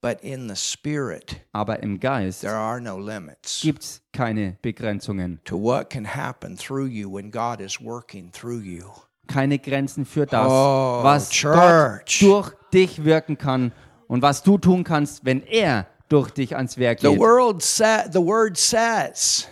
But 0.00 0.20
in 0.20 0.48
the 0.48 0.54
spirit, 0.54 1.40
Aber 1.52 1.82
im 1.82 1.98
Geist 1.98 2.42
there 2.42 2.54
are 2.54 2.78
no 2.80 2.98
limits 2.98 3.60
gibt's 3.62 4.02
keine 4.12 4.56
Begrenzungen, 4.60 5.40
to 5.44 5.60
what 5.60 5.88
can 5.88 6.04
happen 6.06 6.56
through 6.56 6.86
you 6.86 7.10
when 7.10 7.30
God 7.30 7.58
is 7.60 7.80
working 7.82 8.30
through 8.30 8.60
you. 8.62 8.84
keine 9.26 9.58
Grenzen 9.58 10.04
für 10.04 10.26
das, 10.26 10.46
Oh, 10.46 11.00
was 11.02 11.30
Church. 11.30 12.20
Gott 12.20 12.20
durch 12.20 12.52
dich 12.74 13.04
wirken 13.04 13.38
kann 13.38 13.72
und 14.06 14.20
was 14.20 14.42
du 14.42 14.58
tun 14.58 14.84
kannst, 14.84 15.24
wenn 15.24 15.42
er 15.42 15.86
durch 16.10 16.30
dich 16.30 16.54
ans 16.54 16.76
Werk 16.76 17.00
The 17.00 17.08
geht. 17.08 17.18
world 17.18 17.62
sa- 17.62 18.04
the 18.12 18.20
word 18.20 18.58
says 18.58 19.48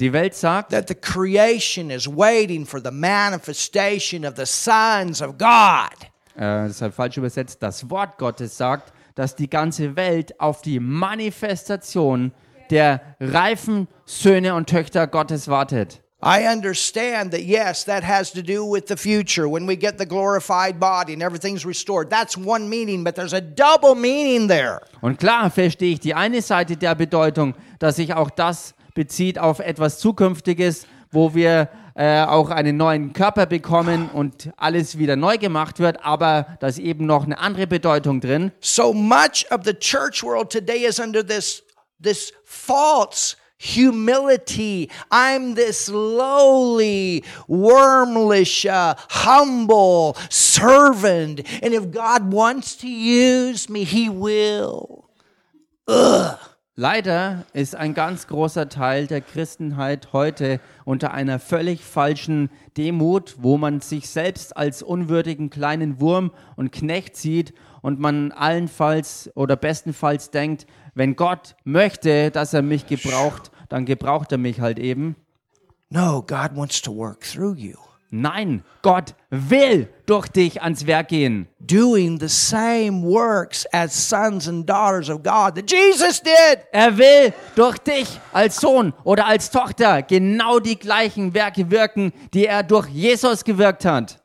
Die 0.00 0.12
Welt 0.12 0.34
sagt, 0.34 0.70
that 0.70 0.88
the 0.88 0.94
creation 0.94 1.90
is 1.90 2.06
waiting 2.06 2.66
for 2.66 2.80
the 2.82 2.90
manifestation 2.90 4.26
of 4.26 4.34
the 4.36 4.44
sons 4.44 5.22
of 5.22 5.38
God. 5.38 6.10
äh, 6.36 6.68
halt 6.68 6.94
falsch 6.94 7.16
übersetzt, 7.16 7.62
das 7.62 7.88
Wort 7.90 8.18
Gottes 8.18 8.56
sagt, 8.56 8.92
dass 9.14 9.34
die 9.34 9.48
ganze 9.48 9.96
Welt 9.96 10.38
auf 10.38 10.60
die 10.60 10.78
Manifestation 10.80 12.32
der 12.70 13.00
reifen 13.20 13.88
Söhne 14.04 14.54
und 14.54 14.68
Töchter 14.68 15.06
Gottes 15.06 15.48
wartet. 15.48 16.02
I 16.22 16.46
understand 16.50 17.30
that, 17.32 17.42
yes, 17.42 17.84
that 17.84 18.02
has 18.02 18.32
to 18.32 18.42
do 18.42 18.64
with 18.64 18.84
the 18.88 18.96
future 18.96 19.46
when 19.48 19.66
we 19.68 19.76
get 19.76 19.98
the 19.98 20.06
glorified 20.06 20.80
body 20.80 21.12
and 21.12 21.22
everything's 21.22 21.64
restored. 21.64 22.10
That's 22.10 22.36
one 22.36 22.68
meaning, 22.68 23.04
but 23.04 23.14
there's 23.14 23.34
a 23.34 23.40
double 23.40 23.94
meaning 23.94 24.48
there. 24.48 24.80
Und 25.02 25.18
klar 25.18 25.50
verstehe 25.50 25.92
ich 25.92 26.00
die 26.00 26.14
eine 26.14 26.40
Seite 26.42 26.76
der 26.76 26.94
Bedeutung, 26.94 27.54
dass 27.78 27.96
sich 27.96 28.14
auch 28.14 28.30
das 28.30 28.74
bezieht 28.96 29.38
auf 29.38 29.60
etwas 29.60 30.00
Zukünftiges, 30.00 30.88
wo 31.12 31.34
wir 31.34 31.68
äh, 31.94 32.24
auch 32.24 32.50
einen 32.50 32.76
neuen 32.76 33.12
Körper 33.12 33.46
bekommen 33.46 34.10
und 34.12 34.50
alles 34.56 34.98
wieder 34.98 35.14
neu 35.14 35.38
gemacht 35.38 35.78
wird, 35.78 36.04
aber 36.04 36.58
da 36.58 36.66
ist 36.66 36.78
eben 36.78 37.06
noch 37.06 37.24
eine 37.24 37.38
andere 37.38 37.68
Bedeutung 37.68 38.20
drin. 38.20 38.50
So 38.60 38.92
much 38.92 39.46
of 39.50 39.60
the 39.64 39.72
church 39.72 40.24
world 40.24 40.50
today 40.50 40.84
is 40.84 40.98
under 40.98 41.24
this, 41.24 41.62
this 42.02 42.32
false 42.44 43.36
humility. 43.58 44.90
I'm 45.10 45.54
this 45.54 45.88
lowly, 45.88 47.24
wormlish, 47.48 48.66
uh, 48.66 48.94
humble 49.08 50.16
servant. 50.28 51.42
And 51.62 51.72
if 51.72 51.90
God 51.90 52.32
wants 52.32 52.76
to 52.76 52.88
use 52.88 53.68
me, 53.70 53.84
he 53.84 54.08
will. 54.08 55.08
Leider 56.78 57.46
ist 57.54 57.74
ein 57.74 57.94
ganz 57.94 58.26
großer 58.26 58.68
Teil 58.68 59.06
der 59.06 59.22
Christenheit 59.22 60.12
heute 60.12 60.60
unter 60.84 61.14
einer 61.14 61.38
völlig 61.38 61.82
falschen 61.82 62.50
Demut, 62.76 63.36
wo 63.38 63.56
man 63.56 63.80
sich 63.80 64.10
selbst 64.10 64.54
als 64.54 64.82
unwürdigen 64.82 65.48
kleinen 65.48 66.02
Wurm 66.02 66.32
und 66.54 66.72
Knecht 66.72 67.16
sieht 67.16 67.54
und 67.80 67.98
man 67.98 68.30
allenfalls 68.30 69.30
oder 69.34 69.56
bestenfalls 69.56 70.30
denkt, 70.30 70.66
wenn 70.94 71.16
Gott 71.16 71.56
möchte, 71.64 72.30
dass 72.30 72.52
er 72.52 72.60
mich 72.60 72.86
gebraucht, 72.86 73.50
dann 73.70 73.86
gebraucht 73.86 74.32
er 74.32 74.38
mich 74.38 74.60
halt 74.60 74.78
eben. 74.78 75.16
No, 75.88 76.20
God 76.20 76.56
wants 76.56 76.82
to 76.82 76.94
work 76.94 77.22
through 77.22 77.56
you. 77.56 77.76
Nein, 78.20 78.62
Gott 78.82 79.14
will 79.30 79.88
durch 80.06 80.28
dich 80.28 80.62
ans 80.62 80.86
Werk 80.86 81.08
gehen. 81.08 81.48
doing 81.66 82.18
the 82.18 82.28
same 82.28 83.02
works 83.02 83.66
as 83.72 83.92
sons 83.92 84.46
and 84.46 84.64
daughters 84.66 85.08
of 85.08 85.22
God 85.22 85.54
that 85.56 85.70
Jesus 85.70 86.20
did. 86.20 86.60
Er 86.72 86.96
will 86.96 87.32
durch 87.56 87.78
dich 87.78 88.20
als 88.32 88.60
Sohn 88.60 88.92
oder 89.04 89.26
als 89.26 89.50
Tochter 89.50 90.02
genau 90.02 90.60
die 90.60 90.78
gleichen 90.78 91.34
Werke 91.34 91.70
wirken, 91.70 92.12
die 92.32 92.46
er 92.46 92.62
durch 92.62 92.88
Jesus 92.88 93.44
gewirkt 93.44 93.84
hat. 93.84 94.20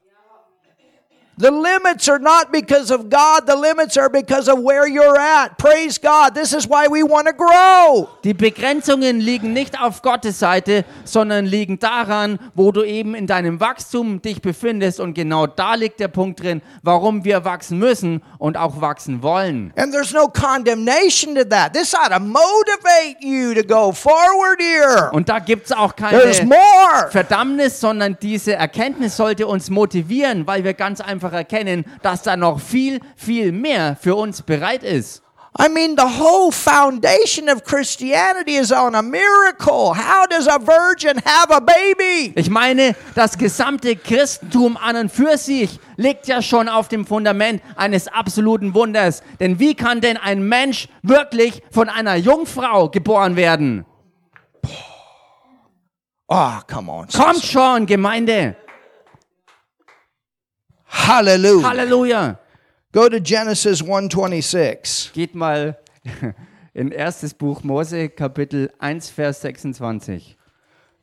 The 1.41 1.49
limits 1.49 2.07
are 2.07 2.19
not 2.19 2.51
because 2.51 2.91
of 2.91 3.09
God, 3.09 3.47
the 3.47 3.55
limits 3.55 3.97
are 3.97 4.11
because 4.11 4.47
of 4.47 4.59
where 4.59 4.87
you're 4.87 5.17
at. 5.17 5.57
Praise 5.57 5.97
God. 5.97 6.35
This 6.35 6.53
is 6.53 6.67
why 6.67 6.87
we 6.87 7.01
want 7.01 7.25
to 7.25 7.33
grow. 7.33 8.09
Die 8.23 8.35
Begrenzungen 8.35 9.19
liegen 9.19 9.51
nicht 9.51 9.81
auf 9.81 10.03
Gottes 10.03 10.37
Seite, 10.37 10.85
sondern 11.03 11.47
liegen 11.47 11.79
daran, 11.79 12.37
wo 12.53 12.71
du 12.71 12.83
eben 12.83 13.15
in 13.15 13.25
deinem 13.25 13.59
Wachstum 13.59 14.21
dich 14.21 14.43
befindest. 14.43 14.99
Und 14.99 15.15
genau 15.15 15.47
da 15.47 15.73
liegt 15.73 15.99
der 15.99 16.09
Punkt 16.09 16.43
drin, 16.43 16.61
warum 16.83 17.23
wir 17.25 17.43
wachsen 17.43 17.79
müssen 17.79 18.21
und 18.37 18.55
auch 18.55 18.79
wachsen 18.79 19.23
wollen. 19.23 19.73
And 19.77 19.91
there's 19.91 20.13
no 20.13 20.27
condemnation 20.27 21.33
to 21.33 21.43
that. 21.45 21.73
This 21.73 21.95
ought 21.95 22.11
to 22.11 22.19
motivate 22.19 23.17
you 23.19 23.55
to 23.55 23.63
go 23.63 23.91
forward 23.91 24.59
here. 24.59 25.09
Und 25.11 25.27
da 25.27 25.39
gibt 25.39 25.65
es 25.65 25.71
auch 25.71 25.95
keine. 25.95 26.21
Verdammnis, 27.09 27.79
sondern 27.79 28.15
diese 28.21 28.53
Erkenntnis 28.53 29.17
sollte 29.17 29.47
uns 29.47 29.71
motivieren, 29.71 30.45
weil 30.45 30.63
wir 30.63 30.75
ganz 30.75 31.01
einfach 31.01 31.30
erkennen, 31.31 31.85
dass 32.01 32.23
da 32.23 32.35
noch 32.35 32.59
viel, 32.59 32.99
viel 33.15 33.51
mehr 33.51 33.97
für 33.99 34.15
uns 34.15 34.41
bereit 34.41 34.83
ist. 34.83 35.23
I 35.59 35.67
mean, 35.67 35.97
the 35.97 36.07
whole 36.07 36.49
foundation 36.49 37.49
of 37.49 37.65
Christianity 37.65 38.55
is 38.55 38.71
on 38.71 38.95
a 38.95 39.01
miracle. 39.01 39.93
How 39.93 40.25
does 40.25 40.47
a 40.47 40.57
virgin 40.57 41.21
have 41.25 41.51
a 41.51 41.59
baby? 41.59 42.31
Ich 42.37 42.49
meine, 42.49 42.95
das 43.15 43.37
gesamte 43.37 43.97
Christentum 43.97 44.77
an 44.77 44.95
und 44.95 45.11
für 45.11 45.37
sich 45.37 45.77
liegt 45.97 46.27
ja 46.27 46.41
schon 46.41 46.69
auf 46.69 46.87
dem 46.87 47.05
Fundament 47.05 47.61
eines 47.75 48.07
absoluten 48.07 48.73
Wunders. 48.73 49.23
Denn 49.41 49.59
wie 49.59 49.75
kann 49.75 49.99
denn 49.99 50.15
ein 50.15 50.41
Mensch 50.41 50.87
wirklich 51.03 51.61
von 51.69 51.89
einer 51.89 52.15
Jungfrau 52.15 52.87
geboren 52.87 53.35
werden? 53.35 53.85
Oh, 56.29 56.59
come 56.65 56.89
on. 56.89 57.07
Kommt 57.09 57.43
schon, 57.43 57.85
Gemeinde. 57.85 58.55
Hallelujah. 60.91 61.67
Halleluja. 61.67 62.37
Go 62.91 63.07
to 63.07 63.19
Genesis 63.19 63.81
126. 63.81 65.11
Geht 65.13 65.33
mal 65.33 65.77
in 66.73 66.91
erstes 66.91 67.33
Buch 67.33 67.63
Mose, 67.63 68.09
Kapitel 68.09 68.69
1, 68.79 69.09
Vers 69.09 69.41
26. 69.41 70.35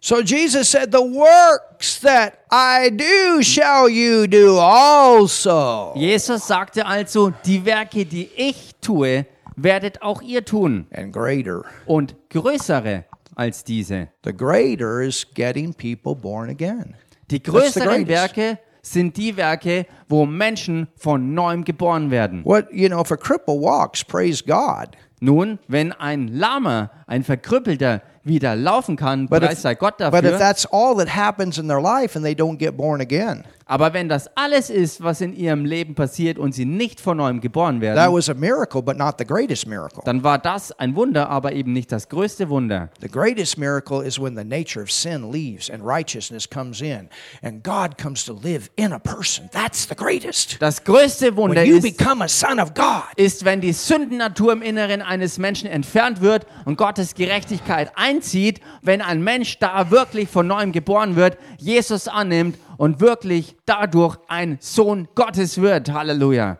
So 0.01 0.20
Jesus 0.20 0.68
said, 0.68 0.93
The 0.93 1.01
works 1.01 1.99
that 2.01 2.45
I 2.51 2.91
do 2.91 3.43
shall 3.43 3.89
you 3.89 4.26
do 4.26 4.59
also. 4.59 5.95
Jesus 5.97 6.47
sagte 6.47 6.86
also, 6.86 7.30
die 7.45 7.64
Werke, 7.64 8.05
die 8.05 8.30
ich 8.36 8.74
tue, 8.80 9.26
werdet 9.57 10.03
auch 10.03 10.20
ihr 10.20 10.45
tun. 10.45 10.86
And 10.93 11.12
greater. 11.12 11.64
Und 11.86 12.14
größere 12.28 13.07
als 13.34 13.64
diese. 13.64 14.09
The 14.22 14.32
greater 14.32 15.01
is 15.01 15.26
getting 15.34 15.72
people 15.72 16.14
born 16.14 16.51
again. 16.51 16.95
Die 17.30 17.43
größeren. 17.43 18.07
Werke 18.07 18.59
sind 18.83 19.16
die 19.16 19.37
Werke, 19.37 19.87
wo 20.09 20.26
Menschen 20.26 20.89
von 20.97 21.35
neuem 21.35 21.64
geboren 21.64 22.11
werden. 22.11 22.45
What, 22.45 22.66
you 22.72 22.89
know, 22.89 23.01
if 23.01 23.11
a 23.11 23.16
cripple 23.16 23.61
walks, 23.61 24.05
praise 24.05 24.43
God. 24.45 24.97
Nun, 25.20 25.59
wenn 25.66 25.93
ein 25.93 26.29
Lahmer, 26.29 26.91
ein 27.07 27.24
Verkrüppelter 27.24 28.03
wieder 28.22 28.55
laufen 28.55 28.97
kann, 28.97 29.26
But 29.26 29.43
preis 29.43 29.62
sei 29.62 29.74
Gott 29.74 29.99
but 29.99 30.07
if 30.24 30.31
dafür. 30.31 30.39
that's 30.39 30.66
all 30.66 30.97
that 30.97 31.09
happens 31.09 31.59
in 31.59 31.66
their 31.66 31.81
life 31.81 32.14
and 32.16 32.24
they 32.24 32.35
don't 32.35 32.59
get 32.59 32.76
born 32.76 33.01
again, 33.01 33.45
Aber 33.69 33.93
wenn 33.93 34.09
das 34.09 34.35
alles 34.35 34.71
ist, 34.71 35.03
was 35.03 35.21
in 35.21 35.35
ihrem 35.37 35.66
Leben 35.66 35.95
passiert 35.95 36.39
und 36.39 36.53
sie 36.55 36.64
nicht 36.64 37.03
von 37.03 37.19
neuem 37.19 37.43
geboren 37.43 37.81
that 37.81 37.97
werden, 37.97 38.14
was 38.14 38.31
a 38.31 38.35
miracle, 38.35 38.81
but 38.81 38.97
not 38.97 39.16
the 39.19 39.27
greatest 39.27 39.66
miracle. 39.66 40.03
dann 40.07 40.25
war 40.25 40.39
das 40.39 40.73
ein 40.73 40.97
Wunder, 40.97 41.29
aber 41.29 41.53
eben 41.53 41.75
nicht 41.75 41.93
das 41.93 42.09
größte 42.09 42.49
Wunder. 42.49 42.89
The 43.03 43.09
greatest 43.09 43.59
miracle 43.59 44.03
is 44.03 44.19
when 44.19 44.35
the 44.35 44.43
nature 44.45 44.83
of 44.83 44.91
sin 44.91 45.31
leaves 45.31 45.69
and 45.71 45.85
righteousness 45.85 46.49
comes 46.49 46.81
in 46.81 47.11
and 47.43 47.62
God 47.62 47.99
comes 47.99 48.25
to 48.25 48.33
live 48.33 48.71
in 48.77 48.93
a 48.95 48.99
person. 48.99 49.51
That's 49.53 49.87
the 49.87 49.95
greatest. 49.95 50.57
Das 50.61 50.83
größte 50.83 51.37
Wunder 51.37 51.61
When 51.61 51.66
you 51.66 51.77
ist, 51.77 51.83
become 51.83 52.25
a 52.25 52.29
son 52.29 52.59
of 52.59 52.73
God. 52.73 53.05
ist, 53.16 53.45
wenn 53.45 53.61
die 53.61 53.75
Sündennatur 53.75 54.53
im 54.53 54.62
Inneren 54.62 55.03
eines 55.03 55.37
Menschen 55.37 55.69
entfernt 55.69 56.23
wird 56.23 56.47
und 56.64 56.79
Gottes 56.79 57.14
Gerechtigkeit 57.14 57.93
einzieht, 57.97 58.62
wenn 58.81 59.03
ein 59.03 59.23
Mensch 59.23 59.59
da 59.59 59.91
wirklich 59.91 60.31
von 60.31 60.47
neuem 60.47 60.73
geboren 60.73 61.16
wird, 61.16 61.37
Jesus 61.59 62.09
annimmt 62.09 62.57
und 62.79 63.01
wirklich 63.01 63.57
dadurch 63.66 64.16
ein 64.29 64.57
Sohn 64.61 65.09
Gottes 65.14 65.61
wird. 65.61 65.91
Halleluja. 65.93 66.59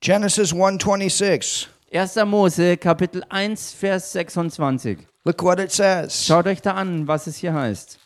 Genesis 0.00 0.52
126. 0.52 1.70
1. 1.90 2.16
Mose, 2.26 2.76
Kapitel 2.76 3.22
1, 3.28 3.72
Vers 3.72 4.12
26. 4.12 4.98
Look 5.24 5.42
what 5.42 5.60
it 5.60 5.70
says. 5.70 6.26
Schaut 6.26 6.46
euch 6.46 6.60
da 6.60 6.74
an, 6.74 7.06
was 7.06 7.26
es 7.26 7.36
hier 7.36 7.54
heißt. 7.54 7.98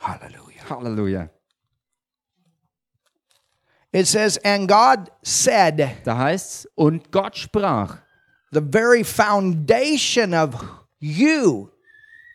Hallelujah. 0.00 0.70
Halleluja. 0.70 1.28
It 3.92 4.06
says, 4.06 4.38
And 4.44 4.68
God 4.68 5.10
said, 5.22 6.04
Da 6.04 6.16
heißt's, 6.16 6.68
und 6.74 7.10
Gott 7.10 7.36
sprach, 7.36 7.98
the 8.50 8.60
very 8.60 9.04
foundation 9.04 10.32
of 10.34 10.54
you 11.00 11.68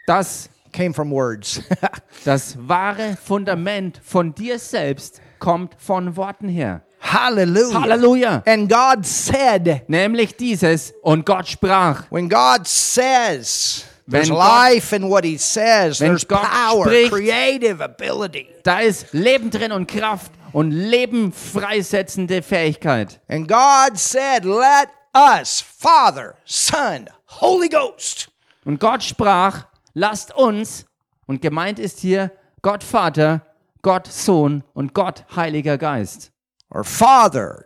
das, 0.06 0.50
came 0.74 0.94
from 0.94 1.12
words. 1.12 1.62
das 2.26 2.58
wahre 2.60 3.16
Fundament 3.24 4.02
von 4.04 4.34
dir 4.36 4.60
selbst 4.60 5.22
kommt 5.40 5.76
von 5.78 6.16
Worten 6.18 6.50
her. 6.50 6.82
Hallelujah. 7.02 7.82
Halleluja! 7.82 8.44
And 8.46 8.70
God 8.72 9.06
said, 9.06 9.84
Nämlich 9.90 10.36
dieses, 10.38 10.94
und 11.02 11.26
Gott 11.26 11.48
sprach. 11.48 12.04
when 12.10 12.30
God 12.30 12.66
says, 12.66 13.86
there's 14.10 14.30
Wenn 14.30 14.36
Gott- 14.36 14.72
life 14.74 14.96
in 14.96 15.10
what 15.10 15.26
He 15.26 15.38
says, 15.38 16.00
Wenn 16.00 16.10
there's 16.10 16.26
Gott 16.28 16.44
power, 16.44 16.86
spricht- 16.86 17.12
creative 17.12 17.84
ability. 17.84 18.48
Da 18.64 18.80
ist 18.80 19.14
Leben 19.14 19.50
drin 19.50 19.72
und 19.74 19.88
Kraft 19.88 20.32
und 20.54 20.72
Leben 20.72 21.34
freisetzende 21.34 22.42
Fähigkeit. 22.42 23.20
And 23.28 23.48
God 23.50 23.98
said, 23.98 24.46
Let 24.46 24.88
us, 25.14 25.62
Father, 25.78 26.36
Son, 26.46 27.10
Holy 27.42 27.68
Ghost, 27.68 28.30
Und 28.66 28.80
Gott 28.80 29.04
sprach, 29.04 29.66
lasst 29.94 30.36
uns, 30.36 30.86
und 31.26 31.41
gemeint 31.41 31.80
ist 31.80 32.00
hier 32.00 32.32
Gott 32.62 32.84
Vater, 32.84 33.41
Gott 33.82 34.08
Sohn 34.08 34.64
und 34.74 34.94
Gott 34.94 35.26
Heiliger 35.36 35.78
Geist. 35.78 36.32
or 36.70 36.84
Father, 36.84 37.66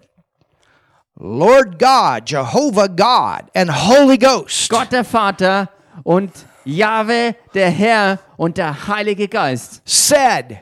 Lord 1.16 1.80
God, 1.80 2.30
Jehovah 2.30 2.88
God, 2.88 3.50
and 3.56 3.72
Holy 3.72 4.18
Ghost. 4.18 4.70
Gott 4.70 4.92
der 4.92 5.04
Vater 5.06 5.70
und 6.04 6.32
Jahwe 6.66 7.36
der 7.54 7.70
Herr 7.72 8.20
und 8.36 8.58
der 8.58 8.88
Heilige 8.88 9.28
Geist. 9.28 9.82
said, 9.86 10.58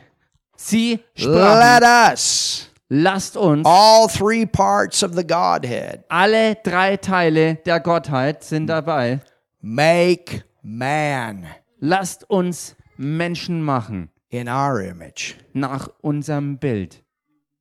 Sie 0.56 1.04
Let 1.18 1.24
sprachen, 1.26 2.14
us, 2.14 2.70
lasst 2.90 3.36
uns, 3.36 3.66
all 3.68 4.08
three 4.08 4.46
parts 4.46 5.04
of 5.04 5.14
the 5.16 5.26
Godhead, 5.26 6.04
alle 6.08 6.56
drei 6.56 6.96
Teile 6.98 7.56
der 7.66 7.80
Gottheit 7.82 8.44
sind 8.44 8.68
dabei, 8.68 9.20
make 9.62 10.44
man 10.66 11.46
lasst 11.80 12.28
uns 12.30 12.76
Menschen 12.98 13.62
machen 13.62 14.10
in 14.30 14.50
our 14.50 14.82
image. 14.82 15.36
nach 15.54 15.90
unserem 16.02 16.58
Bild. 16.58 17.04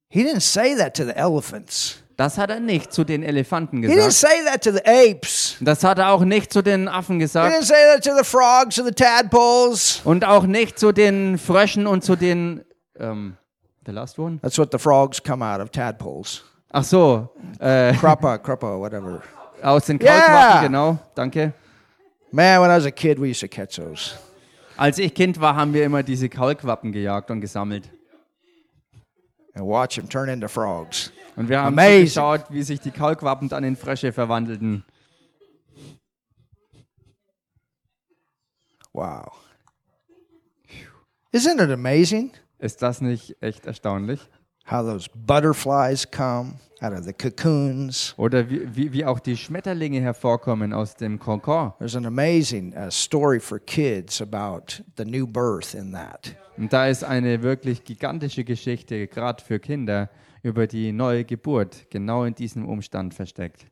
He 0.08 0.22
didn't 0.24 0.40
say 0.40 0.74
that 0.76 0.96
to 0.96 1.04
the 1.04 1.14
elephants. 1.14 2.00
Das 2.16 2.38
hat 2.38 2.48
er 2.48 2.60
nicht 2.60 2.92
zu 2.92 3.02
den 3.04 3.22
Elefanten 3.24 3.82
He 3.82 3.88
didn't 3.88 4.06
gesagt. 4.06 4.12
say 4.14 4.44
that 4.46 4.62
to 4.64 4.70
the 4.70 4.84
apes. 4.86 5.56
Das 5.60 5.82
hat 5.84 5.98
er 5.98 6.10
auch 6.10 6.24
nicht 6.24 6.52
zu 6.52 6.62
den 6.62 6.88
Affen 6.88 7.16
He 7.16 7.22
gesagt. 7.22 7.54
didn't 7.54 7.64
say 7.66 7.74
that 7.92 8.04
to 8.04 8.16
the 8.16 8.24
frogs 8.24 8.78
or 8.78 8.86
the 8.86 8.92
tadpoles. 8.92 10.00
Und 10.04 10.24
auch 10.24 10.44
nicht 10.44 10.78
zu 10.78 10.92
den 10.92 11.36
Fröschen 11.38 11.86
und 11.86 12.04
zu 12.04 12.16
den. 12.16 12.64
Ähm, 12.98 13.36
the 13.84 13.92
last 13.92 14.18
one? 14.18 14.38
That's 14.40 14.56
what 14.58 14.70
the 14.72 14.78
frogs 14.78 15.22
come 15.22 15.44
out 15.44 15.60
of, 15.60 15.70
tadpoles. 15.70 16.42
Ach 16.70 16.84
so, 16.84 17.28
äh, 17.58 17.92
Crappa, 17.94 18.38
crappa, 18.38 18.78
whatever. 18.78 19.20
aus 19.62 19.86
den 19.86 20.00
Yeah. 20.00 20.20
Kaulquappen, 20.20 20.62
genau, 20.62 20.98
danke. 21.14 21.52
Man, 22.34 22.60
when 22.62 22.68
I 22.68 22.74
was 22.74 22.84
a 22.84 22.90
kid, 22.90 23.20
we 23.20 23.28
used 23.28 23.42
to 23.42 23.48
catch 23.48 23.76
those. 23.76 24.16
Als 24.76 24.98
ich 24.98 25.14
Kind 25.14 25.40
war, 25.40 25.54
haben 25.54 25.72
wir 25.72 25.84
immer 25.84 26.02
diese 26.02 26.28
Kaulquappen 26.28 26.90
gejagt 26.90 27.30
und 27.30 27.40
gesammelt. 27.40 27.88
And 29.54 29.64
watch 29.64 29.94
them 29.94 30.08
turn 30.08 30.28
into 30.28 30.48
frogs. 30.48 31.12
Und 31.36 31.48
wir 31.48 31.60
haben 31.60 31.78
Amazing. 31.78 32.04
geschaut, 32.06 32.46
wie 32.50 32.64
sich 32.64 32.80
die 32.80 32.90
Kaulquappen 32.90 33.48
dann 33.48 33.62
in 33.62 33.76
Frösche 33.76 34.12
verwandelten. 34.12 34.84
Wow. 38.92 39.30
Isn't 41.32 41.62
it 41.62 41.70
amazing 41.70 42.32
Ist 42.58 42.82
das 42.82 43.00
nicht 43.00 43.40
echt 43.40 43.64
erstaunlich? 43.64 44.20
how 44.66 44.82
those 44.82 45.08
butterflies 45.14 46.04
come 46.10 46.54
out 46.80 46.92
of 46.92 47.04
the 47.04 47.12
cocoons? 47.12 48.14
Oder 48.16 48.48
wie, 48.48 48.74
wie, 48.74 48.92
wie 48.92 49.04
auch 49.04 49.20
die 49.20 49.36
Schmetterlinge 49.36 50.00
hervorkommen 50.00 50.72
aus 50.72 50.94
dem 50.94 51.18
Kokon. 51.18 51.72
There's 51.78 51.96
an 51.96 52.06
amazing 52.06 52.74
uh, 52.74 52.90
story 52.90 53.40
for 53.40 53.58
kids 53.58 54.20
about 54.20 54.82
the 54.96 55.04
new 55.04 55.26
birth 55.26 55.74
in 55.74 55.92
that. 55.92 56.34
Und 56.56 56.72
da 56.72 56.86
ist 56.86 57.02
eine 57.02 57.42
wirklich 57.42 57.84
gigantische 57.84 58.44
Geschichte, 58.44 59.08
gerade 59.08 59.42
für 59.42 59.58
Kinder, 59.58 60.10
über 60.42 60.66
die 60.66 60.92
neue 60.92 61.24
Geburt, 61.24 61.90
genau 61.90 62.24
in 62.24 62.34
diesem 62.34 62.68
Umstand 62.68 63.14
versteckt. 63.14 63.66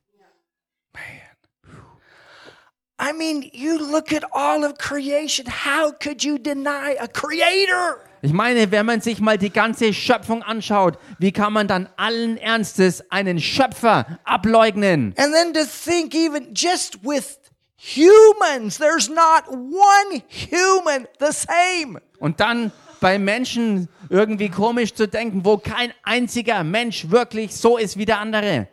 I 2.99 3.11
mean, 3.11 3.49
you 3.53 3.77
look 3.77 4.13
at 4.13 4.23
all 4.31 4.63
of 4.63 4.77
creation. 4.77 5.45
How 5.47 5.91
could 5.91 6.23
you 6.23 6.37
deny 6.37 6.95
a 6.99 7.07
creator? 7.07 7.99
Ich 8.25 8.31
meine, 8.31 8.71
wenn 8.71 8.85
man 8.85 9.01
sich 9.01 9.19
mal 9.19 9.37
die 9.37 9.49
ganze 9.49 9.93
Schöpfung 9.93 10.43
anschaut, 10.43 10.97
wie 11.19 11.33
kann 11.33 11.51
man 11.51 11.67
dann 11.67 11.89
allen 11.97 12.37
Ernstes 12.37 13.11
einen 13.11 13.37
Schöpfer 13.37 14.17
ableugnen? 14.23 15.13
And 15.17 15.33
then 15.33 15.53
to 15.53 15.65
think, 15.65 16.15
even 16.15 16.53
just 16.55 17.03
with 17.03 17.37
humans, 17.75 18.77
there's 18.77 19.09
not 19.09 19.49
one 19.49 20.23
human 20.29 21.05
the 21.19 21.33
same. 21.33 21.99
Und 22.19 22.39
dann 22.39 22.71
bei 23.01 23.19
Menschen 23.19 23.89
irgendwie 24.09 24.47
komisch 24.47 24.93
zu 24.93 25.05
denken, 25.05 25.43
wo 25.43 25.57
kein 25.57 25.91
einziger 26.03 26.63
Mensch 26.63 27.09
wirklich 27.09 27.53
so 27.53 27.77
ist 27.77 27.97
wie 27.97 28.05
der 28.05 28.19
andere. 28.19 28.69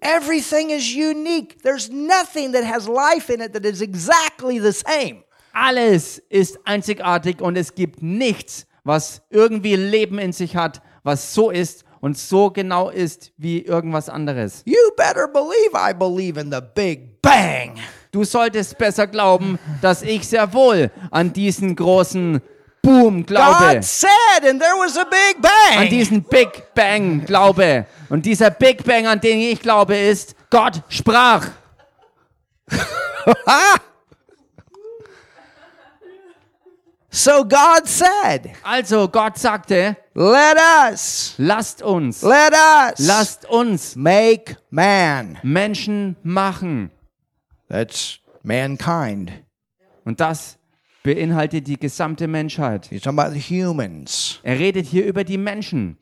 Everything 0.00 0.70
is 0.70 0.90
unique. 0.94 1.62
There's 1.62 1.90
nothing 1.90 2.52
that 2.54 2.64
has 2.64 2.88
life 2.88 3.30
in 3.30 3.42
it 3.42 3.52
that 3.52 3.66
is 3.66 3.82
exactly 3.82 4.58
the 4.58 4.72
same. 4.72 5.22
Alles 5.54 6.18
ist 6.28 6.58
einzigartig 6.64 7.40
und 7.40 7.56
es 7.56 7.76
gibt 7.76 8.02
nichts, 8.02 8.66
was 8.82 9.22
irgendwie 9.30 9.76
Leben 9.76 10.18
in 10.18 10.32
sich 10.32 10.56
hat, 10.56 10.82
was 11.04 11.32
so 11.32 11.50
ist 11.50 11.84
und 12.00 12.18
so 12.18 12.50
genau 12.50 12.90
ist 12.90 13.32
wie 13.36 13.62
irgendwas 13.62 14.08
anderes. 14.08 14.62
You 14.66 14.74
better 14.96 15.28
believe 15.28 15.74
I 15.74 15.94
believe 15.94 16.38
in 16.40 16.50
the 16.50 16.58
Big 16.74 17.22
Bang. 17.22 17.76
Du 18.10 18.24
solltest 18.24 18.76
besser 18.78 19.06
glauben, 19.06 19.58
dass 19.80 20.02
ich 20.02 20.26
sehr 20.26 20.52
wohl 20.52 20.90
an 21.12 21.32
diesen 21.32 21.76
großen 21.76 22.40
Boom 22.82 23.24
glaube. 23.24 23.76
God 23.76 23.84
said, 23.84 24.44
and 24.46 24.60
there 24.60 24.74
was 24.76 24.98
a 24.98 25.04
Big 25.04 25.36
An 25.36 25.78
Bang. 25.78 25.88
diesen 25.88 26.22
Big 26.24 26.74
Bang 26.74 27.24
glaube. 27.24 27.86
Und 28.10 28.26
dieser 28.26 28.50
Big 28.50 28.84
Bang, 28.84 29.06
an 29.06 29.20
den 29.20 29.38
ich 29.38 29.60
glaube, 29.60 29.96
ist, 29.96 30.34
Gott 30.50 30.82
sprach. 30.88 31.46
So 37.16 37.44
God 37.44 37.86
said, 37.86 38.50
Also 38.64 39.06
Gott 39.06 39.38
sagte, 39.38 39.96
Let 40.14 40.56
us, 40.90 41.34
lasst 41.38 41.80
uns, 41.80 42.22
let 42.22 42.52
us 42.52 42.98
lasst 42.98 43.48
uns 43.48 43.94
make 43.94 44.56
man. 44.70 45.38
Menschen 45.44 46.16
machen. 46.24 46.90
That's 47.68 48.18
mankind. 48.42 49.30
Und 50.04 50.18
das 50.18 50.58
beinhaltet 51.04 51.68
die 51.68 51.78
gesamte 51.78 52.26
Menschheit. 52.26 52.86
He's 52.86 53.02
talking 53.02 53.20
about 53.20 53.32
the 53.32 53.40
humans. 53.40 54.40
Er 54.42 54.58
redet 54.58 54.86
hier 54.86 55.06
über 55.06 55.22
die 55.22 55.38
Menschen. 55.38 55.96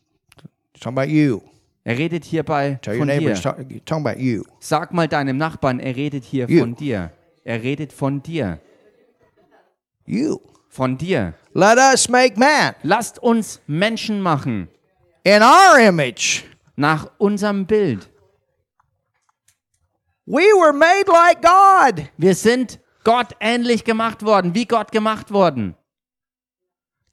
He's 0.72 0.80
talking 0.80 0.96
about 0.98 1.10
you. 1.12 1.42
Er 1.84 1.98
redet 1.98 2.24
hierbei 2.24 2.78
Tell 2.80 2.96
von 2.96 3.08
dir. 3.08 3.34
talking 3.34 4.06
about 4.06 4.18
you. 4.18 4.44
Sag 4.60 4.94
mal 4.94 5.08
deinem 5.08 5.36
Nachbarn, 5.36 5.78
er 5.78 5.94
redet 5.94 6.24
hier 6.24 6.48
You. 6.48 6.60
von 6.60 6.74
dir. 6.74 7.10
Er 7.44 7.62
redet 7.62 7.92
von 7.92 8.22
dir. 8.22 8.60
You. 10.06 10.38
Von 10.73 10.97
dir. 10.97 11.35
Let 11.53 11.77
us 11.77 12.09
make 12.09 12.39
man 12.41 12.75
Lasst 12.83 13.18
uns 13.18 13.61
Menschen 13.66 14.23
machen. 14.23 14.68
in 15.23 15.43
our 15.43 15.79
image. 15.79 16.45
Nach 16.77 17.11
unserem 17.18 17.66
Bild. 17.66 18.09
We 20.25 20.41
were 20.55 20.73
made 20.73 21.11
like 21.11 21.43
God. 21.43 22.07
Wir 22.16 22.35
sind 22.35 22.81
Gott 23.05 23.37
ähnlich 23.39 23.85
gemacht 23.85 24.25
worden, 24.25 24.55
wie 24.55 24.64
Gott 24.64 24.93
gemacht 24.93 25.31
worden. 25.31 25.75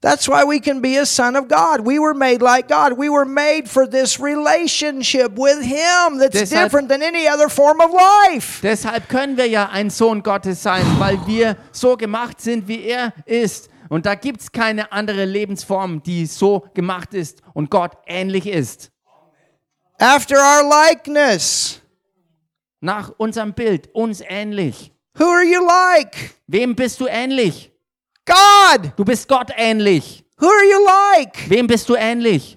That's 0.02 0.26
why 0.26 0.44
we 0.44 0.60
can 0.60 0.80
be 0.80 0.96
a 0.96 1.04
son 1.04 1.36
of 1.36 1.46
God. 1.48 1.80
We 1.84 1.98
were 1.98 2.14
made 2.14 2.40
like 2.40 2.68
God. 2.68 2.96
We 2.96 3.10
were 3.10 3.26
made 3.26 3.68
for 3.68 3.86
this 3.86 4.18
relationship 4.18 5.32
with 5.36 5.60
Him 5.62 6.18
that's 6.18 6.34
Deshalb- 6.40 6.64
different 6.64 6.88
than 6.88 7.02
any 7.02 7.28
other 7.28 7.50
form 7.50 7.80
of 7.82 7.90
life. 7.92 8.60
Deshalb 8.62 9.08
können 9.10 9.36
wir 9.36 9.46
ja 9.46 9.68
ein 9.70 9.90
Sohn 9.90 10.22
Gottes 10.22 10.62
sein, 10.62 10.84
weil 10.98 11.18
wir 11.26 11.56
so 11.70 11.98
gemacht 11.98 12.40
sind, 12.40 12.66
wie 12.66 12.84
er 12.84 13.12
ist. 13.26 13.68
Und 13.90 14.06
da 14.06 14.14
gibt 14.14 14.40
es 14.40 14.50
keine 14.50 14.90
andere 14.90 15.26
Lebensform, 15.26 16.02
die 16.02 16.24
so 16.24 16.64
gemacht 16.72 17.12
ist 17.12 17.42
und 17.52 17.70
Gott 17.70 17.92
ähnlich 18.06 18.46
ist. 18.46 18.90
After 19.98 20.36
our 20.36 20.62
likeness. 20.66 21.82
Nach 22.80 23.12
unserem 23.18 23.52
Bild, 23.52 23.90
uns 23.92 24.22
ähnlich. 24.26 24.92
Who 25.18 25.24
are 25.24 25.44
you 25.44 25.60
like? 25.62 26.34
Wem 26.46 26.74
bist 26.74 26.98
du 27.00 27.06
ähnlich? 27.06 27.69
God. 28.30 28.92
Du 28.96 29.04
bist 29.04 29.28
Gott 29.28 29.50
ähnlich. 29.56 30.24
Who 30.38 30.46
are 30.46 30.64
you 30.64 30.78
like? 30.84 31.50
Wem 31.50 31.66
bist 31.66 31.88
du 31.88 31.96
ähnlich? 31.96 32.56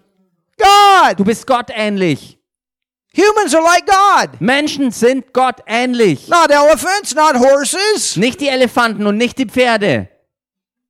God. 0.57 1.19
Du 1.19 1.23
bist 1.23 1.45
Gott 1.47 1.69
ähnlich. 1.73 2.39
Humans 3.15 3.53
are 3.53 3.63
like 3.63 3.85
God. 3.85 4.41
Menschen 4.41 4.91
sind 4.91 5.33
Gott 5.33 5.57
ähnlich. 5.67 6.27
Not 6.29 6.49
elephants, 6.49 7.13
not 7.13 7.35
horses, 7.35 8.15
Nicht 8.15 8.41
die 8.41 8.47
Elefanten 8.47 9.05
und 9.05 9.17
nicht 9.17 9.37
die 9.37 9.45
Pferde. 9.45 10.09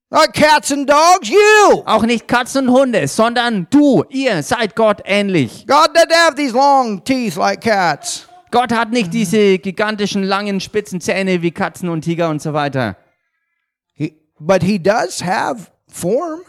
Not 0.10 0.32
cats 0.32 0.72
and 0.72 0.88
dogs, 0.88 1.28
you. 1.28 1.82
Auch 1.86 2.04
nicht 2.04 2.28
Katzen 2.28 2.68
und 2.70 2.74
Hunde, 2.76 3.08
sondern 3.08 3.66
du, 3.72 4.04
ihr 4.10 4.44
seid 4.44 4.76
Gott 4.76 5.02
ähnlich. 5.06 5.66
God 5.66 5.90
doesn't 5.96 6.14
have 6.14 6.36
these 6.36 6.54
long 6.54 7.04
teeth 7.04 7.36
like 7.36 7.62
cats. 7.62 8.28
Gott 8.52 8.72
hat 8.72 8.92
nicht 8.92 9.12
diese 9.12 9.58
gigantischen, 9.58 10.24
langen, 10.24 10.60
spitzen 10.60 11.02
Zähne 11.02 11.42
wie 11.42 11.50
Katzen 11.50 11.90
und 11.90 12.02
Tiger 12.02 12.30
und 12.30 12.42
so 12.42 12.54
weiter. 12.54 12.96
But 14.46 14.62
he 14.64 14.78
does 14.78 15.22
have 15.24 15.72
form. 15.88 16.42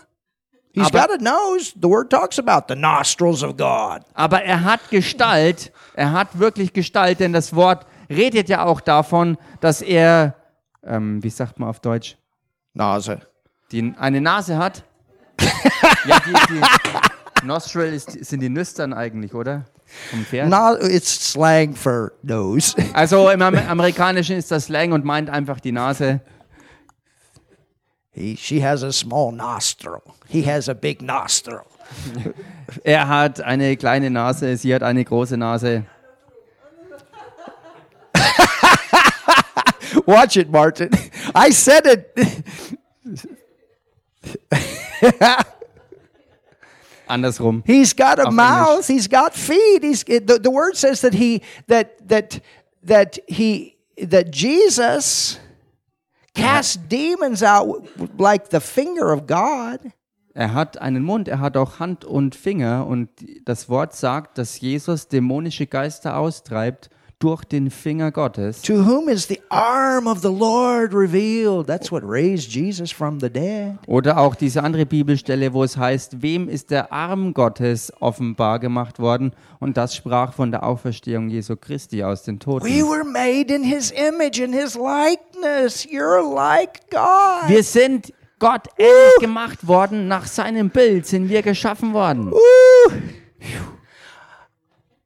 He's 0.72 0.86
Aber- 0.86 1.06
got 1.06 1.10
a 1.20 1.22
nose. 1.22 1.72
The 1.80 1.88
word 1.88 2.10
talks 2.10 2.38
about 2.38 2.64
the 2.68 2.74
nostrils 2.74 3.42
of 3.44 3.56
God. 3.56 4.02
Aber 4.14 4.42
er 4.42 4.64
hat 4.64 4.80
Gestalt, 4.90 5.70
er 5.94 6.10
hat 6.12 6.36
wirklich 6.38 6.72
Gestalt, 6.72 7.20
denn 7.20 7.32
das 7.32 7.54
Wort 7.54 7.86
redet 8.10 8.48
ja 8.48 8.64
auch 8.64 8.80
davon, 8.80 9.38
dass 9.60 9.80
er, 9.82 10.34
ähm, 10.82 11.22
wie 11.22 11.30
sagt 11.30 11.60
man 11.60 11.68
auf 11.68 11.78
Deutsch, 11.80 12.16
Nase. 12.72 13.20
die, 13.70 13.94
eine 13.98 14.20
Nase 14.20 14.58
hat. 14.58 14.82
ja, 16.06 16.18
die, 16.26 16.32
die 17.40 17.46
Nostril 17.46 17.92
ist, 17.94 18.10
sind 18.10 18.40
die 18.40 18.48
Nüstern 18.48 18.92
eigentlich, 18.92 19.32
oder? 19.34 19.64
Vom 20.10 20.24
Pferd. 20.24 20.48
No, 20.48 20.74
it's 20.80 21.30
slang 21.32 21.76
for 21.76 22.12
nose. 22.22 22.74
Also 22.94 23.30
im 23.30 23.42
Am 23.42 23.54
Amerikanischen 23.54 24.36
ist 24.36 24.50
das 24.50 24.64
Slang 24.64 24.90
und 24.90 25.04
meint 25.04 25.30
einfach 25.30 25.60
die 25.60 25.70
Nase. 25.72 26.20
He, 28.14 28.36
she 28.36 28.60
has 28.60 28.82
a 28.84 28.92
small 28.92 29.32
nostril. 29.32 30.14
He 30.28 30.42
has 30.42 30.68
a 30.68 30.74
big 30.74 31.02
nostril. 31.02 31.66
Er 32.84 33.06
hat 33.08 33.40
eine 33.40 33.76
kleine 33.76 34.10
Nase, 34.10 34.56
sie 34.56 34.74
hat 34.74 34.82
eine 34.82 35.04
große 35.04 35.36
Nase. 35.36 35.84
Watch 40.06 40.36
it, 40.36 40.50
Martin. 40.50 40.90
I 41.34 41.50
said 41.50 41.86
it. 41.86 42.16
Andersrum. 47.08 47.62
He's 47.66 47.92
got 47.92 48.18
a 48.18 48.26
Auf 48.26 48.32
mouth. 48.32 48.86
He's 48.86 49.08
got 49.08 49.34
feet. 49.34 49.82
He's 49.82 50.04
the, 50.04 50.40
the 50.42 50.50
word 50.50 50.76
says 50.76 51.00
that 51.02 51.14
he 51.14 51.42
that 51.66 52.08
that 52.08 52.40
that 52.82 53.18
he 53.28 53.76
that 53.98 54.30
Jesus 54.30 55.38
cast 56.34 56.80
demons 56.90 57.42
out 57.42 57.84
like 58.18 58.44
the 58.50 58.60
finger 58.60 59.12
of 59.12 59.26
God. 59.26 59.80
Er 60.36 60.52
hat 60.52 60.78
einen 60.78 61.04
Mund, 61.04 61.28
er 61.28 61.38
hat 61.38 61.56
auch 61.56 61.78
Hand 61.78 62.04
und 62.04 62.34
Finger 62.34 62.86
und 62.86 63.08
das 63.44 63.68
Wort 63.68 63.94
sagt, 63.94 64.36
dass 64.38 64.60
Jesus 64.60 65.06
dämonische 65.06 65.66
Geister 65.68 66.16
austreibt 66.16 66.90
durch 67.20 67.44
den 67.44 67.70
Finger 67.70 68.10
Gottes. 68.10 68.60
To 68.62 68.84
whom 68.84 69.08
is 69.08 69.28
the 69.28 69.40
arm 69.48 70.08
of 70.08 70.18
the 70.18 70.28
Lord 70.28 70.92
revealed? 70.92 71.68
That's 71.68 71.92
what 71.92 72.02
raised 72.04 72.50
Jesus 72.50 72.90
from 72.90 73.20
the 73.20 73.30
dead. 73.30 73.76
Oder 73.86 74.18
auch 74.18 74.34
diese 74.34 74.62
andere 74.62 74.84
Bibelstelle, 74.84 75.52
wo 75.54 75.62
es 75.62 75.76
heißt, 75.76 76.20
wem 76.20 76.48
ist 76.48 76.70
der 76.72 76.92
Arm 76.92 77.32
Gottes 77.32 77.92
offenbar 78.00 78.58
gemacht 78.58 78.98
worden? 78.98 79.32
Und 79.60 79.76
das 79.76 79.94
sprach 79.94 80.34
von 80.34 80.50
der 80.50 80.64
Auferstehung 80.64 81.30
Jesu 81.30 81.54
Christi 81.56 82.02
aus 82.02 82.24
den 82.24 82.34
We 82.34 82.38
Toten. 82.40 82.66
were 82.66 83.04
made 83.04 83.54
in 83.54 83.62
his 83.62 83.92
image 83.92 84.42
and 84.42 84.52
his 84.52 84.74
likeness. 84.74 85.33
You're 85.44 86.22
like 86.34 86.90
God. 86.90 87.48
Wir 87.48 87.62
sind 87.62 88.12
Gott 88.38 88.68
ähnlich 88.78 89.16
gemacht 89.20 89.66
worden, 89.66 90.08
nach 90.08 90.26
seinem 90.26 90.70
Bild 90.70 91.06
sind 91.06 91.28
wir 91.28 91.42
geschaffen 91.42 91.92
worden. 91.92 92.30
Woo! 92.30 92.92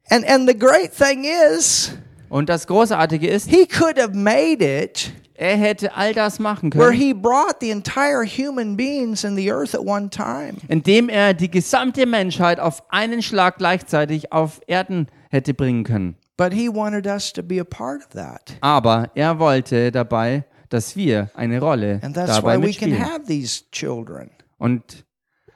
And 0.09 0.27
and 0.27 0.47
the 0.49 0.57
great 0.57 0.91
thing 0.91 1.25
is, 1.25 1.91
Und 2.29 2.49
das 2.49 2.67
Großartige 2.67 3.27
ist, 3.27 3.49
he 3.49 3.65
could 3.67 3.99
have 3.99 4.13
made 4.13 4.63
it 4.63 5.11
er 5.35 5.55
hätte 5.55 5.95
all 5.95 6.13
das 6.13 6.39
machen 6.39 6.69
können, 6.69 6.91
he 6.91 7.13
brought 7.13 7.57
the 7.61 7.69
entire 7.69 8.25
human 8.25 8.75
beings 8.75 9.23
in 9.23 9.37
the 9.37 9.49
earth 9.51 9.73
at 9.73 9.81
one 9.81 10.09
time. 10.09 10.55
indem 10.67 11.07
er 11.07 11.33
die 11.33 11.49
gesamte 11.49 12.05
Menschheit 12.05 12.59
auf 12.59 12.83
einen 12.91 13.21
Schlag 13.21 13.57
gleichzeitig 13.57 14.33
auf 14.33 14.59
Erden 14.67 15.07
hätte 15.29 15.53
bringen 15.53 15.83
können. 15.85 16.17
But 16.39 16.53
he 16.53 16.69
wanted 16.69 17.05
us 17.05 17.33
to 17.33 17.43
be 17.43 17.59
a 17.59 17.65
part 17.65 18.01
of 18.01 18.11
that. 18.13 18.55
Aber 18.61 19.11
er 19.13 19.39
wollte 19.39 19.91
dabei, 19.91 20.45
dass 20.69 20.95
wir 20.95 21.29
eine 21.33 21.59
Rolle 21.59 21.99
And 22.01 22.15
that's 22.15 22.35
dabei 22.35 22.57
why 22.57 22.65
we 22.65 22.73
can 22.73 22.97
have 22.97 23.25
these 23.27 23.63
children. 23.73 24.29
Und, 24.57 25.05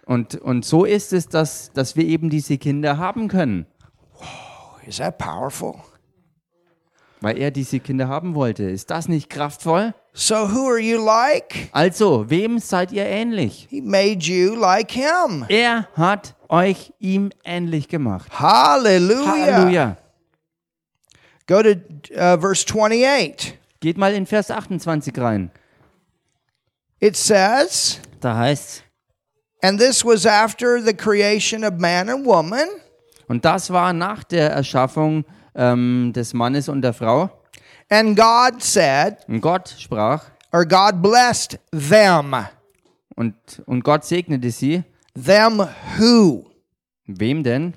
und, 0.05 0.35
und 0.35 0.65
so 0.65 0.83
ist 0.83 1.13
es, 1.13 1.29
dass, 1.29 1.71
dass 1.71 1.95
wir 1.95 2.03
eben 2.03 2.29
diese 2.29 2.57
Kinder 2.57 2.97
haben 2.97 3.29
können, 3.29 3.65
Is 4.85 4.97
that 4.97 5.17
powerful? 5.17 5.75
weil 7.21 7.37
er 7.37 7.51
diese 7.51 7.79
Kinder 7.79 8.09
haben 8.09 8.35
wollte. 8.35 8.63
Ist 8.63 8.91
das 8.91 9.07
nicht 9.07 9.29
kraftvoll? 9.29 9.93
So 10.11 10.35
who 10.35 10.67
are 10.67 10.79
you 10.79 11.01
like? 11.01 11.69
Also, 11.71 12.29
wem 12.29 12.59
seid 12.59 12.91
ihr 12.91 13.05
ähnlich? 13.05 13.67
He 13.69 13.81
made 13.81 14.19
you 14.19 14.53
like 14.53 14.91
him. 14.91 15.45
Er 15.47 15.87
hat 15.95 16.35
euch 16.49 16.91
ihm 16.99 17.31
ähnlich 17.45 17.87
gemacht. 17.87 18.27
Hallelujah. 18.37 19.25
Halleluja. 19.25 19.97
Go 21.47 21.61
to 21.61 21.71
uh, 22.15 22.37
verse 22.39 22.65
28. 22.65 23.57
Geht 23.79 23.97
mal 23.97 24.13
in 24.13 24.25
Vers 24.25 24.49
28 24.49 25.17
rein. 25.17 25.51
It 26.99 27.15
says, 27.17 27.99
Da 28.21 28.37
heißt 28.37 28.83
And 29.61 29.79
this 29.79 30.03
was 30.03 30.25
after 30.25 30.81
the 30.81 30.93
creation 30.93 31.63
of 31.63 31.79
man 31.79 32.09
and 32.09 32.25
woman. 32.25 32.67
und 33.27 33.43
das 33.45 33.71
war 33.71 33.93
nach 33.93 34.23
der 34.23 34.51
Erschaffung 34.51 35.25
ähm, 35.55 36.11
des 36.13 36.33
Mannes 36.33 36.69
und 36.69 36.81
der 36.81 36.93
Frau. 36.93 37.29
And 37.89 38.17
God 38.17 38.61
said, 38.61 39.17
Und 39.27 39.41
Gott 39.41 39.75
sprach 39.77 40.23
or 40.53 40.65
God 40.65 41.01
blessed 41.01 41.59
them. 41.71 42.35
und, 43.15 43.35
und 43.65 43.83
Gott 43.83 44.05
segnete 44.05 44.51
sie. 44.51 44.83
Them 45.15 45.67
who? 45.97 46.45
Wem 47.05 47.43
denn? 47.43 47.73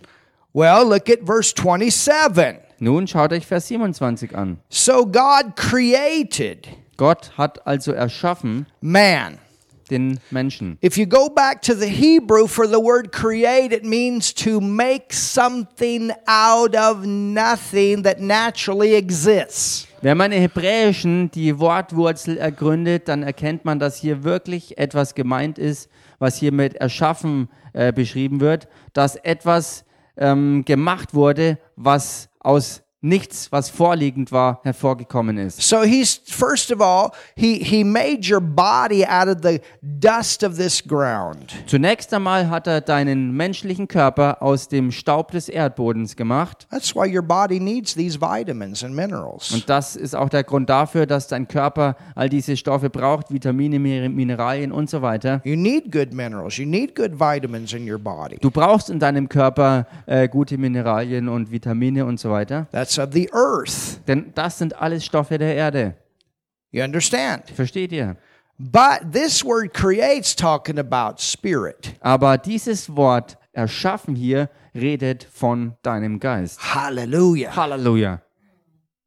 Well, 0.52 0.84
look 0.88 1.10
at 1.10 1.20
verse 1.26 1.52
27. 1.52 2.58
Nun 2.78 3.06
schaut 3.06 3.32
euch 3.32 3.46
Vers 3.46 3.68
27 3.68 4.36
an. 4.36 4.58
So 4.68 5.06
God 5.06 5.56
created 5.56 6.68
Gott 6.96 7.32
hat 7.36 7.66
also 7.66 7.92
erschaffen 7.92 8.66
man. 8.80 9.38
den 9.90 10.18
Menschen. 10.30 10.78
If 10.82 10.96
you 10.96 11.06
go 11.06 11.28
back 11.28 11.62
to 11.62 11.74
the 11.74 11.86
Hebrew 11.86 12.46
for 12.46 12.66
the 12.66 12.78
word 12.78 13.12
create, 13.12 13.72
it 13.72 13.84
means 13.84 14.34
to 14.34 14.60
make 14.60 15.12
something 15.12 16.10
out 16.26 16.74
of 16.74 17.04
nothing 17.04 18.02
that 18.02 18.20
naturally 18.20 18.94
exists. 18.94 19.86
Wenn 20.02 20.16
man 20.16 20.32
im 20.32 20.40
Hebräischen 20.40 21.30
die 21.30 21.58
Wortwurzel 21.58 22.36
ergründet, 22.36 23.08
dann 23.08 23.22
erkennt 23.22 23.64
man, 23.64 23.78
dass 23.78 23.96
hier 23.96 24.24
wirklich 24.24 24.78
etwas 24.78 25.14
gemeint 25.14 25.58
ist, 25.58 25.88
was 26.18 26.36
hier 26.36 26.52
mit 26.52 26.74
erschaffen 26.74 27.48
äh, 27.72 27.92
beschrieben 27.92 28.40
wird, 28.40 28.68
dass 28.92 29.16
etwas 29.16 29.84
ähm, 30.16 30.64
gemacht 30.64 31.14
wurde, 31.14 31.58
was 31.76 32.28
aus 32.46 32.82
nichts, 33.06 33.50
was 33.52 33.70
vorliegend 33.70 34.32
war, 34.32 34.60
hervorgekommen 34.64 35.38
ist. 35.38 35.62
So 35.62 35.82
he's 35.82 36.20
first 36.26 36.72
of 36.72 36.80
all, 36.80 37.10
he 37.36 37.54
he 37.62 37.84
made 37.84 38.30
your 38.30 38.40
body 38.40 39.06
out 39.06 39.28
of 39.28 39.38
the 39.42 39.60
dust 39.82 40.42
of 40.42 40.56
this 40.56 40.82
ground. 40.82 41.54
Zunächst 41.66 42.12
einmal 42.12 42.50
hat 42.50 42.66
er 42.66 42.80
deinen 42.80 43.32
menschlichen 43.32 43.88
Körper 43.88 44.42
aus 44.42 44.68
dem 44.68 44.90
Staub 44.90 45.30
des 45.30 45.48
Erdbodens 45.48 46.16
gemacht. 46.16 46.66
That's 46.70 46.94
why 46.94 47.14
your 47.14 47.22
body 47.22 47.60
needs 47.60 47.94
these 47.94 48.20
vitamins 48.20 48.82
and 48.82 48.94
minerals. 48.94 49.52
Und 49.52 49.68
das 49.68 49.96
ist 49.96 50.14
auch 50.14 50.28
der 50.28 50.44
Grund 50.44 50.68
dafür, 50.68 51.06
dass 51.06 51.28
dein 51.28 51.48
Körper 51.48 51.96
all 52.14 52.28
diese 52.28 52.56
Stoffe 52.56 52.90
braucht, 52.90 53.30
Vitamine, 53.30 53.78
Mineralien 53.78 54.72
und 54.72 54.90
so 54.90 55.02
weiter. 55.02 55.40
You 55.44 55.56
need 55.56 55.92
good 55.92 56.12
minerals. 56.12 56.56
You 56.56 56.66
need 56.66 56.94
good 56.94 57.20
vitamins 57.20 57.72
in 57.72 57.90
your 57.90 57.98
body. 57.98 58.38
Du 58.40 58.50
brauchst 58.50 58.90
in 58.90 58.98
deinem 58.98 59.28
Körper 59.28 59.86
äh, 60.06 60.28
gute 60.28 60.58
Mineralien 60.58 61.28
und 61.28 61.50
Vitamine 61.50 62.04
und 62.04 62.18
so 62.18 62.30
weiter. 62.30 62.66
That's 62.72 62.95
of 62.98 63.12
the 63.12 63.28
earth. 63.32 64.00
Denn 64.06 64.32
das 64.34 64.58
sind 64.58 64.74
alles 64.80 65.04
Stoffe 65.04 65.38
der 65.38 65.54
Erde. 65.54 65.94
You 66.70 66.82
understand? 66.82 67.50
Versteht 67.50 67.92
ihr? 67.92 68.16
But 68.58 69.12
this 69.12 69.44
word 69.44 69.74
creates 69.74 70.34
talking 70.34 70.78
about 70.78 71.20
spirit. 71.20 71.94
Aber 72.00 72.38
dieses 72.38 72.94
Wort 72.94 73.36
erschaffen 73.52 74.14
hier 74.14 74.48
redet 74.74 75.24
von 75.24 75.74
deinem 75.82 76.20
Geist. 76.20 76.60
Hallelujah. 76.74 77.54
Hallelujah. 77.54 78.22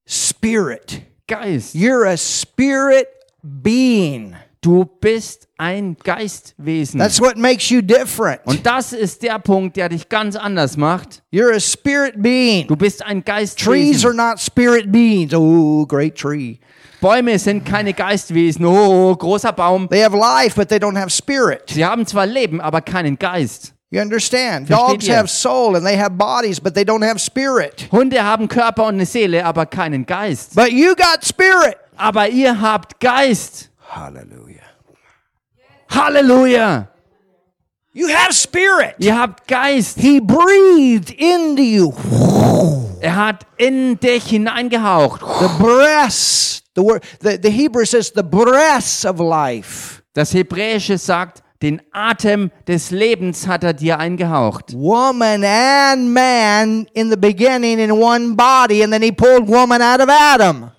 Spirit. 0.05 1.03
Geist. 1.27 1.75
You're 1.75 2.05
a 2.05 2.17
spirit 2.17 3.07
being. 3.43 4.35
Du 4.61 4.83
bist 4.83 5.47
ein 5.57 5.95
Geistwesen. 6.03 6.99
That's 6.99 7.21
what 7.21 7.37
makes 7.37 7.69
you 7.69 7.81
different. 7.81 8.41
Und 8.45 8.65
das 8.65 8.91
ist 8.91 9.23
der 9.23 9.39
Punkt, 9.39 9.77
der 9.77 9.87
dich 9.87 10.09
ganz 10.09 10.35
anders 10.35 10.75
macht. 10.75 11.23
You're 11.31 11.55
a 11.55 11.59
spirit 11.61 12.21
being. 12.21 12.67
Du 12.67 12.75
bist 12.75 13.05
ein 13.05 13.23
Trees 13.23 13.55
are 13.57 14.13
Geistwesen. 14.13 14.15
not 14.17 14.39
spirit 14.39 14.91
beings. 14.91 15.33
Oh, 15.33 15.85
great 15.85 16.15
tree. 16.17 16.57
Bäume 16.99 17.39
sind 17.39 17.63
keine 17.63 17.93
Geistwesen. 17.93 18.65
Oh, 18.65 19.15
großer 19.15 19.53
Baum. 19.53 19.87
They 19.87 20.03
have 20.03 20.17
life, 20.17 20.55
but 20.57 20.67
they 20.67 20.77
don't 20.77 20.99
have 20.99 21.09
spirit. 21.09 21.63
Sie 21.69 21.85
haben 21.85 22.05
zwar 22.05 22.25
Leben, 22.25 22.59
aber 22.59 22.81
keinen 22.81 23.17
Geist. 23.17 23.73
You 23.91 24.01
understand? 24.01 24.69
Dogs 24.69 25.09
have 25.09 25.27
soul 25.29 25.75
and 25.75 25.85
they 25.85 25.97
have 25.97 26.11
bodies, 26.11 26.59
but 26.59 26.75
they 26.75 26.83
don't 26.83 27.03
have 27.03 27.17
spirit. 27.17 27.87
Hunde 27.91 28.21
haben 28.21 28.47
Körper 28.49 28.85
und 28.85 28.95
eine 28.95 29.05
Seele, 29.05 29.45
aber 29.45 29.65
keinen 29.65 30.05
Geist. 30.05 30.53
But 30.53 30.71
you 30.71 30.93
got 30.95 31.23
spirit. 31.23 31.77
Aber 31.95 32.27
ihr 32.27 32.59
habt 32.59 32.99
Geist. 32.99 33.69
Hallelujah. 33.89 34.48
Halleluja! 35.89 36.87
You 37.93 38.07
have 38.09 38.33
spirit. 38.33 38.95
Ihr 38.99 39.17
habt 39.17 39.47
Geist. 39.47 39.99
He 39.99 40.19
breathed 40.21 41.09
into 41.11 41.63
you 41.63 41.93
Er 43.01 43.15
hat 43.15 43.45
in 43.57 43.99
dich 43.99 44.25
hineingehaucht. 44.25 45.21
the 45.21 45.49
breaths. 45.63 46.61
The 46.75 46.83
word 46.83 47.03
the, 47.21 47.37
the 47.41 47.49
Hebrew 47.49 47.85
says 47.85 48.11
the 48.13 48.23
breaths 48.23 49.05
of 49.05 49.19
life. 49.19 50.01
Das 50.13 50.33
Hebräische 50.33 50.97
sagt, 50.97 51.41
den 51.61 51.81
Atem 51.91 52.51
des 52.67 52.91
Lebens 52.91 53.47
hat 53.47 53.63
er 53.63 53.73
dir 53.73 53.97
eingehaucht. 53.99 54.73
Woman 54.73 55.43
and 55.43 56.13
man 56.13 56.87
in 56.93 57.09
the 57.09 57.17
beginning 57.17 57.79
in 57.79 57.91
one 57.91 58.35
body, 58.35 58.83
and 58.83 58.93
then 58.93 59.01
he 59.01 59.11
pulled 59.11 59.47
woman 59.47 59.81
out 59.81 59.99
of 59.99 60.09
Adam. 60.09 60.71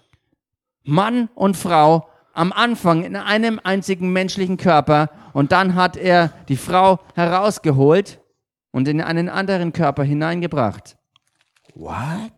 Mann 0.84 1.28
und 1.34 1.56
Frau 1.56 2.06
am 2.32 2.52
Anfang 2.52 3.04
in 3.04 3.16
einem 3.16 3.60
einzigen 3.62 4.12
menschlichen 4.12 4.56
Körper 4.56 5.10
und 5.32 5.52
dann 5.52 5.74
hat 5.74 5.96
er 5.96 6.32
die 6.48 6.56
Frau 6.56 7.00
herausgeholt 7.14 8.20
und 8.72 8.88
in 8.88 9.00
einen 9.00 9.28
anderen 9.28 9.72
Körper 9.72 10.02
hineingebracht. 10.04 10.96
What? 11.74 12.32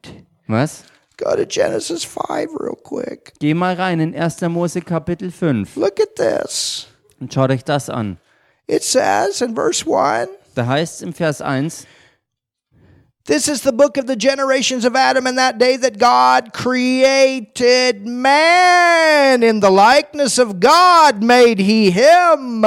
Was? 0.47 0.85
Go 1.19 1.37
to 1.37 1.47
Genesis 1.47 2.05
5 2.05 2.51
real 2.59 2.77
quick. 2.83 3.33
Geh 3.39 3.55
mal 3.55 3.75
rein 3.75 4.01
in 4.01 4.15
1. 4.15 4.41
Mose 4.43 4.81
Kapitel 4.81 5.31
5 5.31 5.77
Look 5.77 6.01
at 6.01 6.17
this. 6.17 6.89
und 7.21 7.33
schaut 7.33 7.51
euch 7.51 7.65
das 7.65 7.89
an. 7.89 8.19
It 8.67 8.83
says 8.83 9.41
in 9.41 9.55
verse 9.55 9.85
1 9.87 10.29
Da 10.55 10.67
heißt 10.67 10.97
es 10.97 11.03
im 11.03 11.13
Vers 11.13 11.41
1, 11.41 11.87
This 13.25 13.47
is 13.47 13.61
the 13.63 13.73
book 13.73 13.99
of 13.99 14.09
the 14.09 14.17
generations 14.17 14.85
of 14.85 14.97
Adam 14.97 15.29
in 15.29 15.37
that 15.37 15.57
day 15.57 15.77
that 15.77 15.97
God 15.97 16.53
created 16.53 18.05
man. 18.05 19.45
In 19.45 19.61
the 19.61 19.71
likeness 19.71 20.39
of 20.39 20.59
God 20.59 21.23
made 21.23 21.61
he 21.61 21.93
him. 21.93 22.67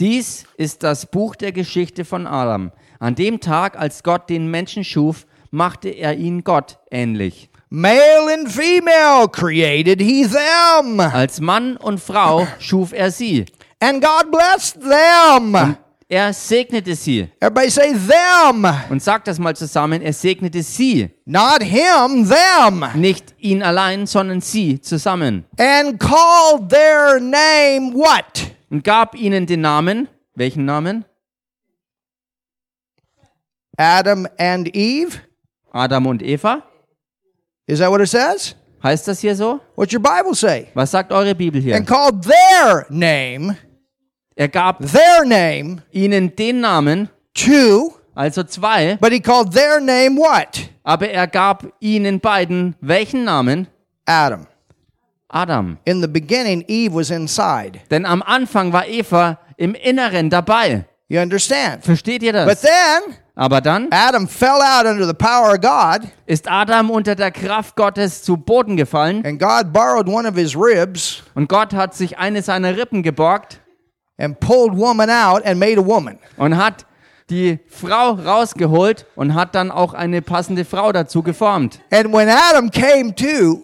dies 0.00 0.44
ist 0.58 0.82
das 0.82 1.06
Buch 1.06 1.36
der 1.36 1.52
Geschichte 1.52 2.04
von 2.04 2.26
Adam. 2.26 2.72
An 2.98 3.14
dem 3.14 3.38
Tag, 3.38 3.78
als 3.78 4.02
Gott 4.02 4.28
den 4.28 4.50
Menschen 4.50 4.82
schuf, 4.82 5.24
machte 5.52 5.90
er 5.90 6.16
ihn 6.16 6.42
Gott 6.42 6.78
ähnlich. 6.90 7.48
Male 7.70 8.32
and 8.32 8.50
female 8.50 9.28
created 9.28 10.00
he 10.00 10.26
them. 10.26 10.98
Als 10.98 11.40
Mann 11.40 11.76
und 11.76 12.00
Frau 12.00 12.48
schuf 12.58 12.92
er 12.92 13.12
sie. 13.12 13.46
And 13.78 14.02
God 14.02 14.32
blessed 14.32 14.80
them. 14.80 15.76
Er 16.08 16.32
segnete 16.32 16.94
sie. 16.94 17.28
Everybody 17.40 17.68
say 17.68 17.92
them. 17.92 18.64
Und 18.90 19.02
sagt 19.02 19.26
das 19.26 19.40
mal 19.40 19.56
zusammen, 19.56 20.02
er 20.02 20.12
segnete 20.12 20.62
sie. 20.62 21.10
Not 21.24 21.62
him, 21.64 22.28
them. 22.28 22.84
Nicht 22.94 23.34
ihn 23.38 23.60
allein, 23.62 24.06
sondern 24.06 24.40
sie 24.40 24.80
zusammen. 24.80 25.46
And 25.58 25.98
called 25.98 26.68
their 26.70 27.18
name 27.18 27.92
what? 27.92 28.52
Und 28.70 28.84
gab 28.84 29.16
ihnen 29.16 29.46
den 29.46 29.62
Namen. 29.62 30.08
Welchen 30.36 30.64
Namen? 30.64 31.04
Adam 33.76 34.28
and 34.38 34.74
Eve. 34.76 35.20
Adam 35.72 36.06
und 36.06 36.22
Eva. 36.22 36.62
Is 37.66 37.80
that 37.80 37.90
what 37.90 38.00
it 38.00 38.08
says? 38.08 38.54
Heißt 38.82 39.08
das 39.08 39.20
hier 39.20 39.34
so? 39.34 39.60
What's 39.74 39.92
your 39.92 40.00
Bible 40.00 40.34
say? 40.34 40.68
Was 40.74 40.92
sagt 40.92 41.10
eure 41.10 41.34
Bibel 41.34 41.60
hier? 41.60 41.74
And 41.74 41.86
called 41.86 42.22
their 42.22 42.86
name, 42.90 43.56
Er 44.36 44.48
gab 44.48 44.80
their 44.80 45.24
name 45.24 45.82
ihnen 45.92 46.36
den 46.36 46.60
Namen, 46.60 47.08
two, 47.32 47.94
also 48.14 48.42
zwei, 48.44 48.96
but 49.00 49.10
he 49.10 49.18
called 49.18 49.52
their 49.52 49.80
name 49.80 50.16
what? 50.18 50.68
aber 50.84 51.08
er 51.08 51.26
gab 51.26 51.64
ihnen 51.80 52.20
beiden 52.20 52.76
welchen 52.80 53.24
Namen? 53.24 53.66
Adam. 54.04 54.46
Adam. 55.28 55.78
In 55.84 56.00
the 56.00 56.06
beginning, 56.06 56.64
Eve 56.68 56.94
was 56.94 57.10
inside. 57.10 57.80
Denn 57.90 58.04
am 58.06 58.22
Anfang 58.22 58.72
war 58.72 58.86
Eva 58.86 59.38
im 59.56 59.74
Inneren 59.74 60.30
dabei. 60.30 60.84
You 61.08 61.20
understand? 61.20 61.84
Versteht 61.84 62.22
ihr 62.22 62.32
But 62.32 62.48
das? 62.48 62.60
then 62.60 63.16
Aber 63.34 63.60
dann 63.60 63.88
Adam 63.90 64.28
fell 64.28 64.60
out 64.60 64.86
under 64.86 65.06
the 65.06 65.14
power 65.14 65.54
of 65.54 65.60
God, 65.60 66.08
ist 66.26 66.48
Adam 66.48 66.90
unter 66.90 67.14
der 67.14 67.30
Kraft 67.30 67.76
Gottes 67.76 68.22
zu 68.22 68.36
Boden 68.36 68.76
gefallen 68.76 69.24
and 69.26 69.38
God 69.38 69.72
borrowed 69.72 70.08
one 70.08 70.26
of 70.28 70.36
his 70.36 70.56
ribs 70.56 71.22
und 71.34 71.48
Gott 71.48 71.74
hat 71.74 71.94
sich 71.94 72.18
eine 72.18 72.42
seiner 72.42 72.76
Rippen 72.76 73.02
geborgt 73.02 73.60
and 74.18 74.38
pulled 74.40 74.76
woman 74.76 75.10
out 75.10 75.44
and 75.44 75.58
made 75.58 75.78
a 75.78 75.84
woman. 75.84 76.18
und 76.36 76.56
hat 76.56 76.86
die 77.28 77.58
Frau 77.68 78.12
rausgeholt 78.12 79.04
und 79.16 79.34
hat 79.34 79.54
dann 79.54 79.70
auch 79.70 79.94
eine 79.94 80.22
passende 80.22 80.64
Frau 80.64 80.92
dazu 80.92 81.22
geformt. 81.22 81.80
And 81.90 82.12
when 82.12 82.28
Adam 82.28 82.70
came 82.70 83.14
to 83.14 83.62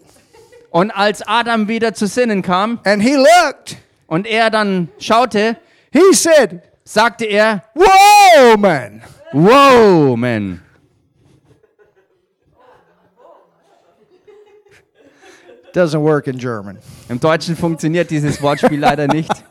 Und 0.70 0.90
als 0.90 1.22
Adam 1.26 1.68
wieder 1.68 1.92
zu 1.94 2.06
Sinnen 2.06 2.42
kam 2.42 2.80
and 2.84 3.02
he 3.02 3.14
looked, 3.14 3.76
und 4.06 4.26
er 4.26 4.50
dann 4.50 4.88
schaute, 4.98 5.56
he 5.92 6.12
said, 6.12 6.62
sagte 6.84 7.24
er, 7.26 7.62
Woman. 7.74 9.02
wow, 9.32 10.16
man. 10.16 10.60
Doesn't 15.74 16.02
work 16.02 16.26
in 16.26 16.36
German. 16.36 16.78
Im 17.08 17.18
Deutschen 17.18 17.56
funktioniert 17.56 18.10
dieses 18.10 18.42
Wortspiel 18.42 18.78
leider 18.78 19.06
nicht. 19.06 19.30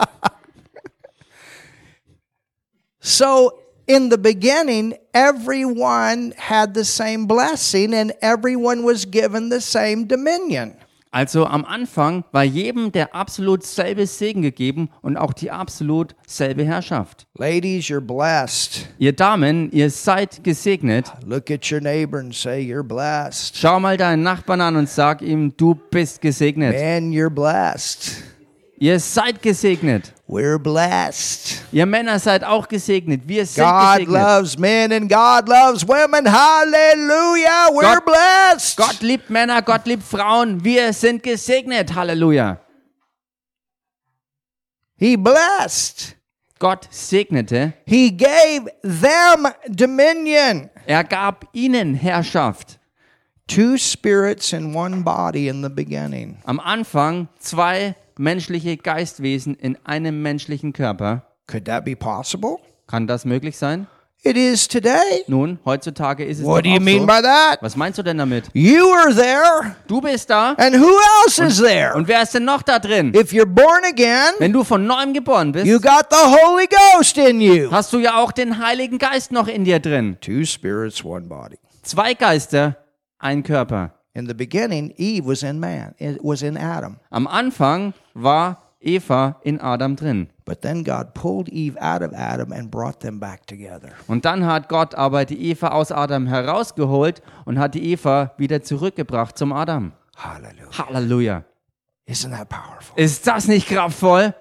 So, 3.02 3.58
in 3.88 4.10
the 4.10 4.18
beginning, 4.18 4.94
everyone 5.14 6.34
had 6.38 6.74
the 6.74 6.86
same 6.86 7.26
blessing 7.26 7.94
and 7.94 8.14
everyone 8.22 8.84
was 8.84 9.06
given 9.06 9.50
the 9.50 9.60
same 9.60 10.06
dominion. 10.06 10.78
Also 11.14 11.46
am 11.46 11.66
Anfang 11.66 12.24
war 12.32 12.44
jedem 12.44 12.94
der 12.94 13.14
absolut 13.14 13.64
selbe 13.64 14.08
Segen 14.08 14.42
gegeben 14.42 14.90
und 15.02 15.18
auch 15.18 15.34
die 15.34 15.52
absolut 15.52 16.16
selbe 16.26 16.64
Herrschaft. 16.64 17.28
Ladies, 17.38 17.88
you're 17.88 18.00
blessed. 18.00 18.88
Ihr 18.98 19.12
Damen, 19.12 19.70
ihr 19.74 19.90
seid 19.90 20.42
gesegnet. 20.42 21.12
Look 21.26 21.52
at 21.52 21.70
your 21.70 21.82
neighbor 21.82 22.20
and 22.20 22.34
say, 22.34 22.62
You're 22.62 22.84
blessed. 22.84 23.58
Schau 23.58 23.82
mal 23.82 23.98
deinen 23.98 24.24
Nachbarn 24.24 24.62
an 24.62 24.78
und 24.78 24.88
sag 24.88 25.22
ihm, 25.22 25.52
du 25.58 25.76
bist 25.76 26.22
gesegnet. 26.22 26.74
Man, 26.74 27.12
you're 27.12 27.30
blessed. 27.30 28.24
Ihr 28.82 29.00
seid 29.00 29.44
gesegnet. 29.44 30.12
We're 30.28 30.58
blessed. 30.58 31.62
Ihr 31.72 31.86
Männer 31.86 32.18
seid 32.18 32.44
auch 32.44 32.68
gesegnet. 32.68 33.22
Wir 33.28 33.46
sind 33.46 33.64
God 33.64 33.98
gesegnet. 34.00 34.08
loves 34.10 34.58
men 34.58 34.92
and 34.92 35.08
God 35.08 35.48
loves 35.48 35.88
women. 35.88 36.26
Hallelujah. 36.26 37.70
We're 37.74 38.00
Gott- 38.02 38.06
blessed. 38.08 38.78
Gott 38.78 39.02
liebt 39.02 39.30
Männer, 39.30 39.62
Gott 39.62 39.86
liebt 39.86 40.02
Frauen. 40.02 40.64
Wir 40.64 40.94
sind 40.94 41.22
gesegnet. 41.22 41.94
Halleluja. 41.94 42.58
He 44.98 45.16
blessed. 45.16 46.16
Gott 46.58 46.88
segnete. 46.90 47.74
He 47.86 48.10
gave 48.10 48.66
them 48.82 49.48
dominion. 49.70 50.72
Er 50.88 51.04
gab 51.04 51.46
ihnen 51.54 51.94
Herrschaft. 51.94 52.80
Two 53.48 53.78
spirits 53.78 54.54
in 54.54 54.74
one 54.76 55.04
body 55.04 55.50
in 55.50 55.62
the 55.62 55.70
beginning. 55.70 56.40
Am 56.46 56.60
Anfang 56.60 57.28
zwei 57.40 57.96
menschliche 58.22 58.78
Geistwesen 58.78 59.56
in 59.56 59.78
einem 59.84 60.22
menschlichen 60.22 60.74
Körper. 60.74 61.24
Could 61.48 61.66
that 61.66 61.84
be 61.86 61.96
possible? 61.96 62.58
Kann 62.88 63.08
das 63.08 63.26
möglich 63.26 63.58
sein? 63.58 63.88
It 64.24 64.38
is 64.38 64.68
today. 64.68 65.24
Nun, 65.26 65.58
heutzutage 65.66 66.24
ist 66.24 66.38
es 66.42 66.46
What 66.46 66.64
do 66.64 66.70
you 66.70 66.80
mean 66.80 67.00
so. 67.02 67.06
by 67.08 67.22
that? 67.24 67.58
Was 67.62 67.76
meinst 67.76 67.98
du 67.98 68.04
denn 68.04 68.20
damit? 68.20 68.50
You 68.54 68.86
are 68.94 69.16
there, 69.16 69.76
Du 69.88 70.00
bist 70.00 70.30
da. 70.30 70.52
and 70.60 70.76
who 70.76 70.92
else 71.26 71.44
is 71.44 71.58
there? 71.58 71.96
Und 71.96 72.08
wer 72.08 72.22
ist 72.22 72.36
denn 72.36 72.46
noch 72.46 72.62
da 72.62 72.78
drin? 72.78 73.16
If 73.16 73.32
you're 73.32 73.48
born 73.48 73.84
again, 73.84 74.34
Wenn 74.38 74.54
du 74.54 74.64
von 74.64 74.86
neuem 74.86 75.14
geboren 75.14 75.48
you 75.66 75.80
bist, 75.80 75.82
got 75.84 76.06
the 76.12 76.18
Holy 76.44 76.68
Ghost 76.68 77.18
in 77.18 77.42
you. 77.42 77.72
hast 77.72 77.92
du 77.94 77.98
ja 77.98 78.18
auch 78.22 78.32
den 78.32 78.64
Heiligen 78.64 79.00
Geist 79.00 79.32
noch 79.32 79.48
in 79.48 79.64
dir 79.66 79.80
drin. 79.80 80.18
Two 80.22 80.46
spirits, 80.46 81.04
one 81.04 81.26
body. 81.26 81.58
Zwei 81.82 82.14
Geister, 82.14 82.78
ein 83.18 83.42
Körper. 83.42 83.96
In 84.14 84.28
the 84.28 84.34
beginning, 84.34 84.94
Eve 84.98 85.26
was 85.26 85.44
in 85.44 85.60
man, 85.60 85.96
it 85.98 86.22
was 86.22 86.42
in 86.42 86.58
Adam. 86.58 86.98
Am 87.12 87.28
Anfang 87.28 87.94
war 88.14 88.58
Eva 88.82 89.38
in 89.44 89.60
Adam 89.62 89.96
drin. 89.96 90.28
But 90.44 90.62
then 90.62 90.84
God 90.84 91.14
pulled 91.14 91.48
Eve 91.50 91.78
out 91.80 92.02
of 92.02 92.14
Adam 92.14 92.52
and 92.52 92.70
brought 92.70 93.00
them 93.00 93.20
back 93.20 93.46
together. 93.46 93.94
Und 94.08 94.26
dann 94.26 94.46
hat 94.46 94.68
Gott 94.68 94.96
aber 94.96 95.24
die 95.26 95.50
Eva 95.50 95.70
aus 95.70 95.92
Adam 95.92 96.28
herausgeholt 96.28 97.22
und 97.46 97.58
hat 97.58 97.74
die 97.76 97.92
Eva 97.92 98.34
wieder 98.38 98.62
zurückgebracht 98.62 99.38
zum 99.38 99.54
Adam. 99.54 99.94
Hallelujah. 100.18 100.78
Halleluja. 100.78 101.44
Isn't 102.08 102.32
that 102.32 102.50
powerful? 102.50 102.98
Ist 102.98 103.26
das 103.28 103.48
nicht 103.48 103.68
kraftvoll? 103.68 104.34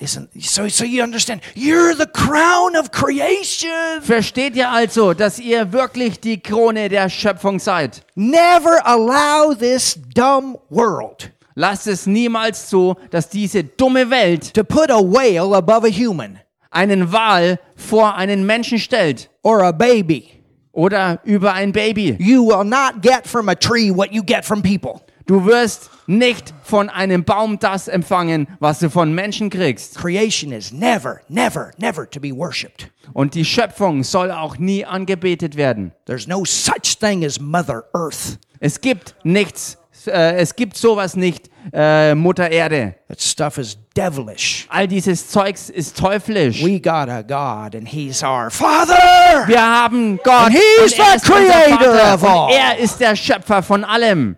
Isn't 0.00 0.30
so 0.40 0.68
so 0.68 0.84
you 0.84 1.02
understand 1.02 1.40
you're 1.56 1.94
the 1.94 2.06
crown 2.06 2.76
of 2.76 2.92
creation. 2.92 4.00
Versteht 4.00 4.54
ihr 4.54 4.70
also, 4.70 5.12
dass 5.12 5.40
ihr 5.40 5.72
wirklich 5.72 6.20
die 6.20 6.40
Krone 6.40 6.88
der 6.88 7.08
Schöpfung 7.08 7.58
seid? 7.58 8.04
Never 8.14 8.80
allow 8.86 9.54
this 9.54 9.98
dumb 10.14 10.56
world 10.70 11.32
Lasst 11.56 11.88
es 11.88 12.06
niemals 12.06 12.68
zu, 12.68 12.94
dass 13.10 13.28
diese 13.28 13.64
dumme 13.64 14.10
Welt 14.10 14.54
to 14.54 14.62
put 14.62 14.90
a 14.90 15.00
whale 15.00 15.56
above 15.56 15.84
a 15.84 15.90
human 15.90 16.38
einen 16.70 17.10
Wal 17.10 17.58
vor 17.74 18.14
einen 18.14 18.46
Menschen 18.46 18.78
stellt 18.78 19.28
or 19.42 19.64
a 19.64 19.72
baby. 19.72 20.38
oder 20.78 21.18
über 21.24 21.54
ein 21.54 21.72
Baby. 21.72 22.16
You 22.20 22.44
will 22.44 22.62
not 22.62 23.02
get 23.02 23.26
from 23.26 23.48
a 23.48 23.56
tree 23.56 23.90
what 23.90 24.12
you 24.12 24.22
get 24.22 24.44
from 24.44 24.62
people. 24.62 25.02
Du 25.28 25.44
wirst 25.44 25.90
nicht 26.06 26.54
von 26.62 26.88
einem 26.88 27.22
Baum 27.22 27.58
das 27.58 27.86
empfangen, 27.86 28.48
was 28.60 28.78
du 28.78 28.88
von 28.88 29.14
Menschen 29.14 29.50
kriegst. 29.50 29.98
Creation 29.98 30.52
is 30.52 30.72
never, 30.72 31.20
never, 31.28 31.70
never 31.76 32.08
to 32.08 32.18
be 32.18 32.34
worshiped. 32.34 32.90
Und 33.12 33.34
die 33.34 33.44
Schöpfung 33.44 34.02
soll 34.04 34.30
auch 34.32 34.56
nie 34.56 34.86
angebetet 34.86 35.56
werden. 35.56 35.92
There's 36.06 36.26
no 36.26 36.46
such 36.46 36.98
thing 36.98 37.26
as 37.26 37.38
Mother 37.38 37.84
Earth. 37.94 38.38
Es 38.58 38.80
gibt 38.80 39.16
nichts, 39.22 39.76
äh, 40.06 40.36
es 40.36 40.56
gibt 40.56 40.78
sowas 40.78 41.14
nicht, 41.14 41.50
äh, 41.74 42.14
Mutter 42.14 42.50
Erde. 42.50 42.94
That 43.08 43.20
stuff 43.20 43.58
is 43.58 43.76
devilish. 43.94 44.66
All 44.70 44.88
dieses 44.88 45.28
Zeugs 45.28 45.68
ist 45.68 45.98
teuflisch. 45.98 46.64
We 46.64 46.80
got 46.80 47.10
a 47.10 47.20
God 47.20 47.76
and 47.76 47.86
He's 47.86 48.22
our 48.22 48.50
Father. 48.50 49.46
Wir 49.46 49.60
haben 49.62 50.18
Gott 50.24 50.46
And 50.46 50.54
he's 50.54 50.92
und 50.94 50.98
er 51.00 51.18
the 51.18 51.30
creator 51.30 52.14
of 52.14 52.24
all. 52.24 52.46
und 52.46 52.52
er 52.52 52.78
ist 52.78 52.98
der 52.98 53.14
Schöpfer 53.14 53.62
von 53.62 53.84
allem. 53.84 54.36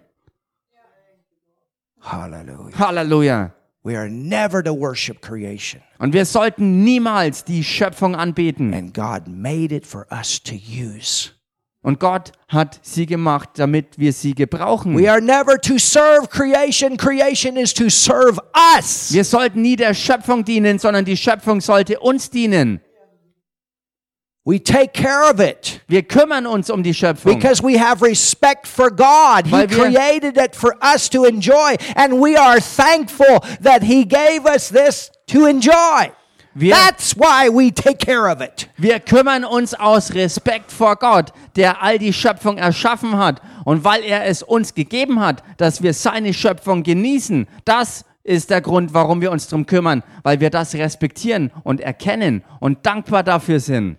Hallelujah. 2.00 2.78
Halleluja. 2.78 3.52
We 3.82 3.96
are 3.96 4.10
never 4.10 4.62
to 4.62 4.74
worship 4.74 5.22
creation. 5.22 5.80
Und 5.98 6.12
wir 6.12 6.26
sollten 6.26 6.84
niemals 6.84 7.44
die 7.44 7.64
Schöpfung 7.64 8.14
anbeten. 8.14 8.74
And 8.74 8.92
God 8.92 9.26
made 9.26 9.74
it 9.74 9.86
for 9.86 10.06
us 10.10 10.42
to 10.42 10.54
use. 10.54 11.30
Und 11.82 11.98
Gott 11.98 12.32
hat 12.48 12.78
sie 12.82 13.06
gemacht, 13.06 13.50
damit 13.54 13.98
wir 13.98 14.12
sie 14.12 14.34
gebrauchen. 14.34 14.98
We 14.98 15.10
are 15.10 15.22
never 15.22 15.58
to 15.58 15.78
serve 15.78 16.28
creation. 16.28 16.98
Creation 16.98 17.56
is 17.56 17.72
to 17.72 17.88
serve 17.88 18.38
us. 18.76 19.10
Wir 19.12 19.24
sollten 19.24 19.62
nie 19.62 19.76
der 19.76 19.94
Schöpfung 19.94 20.44
dienen, 20.44 20.78
sondern 20.78 21.06
die 21.06 21.16
Schöpfung 21.16 21.62
sollte 21.62 21.98
uns 22.00 22.28
dienen. 22.28 22.82
We 24.50 24.58
take 24.58 24.92
care 24.94 25.30
of 25.32 25.38
it 25.38 25.80
Wir 25.86 26.02
kümmern 26.02 26.44
uns 26.44 26.70
um 26.70 26.82
die 26.82 26.92
Schöpfung, 26.92 27.34
because 27.38 27.62
we 27.62 27.78
have 27.80 28.04
respect 28.04 28.66
for 28.66 28.90
God. 28.90 29.44
He 29.46 29.52
Weil 29.52 29.70
wir- 29.70 29.78
created 29.78 30.36
it 30.36 30.56
for 30.56 30.72
us 30.82 31.08
to 31.10 31.24
enjoy, 31.24 31.76
and 31.94 32.14
we 32.14 32.36
are 32.36 32.58
thankful 32.60 33.38
that 33.62 33.82
He 33.84 34.04
gave 34.04 34.44
us 34.52 34.68
this 34.70 35.12
to 35.28 35.46
enjoy. 35.46 36.10
Wir- 36.54 36.74
That's 36.74 37.14
why 37.16 37.48
we 37.48 37.70
take 37.72 37.98
care 38.04 38.26
of 38.28 38.40
it. 38.40 38.68
wir 38.76 38.98
kümmern 38.98 39.44
uns 39.44 39.72
aus 39.72 40.12
Respekt 40.14 40.72
vor 40.72 40.96
Gott, 40.96 41.32
der 41.54 41.80
all 41.80 41.98
die 42.00 42.12
Schöpfung 42.12 42.58
erschaffen 42.58 43.16
hat 43.18 43.40
und 43.64 43.84
weil 43.84 44.02
er 44.02 44.26
es 44.26 44.42
uns 44.42 44.74
gegeben 44.74 45.20
hat, 45.20 45.44
dass 45.58 45.80
wir 45.80 45.94
seine 45.94 46.34
Schöpfung 46.34 46.82
genießen. 46.82 47.46
Das 47.64 48.04
ist 48.24 48.50
der 48.50 48.60
Grund, 48.62 48.92
warum 48.94 49.20
wir 49.20 49.30
uns 49.30 49.46
darum 49.46 49.64
kümmern, 49.64 50.02
weil 50.24 50.40
wir 50.40 50.50
das 50.50 50.74
respektieren 50.74 51.52
und 51.62 51.80
erkennen 51.80 52.42
und 52.58 52.84
dankbar 52.84 53.22
dafür 53.22 53.60
sind. 53.60 53.96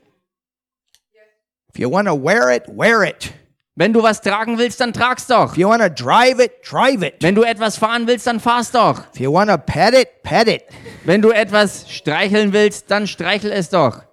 If 1.73 1.79
you 1.79 1.89
want 1.89 2.07
to 2.07 2.15
wear 2.15 2.49
it, 2.51 2.63
wear 2.67 3.03
it. 3.03 3.33
Wenn 3.75 3.93
du 3.93 4.03
was 4.03 4.19
tragen 4.21 4.57
willst, 4.57 4.81
dann 4.81 4.91
trag's 4.91 5.27
doch. 5.27 5.53
If 5.53 5.57
you 5.57 5.69
want 5.69 5.81
to 5.81 5.89
drive 5.89 6.39
it, 6.39 6.61
drive 6.63 7.01
it. 7.01 7.15
Wenn 7.21 7.35
du 7.35 7.43
etwas 7.43 7.77
fahren 7.77 8.05
willst, 8.05 8.27
dann 8.27 8.39
fahr's 8.39 8.71
doch. 8.71 9.05
If 9.13 9.21
you 9.21 9.31
want 9.31 9.49
to 9.49 9.57
pet 9.57 9.93
it, 9.93 10.23
pet 10.23 10.47
it. 10.47 10.63
Wenn 11.05 11.21
du 11.21 11.31
etwas 11.31 11.89
streicheln 11.89 12.51
willst, 12.51 12.91
dann 12.91 13.07
streichel 13.07 13.51
es 13.51 13.69
doch. 13.69 14.03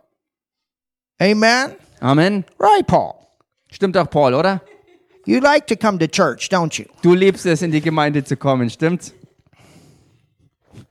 Amen. 1.21 1.75
Amen. 2.01 2.45
Right, 2.61 2.87
Paul. 2.87 3.15
Stimmt 3.71 3.97
doch, 3.97 4.09
Paul, 4.09 4.35
oder? 4.35 4.63
You 5.27 5.41
like 5.41 5.67
to 5.67 5.77
come 5.77 5.99
to 5.99 6.07
church, 6.07 6.49
don't 6.49 6.79
you? 6.79 6.87
Du 7.03 7.15
liebst 7.15 7.45
es, 7.45 7.61
in 7.61 7.73
die 7.73 7.81
Gemeinde 7.81 8.23
zu 8.23 8.37
kommen, 8.37 8.71
stimmt's? 8.71 9.13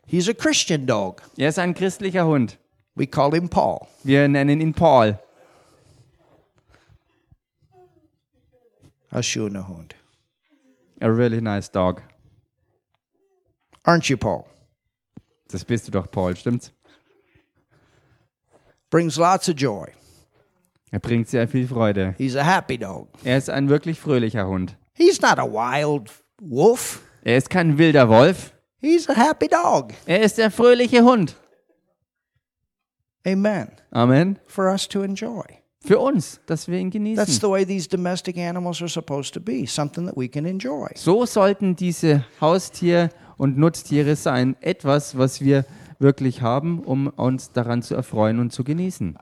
He's 0.06 0.28
a 0.30 0.34
Christian 0.34 0.86
dog. 0.86 1.22
Er 1.38 1.50
ist 1.50 1.58
ein 1.58 1.74
christlicher 1.74 2.26
Hund. 2.26 2.58
We 2.96 3.08
call 3.08 3.32
him 3.32 3.50
Paul. 3.50 3.88
Wir 4.04 4.28
nennen 4.28 4.62
ihn 4.62 4.74
Paul. 4.74 5.18
A 9.12 9.22
schöner 9.22 9.68
Hund. 9.68 9.96
A 11.02 11.08
really 11.08 11.42
nice 11.42 11.70
dog. 11.70 12.02
Aren't 13.84 14.10
you, 14.10 14.18
Paul? 14.18 14.46
Das 15.50 15.64
bist 15.64 15.88
du 15.88 15.92
doch, 15.92 16.12
Paul, 16.12 16.36
stimmt's? 16.36 16.72
Brings 18.90 19.18
lots 19.18 19.48
of 19.50 19.56
joy. 19.56 19.92
Er 20.92 21.00
bringt 21.00 21.28
sehr 21.28 21.48
viel 21.48 21.68
Freude. 21.68 22.16
He's 22.18 22.36
a 22.36 22.44
happy 22.44 22.78
dog. 22.78 23.10
Er 23.24 23.38
ist 23.38 23.50
ein 23.50 23.70
wirklich 23.70 24.00
fröhlicher 24.00 24.48
Hund. 24.48 24.78
He's 24.94 25.22
not 25.22 25.38
a 25.38 25.46
wild 25.46 26.12
wolf. 26.42 27.02
Er 27.24 27.38
ist 27.38 27.50
kein 27.50 27.78
wilder 27.78 28.08
Wolf. 28.10 28.54
He's 28.80 29.10
a 29.10 29.14
happy 29.14 29.48
dog. 29.48 29.94
Er 30.06 30.22
ist 30.22 30.38
der 30.38 30.52
fröhliche 30.52 31.04
Hund. 31.04 31.36
Amen. 33.26 33.72
Amen. 33.92 34.40
For 34.48 34.72
us 34.72 34.88
to 34.88 35.02
enjoy. 35.02 35.44
Für 35.88 36.00
uns, 36.00 36.42
dass 36.46 36.68
wir 36.68 36.78
ihn 36.80 36.88
That's 36.92 36.94
genießen. 36.94 37.34
the 37.40 37.48
way 37.50 37.66
these 37.66 37.88
domestic 37.88 38.38
animals 38.38 38.82
are 38.82 38.90
supposed 38.90 39.34
to 39.34 39.40
be, 39.40 39.66
something 39.66 40.06
that 40.06 40.18
we 40.18 40.28
can 40.28 40.44
enjoy. 40.46 40.90
So 40.96 41.26
sollten 41.26 41.78
diese 41.78 42.26
Haustier- 42.42 43.10
und 43.38 43.58
Nutztiere 43.58 44.18
sein. 44.18 44.58
Etwas, 44.60 45.18
was 45.18 45.40
wir 45.40 45.66
wirklich 45.98 46.42
haben, 46.42 46.80
um 46.84 47.08
uns 47.08 47.54
daran 47.54 47.82
zu 47.84 47.96
erfreuen 47.96 48.40
und 48.40 48.52
zu 48.52 48.66
genießen. 48.66 49.18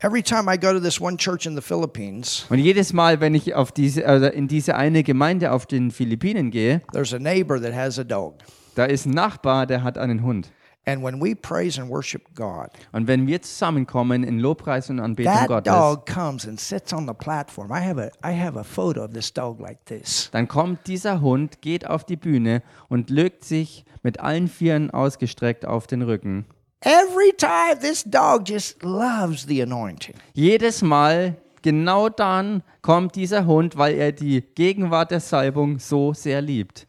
Every 0.00 0.24
time 0.24 0.52
I 0.52 0.58
go 0.58 0.72
to 0.72 0.80
this 0.80 1.00
one 1.00 1.16
church 1.16 1.46
in 1.46 1.54
the 1.54 1.62
Philippines, 1.62 2.46
Und 2.50 2.58
jedes 2.58 2.92
Mal, 2.92 3.20
wenn 3.20 3.36
ich 3.36 3.54
auf 3.54 3.70
diese, 3.70 4.02
äh, 4.02 4.36
in 4.36 4.48
diese 4.48 4.74
eine 4.74 5.04
Gemeinde 5.04 5.52
auf 5.52 5.66
den 5.66 5.92
Philippinen 5.92 6.50
gehe, 6.50 6.82
there's 6.92 7.14
a 7.14 7.20
neighbor 7.20 7.62
that 7.62 7.72
has 7.72 8.00
a 8.00 8.02
dog. 8.04 8.34
da 8.74 8.86
ist 8.86 9.06
ein 9.06 9.12
Nachbar, 9.12 9.66
der 9.68 9.84
hat 9.84 9.98
einen 9.98 10.24
Hund. 10.24 10.50
And 10.84 11.04
when 11.04 11.20
we 11.22 11.36
praise 11.36 11.80
and 11.80 11.88
worship 11.88 12.34
God, 12.34 12.70
Und 12.90 13.06
wenn 13.06 13.28
wir 13.28 13.40
zusammenkommen 13.40 14.24
in 14.24 14.40
Lobpreis 14.40 14.90
und 14.90 14.98
Anbetung 14.98 15.32
that 15.32 15.46
Gottes, 15.46 15.72
dog 15.72 16.06
comes 16.06 16.46
and 16.46 16.58
sits 16.58 16.92
on 16.92 17.06
the 17.06 17.14
platform. 17.14 17.70
I 17.70 17.80
have 17.80 18.00
a 18.02 18.10
I 18.28 18.36
have 18.36 18.58
a 18.58 18.64
photo 18.64 19.04
of 19.04 19.12
this 19.12 19.32
dog 19.32 19.60
like 19.60 19.84
this. 19.86 20.28
dann 20.32 20.48
kommt 20.48 20.88
dieser 20.88 21.20
Hund, 21.20 21.62
geht 21.62 21.86
auf 21.86 22.04
die 22.04 22.16
Bühne 22.16 22.62
und 22.88 23.10
legt 23.10 23.44
sich 23.44 23.84
mit 24.02 24.18
allen 24.18 24.48
Vieren 24.48 24.90
ausgestreckt 24.90 25.64
auf 25.64 25.86
den 25.86 26.02
Rücken. 26.02 26.46
Every 26.80 27.32
time 27.36 27.78
this 27.80 28.02
dog 28.02 28.48
just 28.48 28.82
loves 28.82 29.46
the 29.46 29.62
anointing. 29.62 30.16
Jedes 30.32 30.82
Mal, 30.82 31.36
genau 31.62 32.08
dann, 32.08 32.64
kommt 32.80 33.14
dieser 33.14 33.46
Hund, 33.46 33.78
weil 33.78 33.94
er 33.94 34.10
die 34.10 34.40
Gegenwart 34.56 35.12
der 35.12 35.20
Salbung 35.20 35.78
so 35.78 36.12
sehr 36.12 36.42
liebt. 36.42 36.88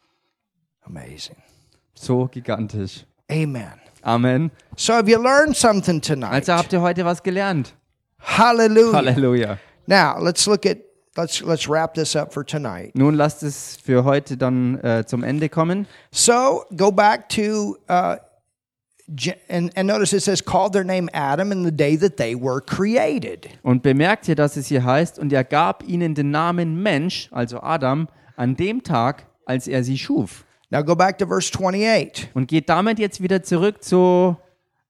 Amazing. 0.82 1.38
So 1.94 2.26
gigantisch. 2.26 3.06
Amen. 3.30 3.83
Amen. 4.04 4.52
So 4.76 4.94
have 4.94 5.10
you 5.10 5.18
learned 5.18 5.56
something 5.56 6.02
tonight? 6.02 6.34
Also 6.34 6.54
habt 6.54 6.74
ihr 6.74 6.82
heute 6.82 7.06
was 7.06 7.24
gelernt. 7.24 7.74
Hallelujah. 8.20 8.94
Halleluja. 8.94 9.60
Now 9.88 10.18
let's 10.20 10.48
look 10.48 10.66
at 10.66 10.80
let's 11.16 11.42
let's 11.42 11.68
wrap 11.68 11.94
this 11.94 12.16
up 12.16 12.34
for 12.34 12.44
tonight. 12.44 12.96
Nun 12.96 13.16
lasst 13.16 13.44
es 13.44 13.78
für 13.84 14.04
heute 14.04 14.38
dann 14.38 14.80
äh, 14.80 15.06
zum 15.06 15.24
Ende 15.24 15.50
kommen. 15.50 15.88
So 16.12 16.66
go 16.76 16.92
back 16.92 17.30
to 17.30 17.78
uh, 17.90 18.18
and, 19.50 19.72
and 19.76 19.88
notice 19.88 20.14
it 20.14 20.24
says 20.24 20.42
called 20.42 20.74
their 20.74 20.84
name 20.84 21.10
Adam 21.14 21.52
in 21.52 21.64
the 21.64 21.72
day 21.72 21.96
that 21.96 22.18
they 22.18 22.36
were 22.36 22.62
created. 22.62 23.50
Und 23.64 23.84
bemerkt 23.84 24.28
ihr, 24.28 24.36
dass 24.36 24.58
es 24.58 24.68
hier 24.68 24.84
heißt, 24.84 25.20
und 25.20 25.34
er 25.34 25.44
gab 25.44 25.84
ihnen 25.84 26.16
den 26.16 26.32
Namen 26.32 26.82
Mensch, 26.82 27.30
also 27.32 27.62
Adam, 27.62 28.08
an 28.36 28.56
dem 28.56 28.84
Tag, 28.84 29.26
als 29.46 29.68
er 29.68 29.84
sie 29.84 29.98
schuf. 29.98 30.46
Now 30.74 30.82
go 30.82 30.96
back 30.96 31.20
to 31.20 31.28
verse 31.28 31.52
28 31.52 32.32
Und 32.34 32.48
geht 32.48 32.68
damit 32.68 32.98
jetzt 32.98 33.22
wieder 33.22 33.44
zurück 33.44 33.84
zu 33.84 34.36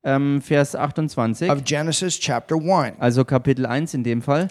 ähm, 0.05 0.41
Vers 0.41 0.77
28, 0.77 1.51
of 1.51 1.61
Genesis 1.65 2.17
chapter 2.17 2.55
1. 2.55 3.01
also 3.01 3.25
Kapitel 3.25 3.65
1 3.65 3.93
in 3.93 4.05
dem 4.05 4.21
Fall. 4.21 4.47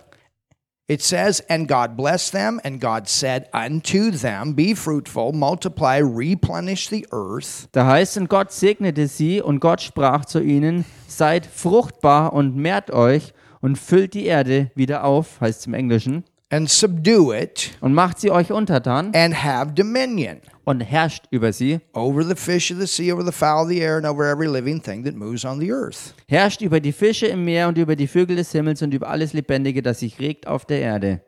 It 0.89 1.01
says, 1.01 1.43
And 1.49 1.67
God 1.67 1.97
blessed 1.97 2.33
them, 2.33 2.61
and 2.65 2.83
God 2.83 3.09
said 3.09 3.47
unto 3.55 4.11
them, 4.11 4.55
Be 4.55 4.77
fruitful, 4.77 5.33
multiply, 5.33 6.03
replenish 6.03 6.91
the 6.91 7.07
earth, 7.13 7.67
Da 7.73 7.87
heißt, 7.87 8.19
und 8.19 8.29
Gott 8.29 8.53
segnete 8.53 9.09
sie, 9.09 9.41
und 9.41 9.61
Gott 9.61 9.81
sprach 9.81 10.27
zu 10.27 10.39
ihnen, 10.43 10.85
seid 11.07 11.47
fruchtbar 11.47 12.35
und 12.35 12.57
mehrt 12.57 12.91
euch 12.91 13.33
und 13.63 13.79
füllt 13.79 14.13
die 14.13 14.27
Erde 14.27 14.71
wieder 14.75 15.05
auf, 15.05 15.41
heißt 15.41 15.61
es 15.61 15.67
im 15.67 15.73
Englischen, 15.73 16.25
and 16.51 16.69
subdue 16.69 17.35
it, 17.35 17.71
und 17.81 17.95
macht 17.95 18.21
sie 18.21 18.31
euch 18.31 18.53
untertan 18.53 19.15
and 19.15 19.43
have 19.43 19.73
dominion 19.73 20.43
und 20.65 20.81
herrscht 20.81 21.27
über 21.31 21.53
sie, 21.53 21.81
over 21.93 22.25
the 22.25 22.35
fish 22.35 22.71
of 22.71 22.79
the 22.79 22.87
sea, 22.87 23.13
over 23.13 23.25
the 23.25 23.33
fowl 23.33 23.65
of 23.65 23.69
the 23.69 23.81
air, 23.81 23.97
and 23.97 24.07
over 24.07 24.25
every 24.25 24.49
living 24.49 24.81
thing 24.81 25.05
that 25.05 25.15
moves 25.15 25.45
on 25.45 25.61
the 25.61 25.73
earth. 25.73 26.15
herrscht 26.29 26.61
über 26.63 26.81
die 26.81 26.93
Fische 26.93 27.27
im 27.27 27.45
Meer 27.45 27.69
und 27.69 27.79
über 27.79 27.97
die 27.97 28.07
Vögel 28.07 28.37
des 28.37 28.53
Himmels 28.53 28.83
und 28.83 28.95
über 28.95 29.09
alles 29.09 29.33
Lebendige, 29.33 29.83
das 29.83 30.01
sich 30.01 30.19
regt 30.21 30.47
auf 30.47 30.65
der 30.65 30.81
Erde. 30.81 31.21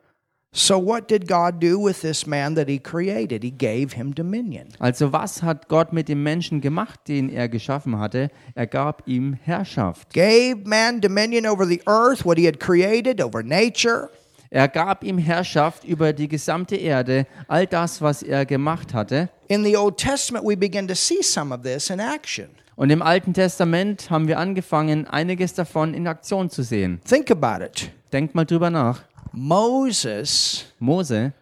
So, 0.57 0.78
what 0.78 1.09
did 1.09 1.26
God 1.26 1.61
do 1.61 1.80
with 1.80 2.03
this 2.03 2.28
man 2.28 2.55
that 2.55 2.68
he 2.68 2.78
created? 2.78 3.43
He 3.43 3.51
gave 3.51 3.93
him 3.97 4.14
dominion. 4.14 4.68
Also 4.78 5.12
was 5.12 5.43
hat 5.43 5.66
Gott 5.68 5.93
mit 5.93 6.09
dem 6.09 6.22
Menschen 6.22 6.61
gemacht, 6.61 7.01
den 7.09 7.28
er 7.28 7.49
geschaffen 7.49 7.99
hatte? 7.99 8.30
Er 8.55 8.68
gab 8.68 9.03
ihm 9.09 9.32
Herrschaft. 9.43 10.14
Gave 10.14 10.59
man 10.64 11.01
dominion 11.01 11.45
over 11.45 11.66
the 11.66 11.82
earth, 11.89 12.24
what 12.24 12.39
he 12.39 12.47
had 12.47 12.61
created, 12.61 13.20
over 13.20 13.43
nature. 13.43 14.11
Er 14.51 14.68
gab 14.68 15.03
ihm 15.05 15.18
Herrschaft 15.18 15.84
über 15.84 16.12
die 16.12 16.28
gesamte 16.28 16.76
Erde, 16.76 17.26
all 17.49 17.66
das, 17.66 18.01
was 18.01 18.22
er 18.22 18.47
gemacht 18.47 18.95
hatte. 18.95 19.28
In 19.49 19.64
the 19.64 19.76
Old 19.76 19.97
Testament, 19.97 20.47
we 20.47 20.57
begin 20.57 20.86
to 20.88 20.95
see 20.95 21.22
some 21.22 21.55
of 21.55 21.62
this 21.62 21.90
in 21.90 22.01
action. 22.01 22.49
Und 22.76 22.90
im 22.90 23.03
Alten 23.03 23.34
Testament 23.34 24.11
haben 24.11 24.26
wir 24.26 24.38
angefangen, 24.38 25.07
einiges 25.07 25.55
davon 25.55 25.95
in 25.95 26.07
Aktion 26.09 26.51
zu 26.51 26.62
sehen. 26.62 27.01
Think 27.09 27.30
about 27.30 27.64
it. 27.64 27.90
Denkt 28.12 28.34
mal 28.34 28.45
drüber 28.45 28.70
nach. 28.70 29.03
Moses 29.32 30.66
Mose 30.78 31.32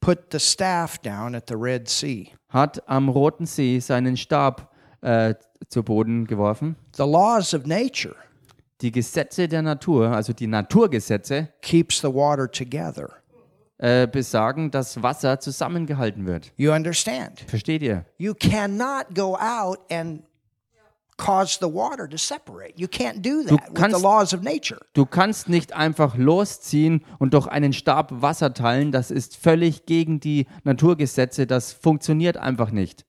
put 0.00 0.18
the 0.32 0.38
staff 0.38 0.98
down 0.98 1.34
at 1.34 1.44
the 1.48 1.54
Red 1.54 1.88
Sea. 1.88 2.28
hat 2.48 2.88
am 2.88 3.08
Roten 3.08 3.46
See 3.46 3.80
seinen 3.80 4.16
Stab 4.16 4.70
äh, 5.02 5.34
zu 5.68 5.82
Boden 5.82 6.26
geworfen. 6.26 6.76
The 6.96 7.04
laws 7.04 7.54
of 7.54 7.66
nature 7.66 8.16
Die 8.82 8.92
Gesetze 8.92 9.48
der 9.48 9.62
Natur, 9.62 10.08
also 10.10 10.32
die 10.34 10.46
Naturgesetze, 10.46 11.48
keeps 11.62 12.00
the 12.00 12.08
water 12.08 12.50
together. 12.50 13.08
äh, 13.78 14.06
besagen, 14.06 14.70
dass 14.70 15.02
Wasser 15.02 15.38
zusammengehalten 15.40 16.26
wird. 16.26 16.52
You 16.56 16.72
understand? 16.72 17.40
Versteht 17.46 17.82
ihr? 17.82 18.04
You 18.18 18.34
cannot 18.34 19.14
go 19.14 19.36
out 19.36 19.78
and 19.90 20.22
cause 21.16 21.58
the 21.60 21.66
water 21.66 22.06
to 22.08 22.16
separate. 22.18 22.74
You 22.76 22.86
can't 22.88 23.22
do 23.22 23.42
that 23.44 23.52
with 23.52 23.60
the 23.68 23.72
kannst- 23.74 24.02
laws 24.02 24.34
of 24.34 24.42
nature. 24.42 24.78
Du 24.92 25.06
kannst 25.06 25.48
nicht 25.48 25.72
einfach 25.74 26.16
losziehen 26.16 27.02
und 27.18 27.32
durch 27.32 27.46
einen 27.46 27.72
Stab 27.72 28.12
Wasser 28.20 28.52
teilen. 28.52 28.92
Das 28.92 29.10
ist 29.10 29.36
völlig 29.36 29.86
gegen 29.86 30.20
die 30.20 30.46
Naturgesetze. 30.64 31.46
Das 31.46 31.72
funktioniert 31.72 32.36
einfach 32.36 32.70
nicht. 32.70 33.05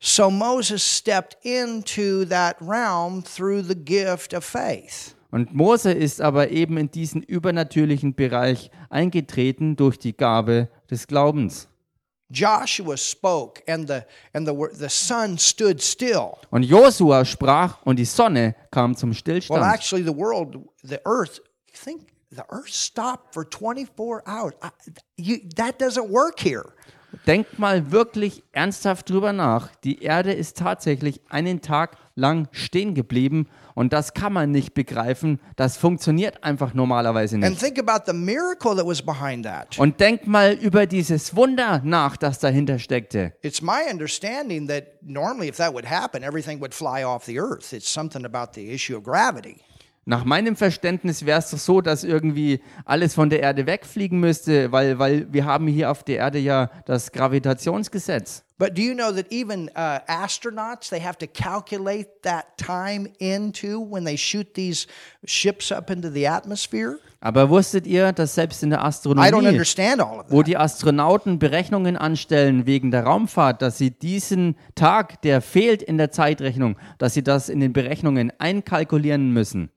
So 0.00 0.30
Moses 0.30 0.82
stepped 0.82 1.36
into 1.44 2.24
that 2.26 2.56
realm 2.60 3.22
through 3.22 3.62
the 3.62 3.74
gift 3.74 4.32
of 4.32 4.44
faith. 4.44 5.14
Und 5.30 5.54
Mose 5.54 5.92
ist 5.92 6.20
aber 6.20 6.50
eben 6.50 6.78
in 6.78 6.90
diesen 6.90 7.22
übernatürlichen 7.22 8.14
Bereich 8.14 8.70
eingetreten 8.88 9.76
durch 9.76 9.98
die 9.98 10.16
Gabe 10.16 10.68
des 10.90 11.06
Glaubens. 11.06 11.68
Joshua 12.30 12.96
spoke 12.96 13.62
and 13.66 13.88
the 13.88 14.00
and 14.34 14.46
the 14.46 14.54
the 14.72 14.88
sun 14.88 15.38
stood 15.38 15.82
still. 15.82 16.36
Und 16.50 16.62
Josua 16.62 17.24
sprach 17.24 17.82
und 17.84 17.98
die 17.98 18.04
Sonne 18.04 18.54
kam 18.70 18.94
zum 18.94 19.10
Well, 19.10 19.16
Stillstand. 19.16 19.62
actually 19.62 20.04
the 20.04 20.14
world, 20.14 20.56
the 20.82 21.00
earth, 21.06 21.40
think 21.72 22.06
the 22.30 22.44
earth 22.50 22.68
stopped 22.68 23.32
for 23.34 23.44
24 23.44 24.22
hours. 24.26 24.54
I, 24.62 24.70
you, 25.16 25.38
that 25.56 25.78
doesn't 25.78 26.10
work 26.10 26.38
here. 26.38 26.74
Denkt 27.28 27.58
mal 27.58 27.92
wirklich 27.92 28.42
ernsthaft 28.52 29.10
drüber 29.10 29.34
nach. 29.34 29.68
Die 29.84 30.02
Erde 30.02 30.32
ist 30.32 30.56
tatsächlich 30.56 31.20
einen 31.28 31.60
Tag 31.60 31.98
lang 32.14 32.48
stehen 32.52 32.94
geblieben 32.94 33.48
und 33.74 33.92
das 33.92 34.14
kann 34.14 34.32
man 34.32 34.50
nicht 34.50 34.72
begreifen. 34.72 35.38
Das 35.54 35.76
funktioniert 35.76 36.42
einfach 36.42 36.72
normalerweise 36.72 37.36
And 37.36 37.44
nicht. 37.44 37.60
think 37.60 37.78
about 37.78 38.10
the 38.10 38.16
miracle 38.16 38.74
that 38.74 38.86
was 38.86 39.02
behind 39.02 39.44
that. 39.44 39.78
Und 39.78 40.00
denkt 40.00 40.26
mal 40.26 40.54
über 40.54 40.86
dieses 40.86 41.36
Wunder 41.36 41.82
nach, 41.84 42.16
das 42.16 42.38
dahinter 42.38 42.78
steckte. 42.78 43.34
It's 43.42 43.60
my 43.60 43.82
understanding 43.92 44.66
that 44.68 44.84
normally, 45.02 45.48
if 45.48 45.56
that 45.58 45.74
would 45.74 45.84
happen, 45.84 46.22
everything 46.22 46.62
would 46.62 46.72
fly 46.72 47.04
off 47.04 47.26
the 47.26 47.38
earth. 47.38 47.74
It's 47.74 47.92
something 47.92 48.24
about 48.24 48.52
the 48.54 48.72
issue 48.72 48.96
of 48.96 49.04
gravity. 49.04 49.58
Nach 50.08 50.24
meinem 50.24 50.56
Verständnis 50.56 51.26
wäre 51.26 51.38
es 51.38 51.50
doch 51.50 51.58
so, 51.58 51.82
dass 51.82 52.02
irgendwie 52.02 52.62
alles 52.86 53.12
von 53.12 53.28
der 53.28 53.40
Erde 53.40 53.66
wegfliegen 53.66 54.18
müsste, 54.18 54.72
weil, 54.72 54.98
weil 54.98 55.30
wir 55.34 55.44
haben 55.44 55.66
hier 55.66 55.90
auf 55.90 56.02
der 56.02 56.16
Erde 56.16 56.38
ja 56.38 56.70
das 56.86 57.12
Gravitationsgesetz. 57.12 58.42
But 58.56 58.74
do 58.74 58.80
you 58.80 58.94
know 58.94 59.12
that 59.12 59.30
even 59.30 59.68
uh, 59.76 60.00
astronauts 60.06 60.88
they 60.88 60.98
have 60.98 61.18
to 61.18 61.26
calculate 61.26 62.22
that 62.22 62.56
time 62.56 63.12
into 63.18 63.86
when 63.86 64.06
they 64.06 64.16
shoot 64.16 64.54
these 64.54 64.86
ships 65.26 65.70
up 65.70 65.90
into 65.90 66.10
the 66.10 66.26
atmosphere? 66.26 67.00
Aber 67.20 67.50
wusstet 67.50 67.86
ihr, 67.86 68.12
dass 68.12 68.34
selbst 68.34 68.62
in 68.62 68.70
der 68.70 68.82
Astronomie, 68.82 69.30
wo 70.30 70.42
die 70.42 70.56
Astronauten 70.56 71.38
Berechnungen 71.38 71.98
anstellen 71.98 72.64
wegen 72.64 72.90
der 72.90 73.04
Raumfahrt, 73.04 73.60
dass 73.60 73.76
sie 73.76 73.90
diesen 73.90 74.56
Tag, 74.74 75.20
der 75.20 75.42
fehlt 75.42 75.82
in 75.82 75.98
der 75.98 76.10
Zeitrechnung, 76.12 76.78
dass 76.96 77.12
sie 77.12 77.22
das 77.22 77.50
in 77.50 77.60
den 77.60 77.74
Berechnungen 77.74 78.32
einkalkulieren 78.38 79.34
müssen? 79.34 79.70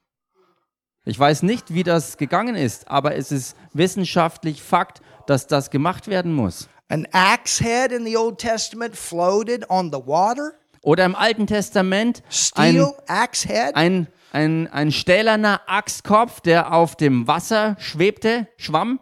Ich 1.04 1.18
weiß 1.18 1.42
nicht, 1.42 1.74
wie 1.74 1.84
das 1.84 2.18
gegangen 2.18 2.56
ist, 2.56 2.88
aber 2.88 3.16
es 3.16 3.32
ist 3.32 3.58
wissenschaftlich 3.74 4.62
Fakt, 4.62 5.02
dass 5.26 5.48
das 5.48 5.72
gemacht 5.72 6.08
werden 6.08 6.32
muss. 6.32 6.70
An 6.90 7.08
axe 7.12 7.64
head 7.64 7.92
in 7.92 8.06
the 8.06 8.16
Old 8.18 8.38
Testament 8.38 8.96
floated 8.96 9.68
on 9.70 9.92
the 9.92 10.00
water. 10.06 10.52
Oder 10.84 11.06
im 11.06 11.16
Alten 11.16 11.48
Testament 11.48 12.22
ein, 12.56 12.74
Steel 12.74 12.94
axe 13.08 13.48
head. 13.48 13.76
ein, 13.76 14.08
ein, 14.32 14.68
ein 14.68 14.92
stählerner 14.92 15.62
Axtkopf, 15.66 16.40
der 16.42 16.72
auf 16.72 16.96
dem 16.96 17.28
Wasser 17.28 17.78
schwebte, 17.80 18.48
schwamm. 18.58 19.00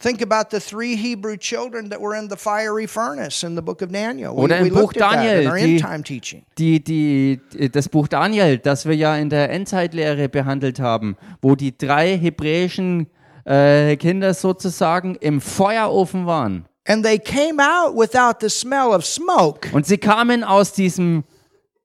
Think 0.00 0.20
about 0.20 0.50
the 0.50 0.60
three 0.60 0.96
Hebrew 0.96 1.36
children 1.36 1.88
that 1.90 2.00
were 2.00 2.18
in 2.18 2.28
the 2.28 2.36
fiery 2.36 2.86
furnace 2.86 3.42
in 3.42 3.54
the 3.54 3.62
book 3.62 3.80
of 3.80 3.90
Daniel. 3.90 4.34
Oder 4.34 4.58
im 4.58 4.68
Buch 4.68 4.92
Daniel, 4.92 5.50
die-. 5.56 6.44
Die, 6.58 6.84
die, 6.84 7.40
das 7.70 7.88
Buch 7.88 8.08
Daniel, 8.08 8.58
das 8.58 8.86
wir 8.86 8.96
ja 8.96 9.16
in 9.16 9.30
der 9.30 9.50
Endzeitlehre 9.50 10.28
behandelt 10.28 10.80
haben, 10.80 11.16
wo 11.40 11.54
die 11.54 11.78
drei 11.78 12.18
hebräischen 12.18 13.06
äh, 13.44 13.96
Kinder 13.96 14.34
sozusagen 14.34 15.14
im 15.14 15.40
Feuerofen 15.40 16.26
waren. 16.26 16.66
And 16.86 17.02
they 17.02 17.18
came 17.18 17.60
out 17.60 17.96
without 17.96 18.40
the 18.40 18.50
smell 18.50 18.88
of 18.88 19.06
smoke. 19.06 19.70
Und 19.72 19.86
sie 19.86 19.96
kamen 19.96 20.44
aus 20.44 20.72
diesem 20.72 21.24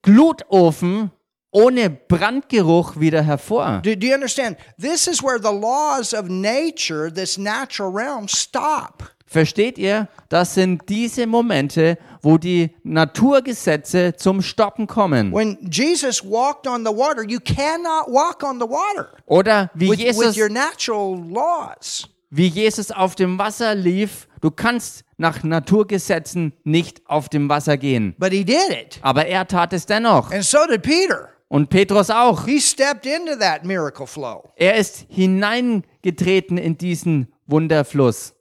Glutofen 0.01 1.11
ohne 1.51 1.89
Brandgeruch 1.89 2.99
wieder 2.99 3.23
hervor. 3.23 3.81
Do, 3.83 3.95
do 3.95 4.07
you 4.07 4.13
understand? 4.13 4.57
This 4.79 5.07
is 5.07 5.23
where 5.23 5.39
the 5.39 5.51
laws 5.51 6.13
of 6.13 6.29
nature, 6.29 7.11
this 7.11 7.37
natural 7.37 7.91
realm, 7.91 8.27
stop. 8.27 9.11
Versteht 9.25 9.77
ihr? 9.77 10.07
Das 10.29 10.55
sind 10.55 10.89
diese 10.89 11.27
Momente, 11.27 11.99
wo 12.23 12.39
die 12.39 12.71
Naturgesetze 12.83 14.15
zum 14.15 14.41
Stoppen 14.41 14.87
kommen. 14.87 15.31
When 15.31 15.57
Jesus 15.71 16.23
walked 16.23 16.65
on 16.67 16.83
the 16.83 16.91
water, 16.91 17.23
you 17.23 17.39
cannot 17.39 18.07
walk 18.07 18.43
on 18.43 18.59
the 18.59 18.65
water 18.67 19.09
Oder 19.27 19.69
wie 19.75 19.89
with, 19.89 19.99
with 19.99 20.05
Jesus, 20.05 20.37
your 20.37 20.49
natural 20.49 21.15
laws. 21.29 22.09
wie 22.31 22.47
Jesus 22.47 22.89
auf 22.89 23.13
dem 23.13 23.37
Wasser 23.37 23.75
lief, 23.75 24.27
du 24.41 24.49
kannst 24.49 25.03
nach 25.17 25.43
Naturgesetzen 25.43 26.53
nicht 26.63 27.01
auf 27.07 27.29
dem 27.29 27.49
Wasser 27.49 27.77
gehen. 27.77 28.15
But 28.17 28.31
he 28.31 28.43
did 28.43 28.71
it. 28.71 28.99
Aber 29.03 29.27
er 29.27 29.47
tat 29.47 29.73
es 29.73 29.85
dennoch. 29.85 30.31
And 30.31 30.43
so 30.43 30.65
did 30.67 30.81
Peter. 30.81 31.29
Und 31.49 31.69
Petrus 31.69 32.09
auch. 32.11 32.45
He 32.45 32.61
stepped 32.61 33.05
into 33.05 33.35
that 33.35 33.65
miracle 33.65 34.05
flow. 34.07 34.51
Er 34.55 34.75
ist 34.75 35.05
hineingetreten 35.09 36.57
in 36.57 36.77
diesen 36.77 37.27
Wunderfluss. 37.47 38.33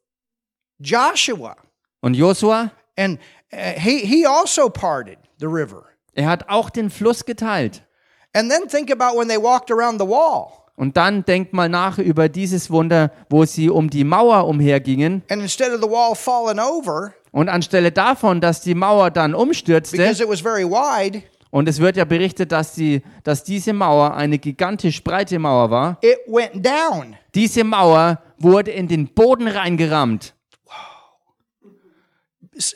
Joshua, 0.79 1.57
Und 2.01 2.15
Josua, 2.15 2.71
and 2.97 3.19
uh, 3.53 3.57
he, 3.79 3.99
he 4.07 4.27
also 4.27 4.69
parted 4.69 5.19
the 5.41 5.47
river. 5.47 5.85
er 6.15 6.27
hat 6.29 6.49
auch 6.49 6.71
den 6.71 6.91
Fluss 6.91 7.25
geteilt. 7.25 7.83
And 8.35 8.51
then 8.51 8.69
think 8.69 8.91
about 8.93 9.19
when 9.19 9.27
they 9.29 9.39
walked 9.43 9.71
around 9.73 10.01
the 10.01 10.07
wall. 10.07 10.53
Und 10.77 10.97
dann 10.97 11.25
denkt 11.25 11.53
mal 11.55 11.69
nach 11.69 11.99
über 11.99 12.29
dieses 12.29 12.71
Wunder, 12.71 13.11
wo 13.31 13.45
sie 13.45 13.69
um 13.69 13.91
die 13.91 14.05
Mauer 14.05 14.47
umhergingen. 14.47 15.23
And 15.29 15.43
instead 15.43 15.73
of 15.73 15.81
the 15.83 15.89
wall 15.91 16.15
falling 16.15 16.61
over, 16.61 17.15
Und 17.33 17.49
anstelle 17.49 17.91
davon, 17.91 18.41
dass 18.41 18.61
die 18.61 18.75
Mauer 18.77 19.11
dann 19.11 19.35
umstürzte, 19.35 19.97
because 19.97 20.23
it 20.23 20.29
was 20.29 20.41
very 20.41 20.65
wide, 20.65 21.23
und 21.51 21.69
es 21.69 21.81
wird 21.81 21.97
ja 21.97 22.05
berichtet, 22.05 22.53
dass, 22.53 22.75
die, 22.75 23.03
dass 23.25 23.45
diese 23.45 23.73
Mauer 23.73 24.15
eine 24.15 24.39
gigantisch 24.39 25.03
breite 25.03 25.39
Mauer 25.39 25.71
war, 25.71 25.99
it 26.03 26.19
went 26.27 26.65
down. 26.65 27.17
diese 27.35 27.65
Mauer 27.65 28.21
wurde 28.39 28.71
in 28.71 28.89
den 28.89 29.09
Boden 29.09 29.49
reingerammt. 29.49 30.35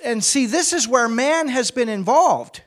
And 0.05 0.23
see, 0.23 0.47
this 0.47 0.73
is 0.73 0.89
where 0.89 1.09
man 1.09 1.53
has 1.53 1.73
been 1.73 1.89
involved. 1.89 2.63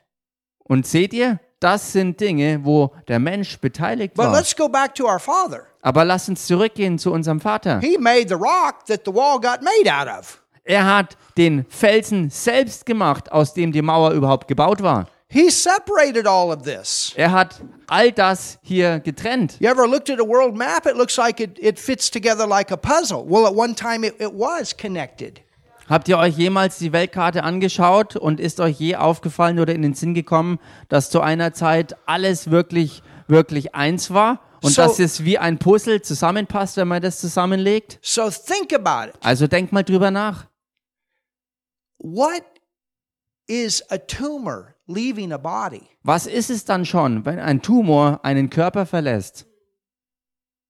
Und 0.65 0.85
seht 0.85 1.13
ihr, 1.13 1.39
das 1.59 1.93
sind 1.93 2.19
Dinge, 2.19 2.59
wo 2.63 2.91
der 3.07 3.19
Mensch 3.19 3.57
beteiligt 3.59 4.15
But 4.15 4.25
war. 4.25 4.33
let's 4.33 4.55
go 4.55 4.67
back 4.67 4.93
to 4.95 5.05
our 5.05 5.19
Father. 5.19 5.61
Aber 5.81 6.03
lasst 6.03 6.27
uns 6.27 6.45
zurückgehen 6.45 6.99
zu 6.99 7.11
unserem 7.13 7.39
Vater. 7.39 7.79
He 7.79 7.97
made 7.97 8.27
the 8.27 8.33
rock 8.33 8.85
that 8.87 9.01
the 9.05 9.13
wall 9.13 9.39
got 9.39 9.61
made 9.61 9.89
out 9.91 10.07
of. 10.07 10.41
Er 10.63 10.85
hat 10.85 11.15
den 11.37 11.65
Felsen 11.69 12.29
selbst 12.31 12.85
gemacht, 12.85 13.31
aus 13.31 13.53
dem 13.53 13.71
die 13.71 13.81
Mauer 13.83 14.11
überhaupt 14.11 14.47
gebaut 14.47 14.81
war. 14.81 15.07
He 15.35 15.49
separated 15.51 16.25
all 16.27 16.49
of 16.49 16.63
this. 16.63 17.11
Er 17.17 17.29
hat 17.33 17.55
all 17.87 18.09
das 18.13 18.57
hier 18.61 19.01
getrennt. 19.01 19.57
You 19.59 19.67
ever 19.69 19.85
looked 19.85 20.09
at 20.09 20.17
a 20.17 20.23
world 20.25 20.55
map? 20.55 20.85
It 20.85 20.95
looks 20.95 21.17
like 21.17 21.41
it, 21.41 21.59
it 21.59 21.77
fits 21.77 22.09
together 22.09 22.47
like 22.47 22.71
a 22.71 22.77
puzzle. 22.77 23.25
Well, 23.27 23.45
at 23.45 23.53
one 23.53 23.75
time 23.75 24.05
it, 24.07 24.15
it 24.21 24.31
was 24.33 24.75
connected. 24.77 25.41
Habt 25.89 26.07
ihr 26.07 26.17
euch 26.17 26.37
jemals 26.37 26.77
die 26.77 26.93
Weltkarte 26.93 27.43
angeschaut 27.43 28.15
und 28.15 28.39
ist 28.39 28.61
euch 28.61 28.79
je 28.79 28.95
aufgefallen 28.95 29.59
oder 29.59 29.75
in 29.75 29.81
den 29.81 29.93
Sinn 29.93 30.13
gekommen, 30.13 30.57
dass 30.87 31.09
zu 31.09 31.19
einer 31.19 31.51
Zeit 31.53 31.97
alles 32.05 32.49
wirklich, 32.49 33.03
wirklich 33.27 33.75
eins 33.75 34.11
war 34.11 34.39
und 34.63 34.71
So- 34.71 34.83
dass 34.83 34.99
es 34.99 35.25
wie 35.25 35.37
ein 35.37 35.59
Puzzle 35.59 36.01
zusammenpasst, 36.01 36.77
wenn 36.77 36.87
man 36.87 37.01
das 37.01 37.19
zusammenlegt? 37.19 37.99
So 38.01 38.29
think 38.29 38.71
about 38.73 39.09
it. 39.09 39.15
Also 39.21 39.47
denkt 39.47 39.73
mal 39.73 39.83
drüber 39.83 40.11
nach. 40.11 40.45
What 41.99 42.43
is 43.47 43.83
a 43.91 43.97
tumor? 43.97 44.74
Was 44.87 46.27
ist 46.27 46.49
es 46.49 46.65
dann 46.65 46.85
schon, 46.85 47.25
wenn 47.25 47.39
ein 47.39 47.61
Tumor 47.61 48.19
einen 48.23 48.49
Körper 48.49 48.85
verlässt? 48.85 49.45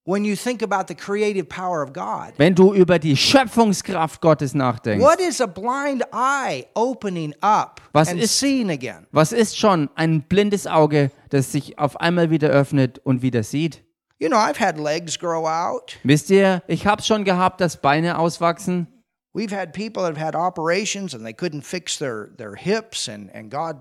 When 0.07 0.24
you 0.24 0.36
think 0.36 0.61
about 0.61 0.86
the 0.88 0.93
creative 0.93 1.45
power 1.45 1.82
of 1.82 1.91
God, 1.91 2.34
Wenn 2.38 2.53
du 2.53 2.76
über 2.76 2.99
die 2.99 3.18
Schöpfungskraft 3.18 4.22
Gottes 4.22 4.53
nachdenkst, 4.53 5.03
what 5.03 5.20
is 5.20 5.41
a 5.41 5.47
blind 5.47 6.03
eye 6.13 6.68
opening 6.76 7.34
up 7.41 7.82
Was 7.91 8.09
and 8.09 8.22
ist- 8.22 8.38
seeing 8.39 8.70
again? 8.70 9.07
was 9.11 9.32
ist 9.32 9.57
schon 9.57 9.89
ein 9.95 10.22
blindes 10.22 10.68
Auge, 10.68 11.09
das 11.32 11.51
sich 11.51 11.80
auf 11.80 11.99
einmal 11.99 12.30
wieder 12.30 12.49
öffnet 12.49 12.99
und 12.99 13.24
wieder 13.24 13.41
sieht? 13.41 13.84
You 14.20 14.30
know, 14.30 14.38
I've 14.38 14.59
had 14.59 14.78
legs 14.78 15.18
grow 15.18 15.47
out. 15.47 15.97
Wisst 16.03 16.30
ihr, 16.30 16.61
ich 16.68 16.86
hab's 16.86 17.07
schon 17.07 17.24
gehabt, 17.26 17.59
dass 17.59 17.82
Beine 17.82 18.20
auswachsen. 18.20 18.88
We've 19.34 19.51
had 19.53 19.74
people 19.74 20.03
that 20.03 20.16
have 20.16 20.24
had 20.24 20.36
operations 20.36 21.16
and 21.16 21.26
they 21.26 21.34
couldn't 21.34 21.63
fix 21.63 21.97
their, 21.97 22.30
their 22.38 22.55
hips, 22.55 23.09
and, 23.09 23.34
and 23.34 23.49
God. 23.51 23.78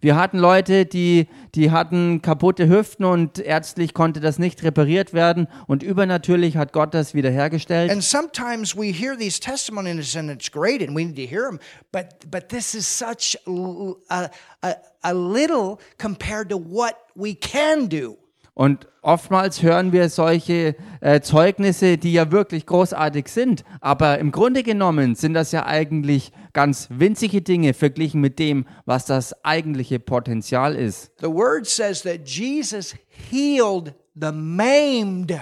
Wir 0.00 0.16
hatten 0.16 0.38
Leute, 0.38 0.86
die, 0.86 1.28
die 1.54 1.70
hatten 1.70 2.22
kaputte 2.22 2.68
Hüften 2.68 3.04
und 3.04 3.38
ärztlich 3.38 3.94
konnte 3.94 4.20
das 4.20 4.38
nicht 4.38 4.62
repariert 4.62 5.12
werden 5.12 5.46
und 5.66 5.82
übernatürlich 5.82 6.56
hat 6.56 6.72
Gott 6.72 6.94
das 6.94 7.14
wiederhergestellt. 7.14 7.90
And 7.90 8.02
sometimes 8.02 8.76
we 8.76 8.92
hear 8.92 9.16
these 9.16 9.38
testimonies 9.40 10.16
and 10.16 10.30
it's 10.30 10.50
great 10.50 10.80
and 10.80 10.96
we 10.96 11.04
need 11.04 11.16
to 11.16 11.22
hear 11.22 11.46
them, 11.48 11.58
but, 11.92 12.06
but 12.30 12.48
this 12.48 12.74
is 12.74 12.86
such 12.86 13.36
l- 13.46 13.96
a, 14.08 14.28
a, 14.62 14.74
a 15.02 15.12
little 15.12 15.78
compared 15.98 16.48
to 16.50 16.56
what 16.56 16.94
we 17.14 17.34
can 17.34 17.88
do. 17.88 18.16
Und 18.54 18.88
oftmals 19.02 19.62
hören 19.62 19.92
wir 19.92 20.08
solche 20.08 20.76
äh, 21.00 21.20
Zeugnisse, 21.20 21.98
die 21.98 22.12
ja 22.12 22.30
wirklich 22.30 22.66
großartig 22.66 23.28
sind. 23.28 23.64
Aber 23.80 24.18
im 24.18 24.32
Grunde 24.32 24.62
genommen 24.62 25.14
sind 25.14 25.34
das 25.34 25.52
ja 25.52 25.66
eigentlich 25.66 26.32
ganz 26.52 26.88
winzige 26.90 27.42
Dinge 27.42 27.74
verglichen 27.74 28.20
mit 28.20 28.38
dem, 28.38 28.66
was 28.84 29.06
das 29.06 29.44
eigentliche 29.44 29.98
Potenzial 30.00 30.74
ist. 30.74 31.12
The 31.20 31.28
word 31.28 31.66
says 31.66 32.02
that 32.02 32.28
Jesus 32.28 32.94
healed 33.30 33.94
the 34.14 34.32
maimed. 34.32 35.38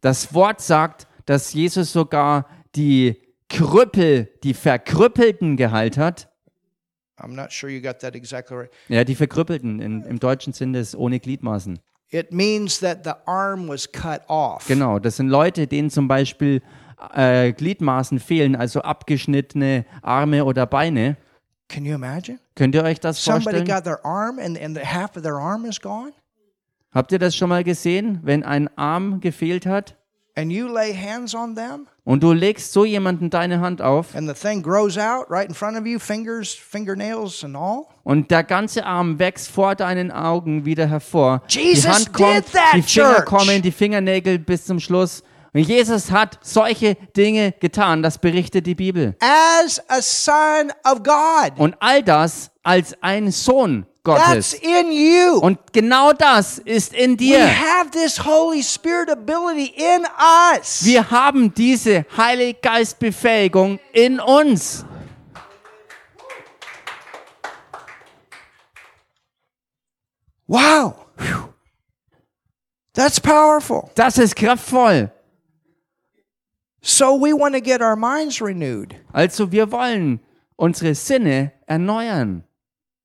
Das 0.00 0.34
Wort 0.34 0.60
sagt, 0.60 1.06
dass 1.26 1.52
Jesus 1.52 1.92
sogar 1.92 2.46
die 2.74 3.20
Krüppel, 3.48 4.30
die 4.42 4.54
Verkrüppelten 4.54 5.56
geheilt 5.56 5.98
hat. 5.98 6.28
I'm 7.18 7.34
not 7.34 7.52
sure 7.52 7.70
you 7.70 7.80
got 7.80 8.00
that 8.00 8.16
exactly 8.16 8.56
right. 8.56 8.70
Ja, 8.88 9.04
die 9.04 9.14
Verkrüppelten. 9.14 9.80
In, 9.80 10.02
Im 10.02 10.18
Deutschen 10.18 10.52
sind 10.52 10.74
es 10.74 10.96
ohne 10.96 11.20
Gliedmaßen. 11.20 11.78
It 12.12 12.30
means 12.30 12.80
that 12.80 13.04
the 13.04 13.14
arm 13.26 13.68
was 13.68 13.90
cut 13.90 14.20
off. 14.28 14.66
Genau, 14.68 14.98
das 14.98 15.16
sind 15.16 15.28
Leute, 15.28 15.66
denen 15.66 15.88
zum 15.88 16.08
Beispiel 16.08 16.60
äh, 17.14 17.52
Gliedmaßen 17.52 18.20
fehlen, 18.20 18.54
also 18.54 18.82
abgeschnittene 18.82 19.86
Arme 20.02 20.44
oder 20.44 20.66
Beine. 20.66 21.16
Can 21.68 21.86
you 21.86 21.94
imagine? 21.94 22.38
Könnt 22.54 22.74
ihr 22.74 22.84
euch 22.84 23.00
das 23.00 23.24
Somebody 23.24 23.56
vorstellen? 23.56 23.66
got 23.66 23.84
their 23.84 24.04
arm 24.04 24.38
and, 24.38 24.60
and 24.60 24.76
the 24.76 24.84
half 24.84 25.16
of 25.16 25.22
their 25.22 25.36
arm 25.36 25.64
is 25.64 25.80
gone? 25.80 26.12
Habt 26.92 27.12
ihr 27.12 27.18
das 27.18 27.34
schon 27.34 27.48
mal 27.48 27.64
gesehen, 27.64 28.20
wenn 28.22 28.44
ein 28.44 28.68
Arm 28.76 29.20
gefehlt 29.20 29.64
hat 29.64 29.96
And 30.34 30.50
you 30.50 30.66
lay 30.66 30.94
hands 30.94 31.34
on 31.34 31.54
them 31.54 31.86
und 32.04 32.22
du 32.22 32.32
legst 32.32 32.72
so 32.72 32.84
jemanden 32.84 33.28
deine 33.30 33.60
Hand 33.60 33.82
auf 33.82 34.14
and 34.14 34.28
the 34.28 34.34
thing 34.34 34.62
grows 34.62 34.96
out 34.96 35.30
right 35.30 35.48
in 35.48 35.54
front 35.54 35.78
of 35.78 35.86
you, 35.86 35.98
fingers, 35.98 36.54
fingernails, 36.54 37.44
and 37.44 37.54
all? 37.54 37.84
und 38.02 38.30
der 38.30 38.42
ganze 38.42 38.84
Arm 38.84 39.18
wächst 39.18 39.50
vor 39.50 39.74
deinen 39.74 40.10
Augen 40.10 40.64
wieder 40.64 40.86
hervor. 40.86 41.42
Jesus 41.48 41.84
die 41.84 41.88
Hand 41.90 42.12
kommt, 42.12 42.36
did 42.36 42.52
that, 42.52 42.74
die 42.74 42.82
Finger 42.82 43.22
kommen, 43.22 43.62
die 43.62 43.72
Fingernägel 43.72 44.38
bis 44.38 44.64
zum 44.64 44.80
Schluss. 44.80 45.22
Und 45.54 45.60
Jesus 45.60 46.10
hat 46.10 46.38
solche 46.40 46.94
Dinge 47.14 47.52
getan, 47.60 48.02
das 48.02 48.16
berichtet 48.16 48.66
die 48.66 48.74
Bibel. 48.74 49.14
As 49.20 49.82
a 49.88 50.00
son 50.00 50.72
of 50.90 51.02
God. 51.02 51.58
Und 51.58 51.76
all 51.78 52.02
das 52.02 52.50
als 52.62 52.96
ein 53.02 53.30
Sohn 53.30 53.86
Gottes. 54.04 54.54
in 54.54 54.90
you. 54.90 55.38
Und 55.38 55.72
genau 55.72 56.12
das 56.12 56.58
ist 56.58 56.92
in 56.92 57.12
We 57.12 57.16
dir. 57.24 57.46
have 57.46 57.90
this 57.92 58.18
Holy 58.18 58.62
Spirit 58.62 59.08
ability 59.08 59.72
in 59.76 60.04
us. 60.56 60.84
Wir 60.84 61.08
haben 61.10 61.54
diese 61.54 62.04
Heilige 62.16 62.58
Geistbefähigung 62.60 63.78
in 63.92 64.18
uns. 64.18 64.84
Wow. 70.48 71.06
That's 72.94 73.20
powerful. 73.20 73.90
Das 73.94 74.18
ist 74.18 74.34
kraftvoll. 74.36 75.10
So 76.82 77.14
we 77.14 77.32
want 77.32 77.54
to 77.54 77.60
get 77.60 77.80
our 77.80 77.94
minds 77.96 78.42
renewed 78.42 78.96
Also 79.12 79.52
wir 79.52 79.70
wollen 79.70 80.20
unsere 80.56 80.94
Sinne 80.96 81.52
erneuern 81.66 82.44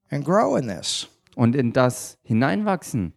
and 0.09 0.25
grow 0.25 0.57
in 0.57 0.67
this. 0.67 1.07
und 1.35 1.55
in 1.55 1.73
das 1.73 2.17
hineinwachsen 2.23 3.13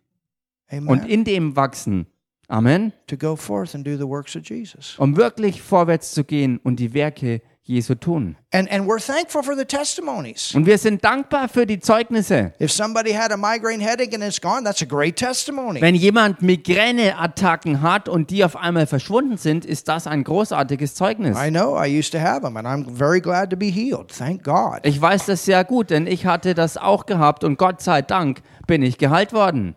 und 0.70 0.88
Amen. 0.88 1.07
in 1.07 1.24
dem 1.24 1.57
wachsen. 1.57 2.07
Amen. 2.49 2.93
to 3.07 3.16
go 3.16 3.36
forth 3.36 3.74
and 3.74 3.86
do 3.86 3.97
the 3.97 4.09
works 4.09 4.34
of 4.34 4.43
Jesus. 4.45 4.99
Um 4.99 5.16
wirklich 5.16 5.62
vorwärts 5.62 6.12
zu 6.12 6.24
gehen 6.24 6.59
und 6.59 6.80
die 6.80 6.93
Werke 6.95 7.43
Jesu 7.71 7.95
tun. 7.95 8.37
And 8.53 8.71
and 8.71 8.87
we're 8.87 9.01
thankful 9.01 9.43
for 9.43 9.57
the 9.57 9.64
testimonies. 9.64 10.55
Und 10.55 10.66
wir 10.66 10.77
sind 10.77 11.05
dankbar 11.05 11.49
für 11.49 11.66
die 11.66 11.79
Zeugnisse. 11.79 12.53
If 12.61 12.73
somebody 12.73 13.12
had 13.12 13.31
a 13.31 13.37
migraine 13.37 13.81
headache 13.81 14.12
and 14.12 14.25
it's 14.25 14.41
gone, 14.41 14.64
that's 14.64 14.83
a 14.83 14.87
great 14.87 15.16
testimony. 15.16 15.81
Wenn 15.81 15.95
jemand 15.95 16.43
Migräneattacken 16.43 17.81
hat 17.81 18.09
und 18.09 18.31
die 18.31 18.45
auf 18.45 18.57
einmal 18.57 18.87
verschwunden 18.87 19.37
sind, 19.37 19.64
ist 19.64 19.87
das 19.89 20.07
ein 20.07 20.25
großartiges 20.25 20.95
Zeugnis. 20.97 21.39
I 21.39 21.51
know 21.51 21.81
I 21.81 21.87
used 21.87 22.12
to 22.12 22.18
have 22.18 22.41
them 22.43 22.57
and 22.57 22.66
I'm 22.66 22.91
very 22.93 23.21
glad 23.21 23.51
to 23.51 23.57
be 23.57 23.66
healed. 23.66 24.09
Thank 24.09 24.43
God. 24.43 24.81
Ich 24.83 25.01
weiß 25.01 25.27
das 25.27 25.45
sehr 25.45 25.64
gut, 25.64 25.91
denn 25.91 26.07
ich 26.07 26.27
hatte 26.27 26.55
das 26.55 26.77
auch 26.77 27.07
gehabt 27.07 27.45
und 27.45 27.57
Gott 27.57 27.81
sei 27.81 28.03
Dank 28.03 28.43
bin 28.66 28.83
ich 28.83 28.99
geheilt 28.99 29.33
worden. 29.33 29.77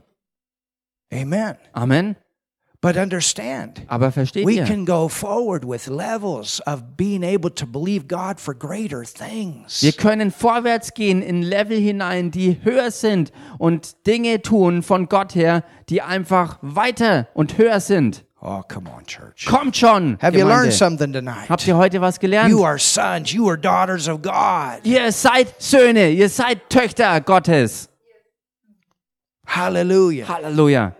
Amen. 1.11 1.57
Amen. 1.73 2.15
But 2.83 2.97
understand, 2.97 3.81
Aber 3.87 4.11
versteht 4.11 4.45
we 4.45 4.57
ihr? 4.57 4.65
can 4.65 4.83
go 4.85 5.07
forward 5.07 5.63
with 5.65 5.87
levels 5.87 6.59
of 6.67 6.97
being 6.97 7.23
able 7.23 7.49
to 7.55 7.65
believe 7.65 8.09
God 8.09 8.41
for 8.41 8.53
greater 8.53 9.03
things. 9.05 9.81
Wir 9.81 9.93
können 9.93 10.31
vorwärts 10.31 10.93
gehen 10.93 11.21
in 11.21 11.43
Level 11.43 11.77
hinein, 11.77 12.29
die 12.29 12.59
höher 12.61 12.91
sind 12.91 13.31
und 13.57 14.05
Dinge 14.05 14.41
tun 14.41 14.83
von 14.83 15.07
Gott 15.07 15.33
her, 15.33 15.63
die 15.87 16.01
einfach 16.01 16.57
weiter 16.61 17.29
und 17.33 17.57
höher 17.57 17.79
sind. 17.79 18.25
Oh, 18.41 18.61
come 18.67 18.89
on, 18.89 19.05
church. 19.05 19.45
Kommt 19.45 19.77
schon! 19.77 20.17
Have 20.21 20.33
you 20.37 20.43
Gemeinde. 20.43 20.63
learned 20.63 20.73
something 20.73 21.13
tonight? 21.13 21.47
Habt 21.49 21.65
ihr 21.65 21.77
heute 21.77 22.01
was 22.01 22.19
gelernt? 22.19 22.49
You 22.49 22.65
are 22.65 22.77
sons, 22.77 23.31
you 23.31 23.47
are 23.47 23.57
daughters 23.57 24.09
of 24.09 24.21
God. 24.21 24.81
Ihr 24.83 25.09
seid 25.13 25.47
Söhne, 25.61 26.09
ihr 26.11 26.27
seid 26.27 26.69
Töchter 26.69 27.21
Gottes. 27.21 27.87
Hallelujah. 29.47 30.27
Halleluja. 30.27 30.93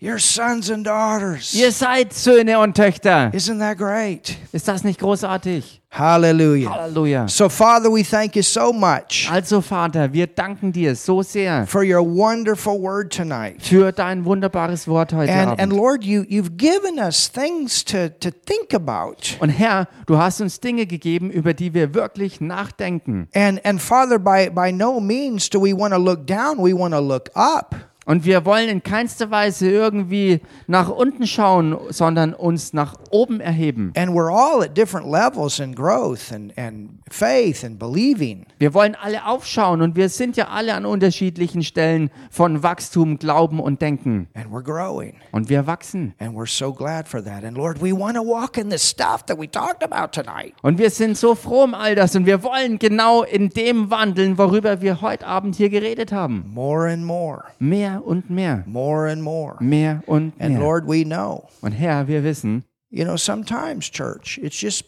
You're 0.00 0.20
sons 0.20 0.70
and 0.70 0.86
daughters. 0.86 1.52
Ihr 1.54 1.72
seid 1.72 2.12
Söhne 2.12 2.60
und 2.60 2.76
Töchter. 2.76 3.32
Isn't 3.34 3.58
that 3.58 3.78
great? 3.78 4.36
Ist 4.52 4.68
das 4.68 4.84
nicht 4.84 5.00
großartig? 5.00 5.82
Hallelujah. 5.90 6.70
Halleluja. 6.70 7.26
So, 7.26 7.48
Father, 7.48 7.90
we 7.90 8.04
thank 8.04 8.36
you 8.36 8.42
so 8.42 8.72
much 8.72 9.28
Also 9.28 9.60
Vater, 9.60 10.12
wir 10.12 10.28
danken 10.28 10.70
dir 10.70 10.94
so 10.94 11.22
sehr 11.22 11.66
for 11.66 11.82
your 11.82 12.02
wonderful 12.04 12.80
word 12.80 13.12
tonight. 13.12 13.56
für 13.60 13.90
dein 13.90 14.24
wunderbares 14.24 14.86
Wort 14.86 15.12
heute 15.12 15.32
And, 15.32 15.50
and 15.52 15.60
Abend. 15.60 15.72
Lord, 15.72 16.04
you, 16.04 16.22
you've 16.28 16.56
given 16.56 17.00
us 17.00 17.28
things 17.32 17.84
to, 17.86 18.08
to 18.20 18.30
think 18.30 18.72
about. 18.74 19.16
Und 19.40 19.48
Herr, 19.48 19.88
du 20.06 20.16
hast 20.18 20.40
uns 20.40 20.60
Dinge 20.60 20.86
gegeben, 20.86 21.30
über 21.32 21.54
die 21.54 21.74
wir 21.74 21.92
wirklich 21.94 22.40
nachdenken. 22.40 23.26
And, 23.34 23.64
and 23.66 23.80
Father, 23.82 24.20
by, 24.20 24.48
by 24.50 24.70
no 24.70 25.00
means 25.00 25.50
do 25.50 25.60
we 25.60 25.72
want 25.76 25.92
to 25.92 25.98
look 25.98 26.24
down, 26.24 26.58
we 26.58 26.72
want 26.72 26.94
to 26.94 27.00
look 27.00 27.30
up. 27.34 27.74
Und 28.08 28.24
wir 28.24 28.46
wollen 28.46 28.70
in 28.70 28.82
keinster 28.82 29.30
Weise 29.30 29.70
irgendwie 29.70 30.40
nach 30.66 30.88
unten 30.88 31.26
schauen, 31.26 31.76
sondern 31.90 32.32
uns 32.32 32.72
nach 32.72 32.94
oben 33.10 33.38
erheben. 33.38 33.92
And 33.98 34.12
we're 34.12 34.32
all 34.32 34.62
at 34.62 34.74
different 34.74 35.06
levels 35.06 35.58
in 35.58 35.74
growth 35.74 36.32
and, 36.32 36.56
and 36.56 36.88
faith 37.10 37.62
and 37.62 37.78
believing. 37.78 38.46
Wir 38.58 38.72
wollen 38.72 38.96
alle 38.98 39.26
aufschauen 39.26 39.82
und 39.82 39.94
wir 39.94 40.08
sind 40.08 40.38
ja 40.38 40.48
alle 40.48 40.72
an 40.72 40.86
unterschiedlichen 40.86 41.62
Stellen 41.62 42.10
von 42.30 42.62
Wachstum, 42.62 43.18
Glauben 43.18 43.60
und 43.60 43.82
Denken. 43.82 44.28
And 44.32 44.46
we're 44.46 44.62
growing. 44.62 45.16
Und 45.32 45.50
wir 45.50 45.66
wachsen. 45.66 46.14
And 46.18 46.34
we're 46.34 46.48
so 46.48 46.72
glad 46.72 47.06
for 47.06 47.22
that. 47.22 47.44
And 47.44 47.58
Lord, 47.58 47.82
we 47.82 47.92
want 47.92 48.16
to 48.16 48.22
walk 48.22 48.56
in 48.56 48.70
this 48.70 48.88
stuff 48.88 49.26
that 49.26 49.38
we 49.38 49.50
talked 49.50 49.84
about 49.84 50.12
tonight. 50.18 50.54
Und 50.62 50.78
wir 50.78 50.88
sind 50.88 51.18
so 51.18 51.34
froh 51.34 51.64
um 51.64 51.74
all 51.74 51.94
das 51.94 52.16
und 52.16 52.24
wir 52.24 52.42
wollen 52.42 52.78
genau 52.78 53.22
in 53.22 53.50
dem 53.50 53.90
wandeln, 53.90 54.38
worüber 54.38 54.80
wir 54.80 55.02
heute 55.02 55.26
Abend 55.26 55.56
hier 55.56 55.68
geredet 55.68 56.10
haben. 56.10 56.50
More 56.54 56.90
and 56.90 57.04
more, 57.04 57.44
Mehr 57.58 57.97
und 58.04 58.30
mehr. 58.30 58.64
more 58.66 59.10
and 59.10 59.22
more. 59.22 59.56
Mehr 59.60 60.02
und 60.06 60.32
And 60.38 60.50
mehr. 60.54 60.60
Lord, 60.60 60.86
we 60.86 61.04
know, 61.04 61.48
Und 61.60 61.72
Herr, 61.72 62.08
wir 62.08 62.22
wissen, 62.24 62.64
you 62.90 63.04
know, 63.04 63.16
sometimes, 63.16 63.90
church, 63.90 64.38
it's 64.42 64.60
just 64.60 64.84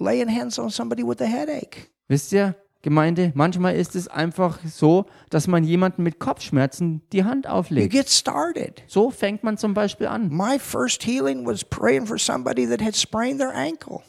laying 0.00 0.28
hands 0.28 0.58
on 0.58 0.70
somebody 0.70 1.02
with 1.02 1.20
a 1.20 1.26
headache. 1.26 1.90
wisst 2.08 2.32
ihr, 2.32 2.54
Gemeinde, 2.82 3.32
manchmal 3.34 3.74
ist 3.74 3.96
es 3.96 4.06
einfach 4.06 4.60
so, 4.64 5.06
dass 5.30 5.48
man 5.48 5.64
jemanden 5.64 6.04
mit 6.04 6.20
Kopfschmerzen 6.20 7.02
die 7.12 7.24
Hand 7.24 7.44
You 7.46 7.50
auflegt. 7.50 7.92
get 7.92 8.08
started. 8.08 8.82
So 8.86 9.10
fängt 9.10 9.42
man 9.42 9.58
zum 9.58 9.74
Beispiel 9.74 10.06
an. 10.06 10.28
My 10.30 10.60
first 10.60 11.02
healing 11.04 11.44
was 11.44 11.64
praying 11.64 12.06
for 12.06 12.18
somebody 12.18 12.66
that 12.68 12.80
had 12.80 12.94
sprained 12.94 13.40
their 13.40 13.52
ankle. 13.52 14.02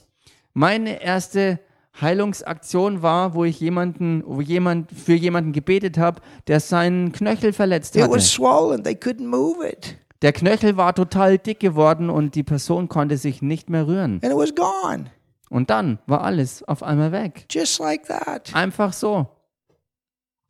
Meine 0.54 1.02
erste 1.02 1.60
Heilungsaktion 2.02 3.02
war, 3.02 3.34
wo 3.34 3.44
ich 3.46 3.60
jemanden, 3.60 4.24
wo 4.26 4.42
jemand 4.42 4.92
für 4.92 5.14
jemanden 5.14 5.52
gebetet 5.52 5.98
habe, 5.98 6.22
der 6.48 6.60
seinen 6.60 7.12
Knöchel 7.12 7.54
verletzt 7.54 7.96
It 7.96 8.04
hatte. 8.04 8.16
was 8.16 8.32
swollen, 8.32 8.84
they 8.84 8.94
couldn't 8.96 9.28
move 9.28 9.68
it, 9.68 9.98
Der 10.22 10.34
Knöchel 10.34 10.76
war 10.78 10.94
total 10.96 11.38
dick 11.38 11.60
geworden 11.60 12.10
und 12.10 12.36
die 12.36 12.44
Person 12.44 12.90
konnte 12.90 13.18
sich 13.18 13.42
nicht 13.42 13.70
mehr 13.70 13.88
rühren. 13.88 14.20
and 14.24 14.32
it 14.32 14.36
was 14.38 14.54
gone. 14.56 15.06
Und 15.50 15.70
dann 15.70 15.98
war 16.06 16.22
alles 16.22 16.64
auf 16.64 16.84
einmal 16.84 17.12
weg. 17.12 17.46
Just 17.50 17.80
like 17.80 18.06
that. 18.08 18.54
Einfach 18.54 18.94
so. 18.94 19.28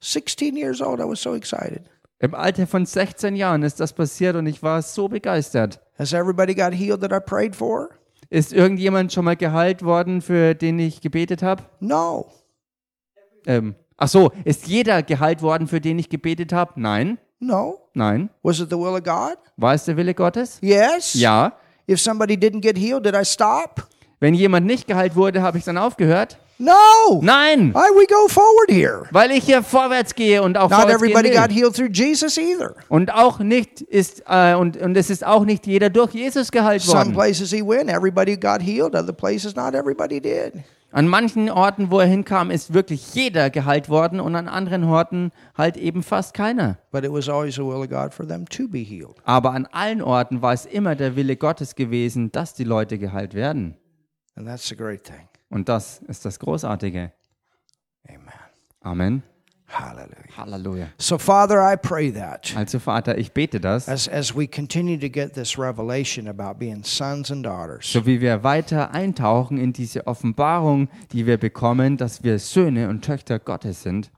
16 0.02 0.56
years 0.56 0.82
old, 0.82 1.00
I 1.00 1.04
was 1.04 1.22
so 1.22 1.36
excited. 1.36 1.84
Im 2.20 2.36
Alter 2.36 2.68
von 2.68 2.86
16 2.86 3.36
Jahren 3.36 3.64
ist 3.64 3.80
das 3.80 3.94
passiert 3.94 4.36
und 4.36 4.46
ich 4.46 4.62
war 4.62 4.82
so 4.82 5.08
begeistert. 5.08 5.80
Has 5.98 6.12
everybody 6.14 6.54
got 6.54 6.74
healed 6.74 7.02
that 7.02 7.14
I 7.14 7.20
prayed 7.20 7.56
for? 7.56 7.90
Ist 8.30 8.54
irgendjemand 8.54 9.12
schon 9.12 9.26
mal 9.26 9.36
geheilt 9.36 9.84
worden, 9.84 10.22
für 10.22 10.54
den 10.54 10.78
ich 10.80 11.02
gebetet 11.02 11.42
habe? 11.42 11.64
No. 11.80 12.28
Ähm, 13.48 13.76
ach 13.98 14.08
so, 14.08 14.32
ist 14.44 14.68
jeder 14.68 15.02
geheilt 15.02 15.42
worden, 15.42 15.68
für 15.68 15.82
den 15.82 15.98
ich 15.98 16.10
gebetet 16.10 16.54
habe? 16.54 16.74
Nein, 16.76 17.18
No. 17.42 17.80
nein. 17.94 18.30
Was 18.44 18.60
it 18.60 18.70
the 18.70 18.76
will 18.78 18.94
of 18.94 19.04
God? 19.04 19.38
War 19.58 19.74
es 19.74 19.86
der 19.86 19.96
Wille 19.98 20.14
Gottes? 20.14 20.60
Yes. 20.62 21.14
Ja. 21.14 21.54
If 21.90 22.00
somebody 22.02 22.36
didn't 22.36 22.62
get 22.62 22.78
healed, 22.78 23.06
did 23.06 23.16
I 23.16 23.24
stop? 23.26 23.88
Wenn 24.20 24.34
jemand 24.34 24.68
nicht 24.68 24.88
geheilt 24.88 25.16
wurde, 25.16 25.42
habe 25.42 25.58
ich 25.58 25.64
dann 25.64 25.78
aufgehört? 25.78 26.38
No. 26.62 27.22
Nein, 27.22 27.74
Why 27.74 27.90
we 27.96 28.06
go 28.06 28.28
forward 28.28 28.70
here? 28.70 29.04
weil 29.12 29.32
ich 29.32 29.46
hier 29.46 29.64
vorwärts 29.64 30.14
gehe 30.14 30.44
und 30.44 30.58
auch 30.58 30.70
Not 30.70 30.82
vorwärts 30.82 31.02
gehen 31.02 31.12
everybody 31.12 31.34
got 31.36 31.50
will. 31.50 31.56
healed 31.56 31.74
through 31.76 31.90
Jesus 31.94 32.38
either. 32.38 32.76
Und 32.90 33.14
auch 33.14 33.40
nicht 33.40 33.80
ist 33.82 34.24
äh, 34.28 34.56
und, 34.56 34.76
und 34.76 34.98
es 34.98 35.10
ist 35.10 35.26
auch 35.26 35.46
nicht 35.46 35.66
jeder 35.68 35.90
durch 35.90 36.14
Jesus 36.14 36.52
geheilt 36.52 36.82
Some 36.82 36.98
worden. 36.98 37.14
places 37.14 37.52
he 37.52 37.62
went, 37.66 37.90
everybody 37.90 38.36
got 38.36 38.62
healed. 38.62 38.94
Other 38.94 39.14
places, 39.14 39.56
not 39.56 39.74
everybody 39.74 40.20
did. 40.20 40.54
An 40.92 41.08
manchen 41.08 41.50
Orten, 41.50 41.92
wo 41.92 42.00
er 42.00 42.08
hinkam, 42.08 42.52
ist 42.52 42.74
wirklich 42.74 43.14
jeder 43.14 43.50
geheilt 43.52 43.88
worden 43.88 44.20
und 44.20 44.36
an 44.36 44.50
anderen 44.50 44.84
Orten 44.84 45.32
halt 45.58 45.78
eben 45.78 46.04
fast 46.04 46.34
keiner. 46.34 46.78
But 46.92 47.06
it 47.06 47.12
was 47.14 47.30
always 47.30 47.56
the 47.56 47.62
will 47.62 47.84
of 47.84 47.90
God 47.90 48.14
for 48.14 48.28
them 48.28 48.46
to 48.50 48.68
be 48.68 48.80
healed. 48.80 49.16
Aber 49.24 49.52
an 49.52 49.66
allen 49.72 50.02
Orten 50.02 50.42
war 50.42 50.52
es 50.54 50.66
immer 50.66 50.96
der 50.96 51.16
Wille 51.16 51.38
Gottes 51.38 51.76
gewesen, 51.76 52.34
dass 52.34 52.54
die 52.54 52.64
Leute 52.66 52.98
geheilt 52.98 53.34
werden. 53.34 53.78
And 54.36 54.46
that's 54.46 54.68
the 54.68 54.76
great 54.76 55.06
thing. 55.06 55.30
Und 55.50 55.70
das 55.70 56.00
ist 56.08 56.26
das 56.26 56.40
Großartige. 56.40 57.12
Amen. 58.08 58.34
Amen. 58.82 59.24
Hallelujah. 59.70 60.36
Halleluja. 60.36 60.88
So, 60.98 61.20
Father, 61.20 61.62
I 61.62 61.76
pray 61.78 62.12
that 62.12 62.56
Also 62.56 62.80
Vater, 62.80 63.18
ich 63.20 63.34
bete 63.34 63.60
das, 63.60 63.88
as, 63.88 64.08
as 64.08 64.36
we 64.36 64.48
continue 64.48 64.98
to 64.98 65.10
get 65.10 65.34
this 65.34 65.60
revelation 65.60 66.28
about 66.28 66.58
being 66.58 66.84
sons 66.84 67.30
and 67.32 67.46
daughters, 67.46 67.86
so 67.86 68.06
wie 68.06 68.20
wir 68.20 68.44
weiter 68.44 68.92
eintauchen 68.96 69.60
in 69.60 69.72
diese 69.72 70.08
Offenbarung, 70.08 70.90
die 71.12 71.28
wir 71.28 71.38
bekommen, 71.38 71.98
dass 71.98 72.24
wir 72.24 72.40
Söhne 72.40 72.90
und 72.90 73.06
Töchter 73.06 73.38
Gottes 73.38 73.84
sind. 73.84 74.12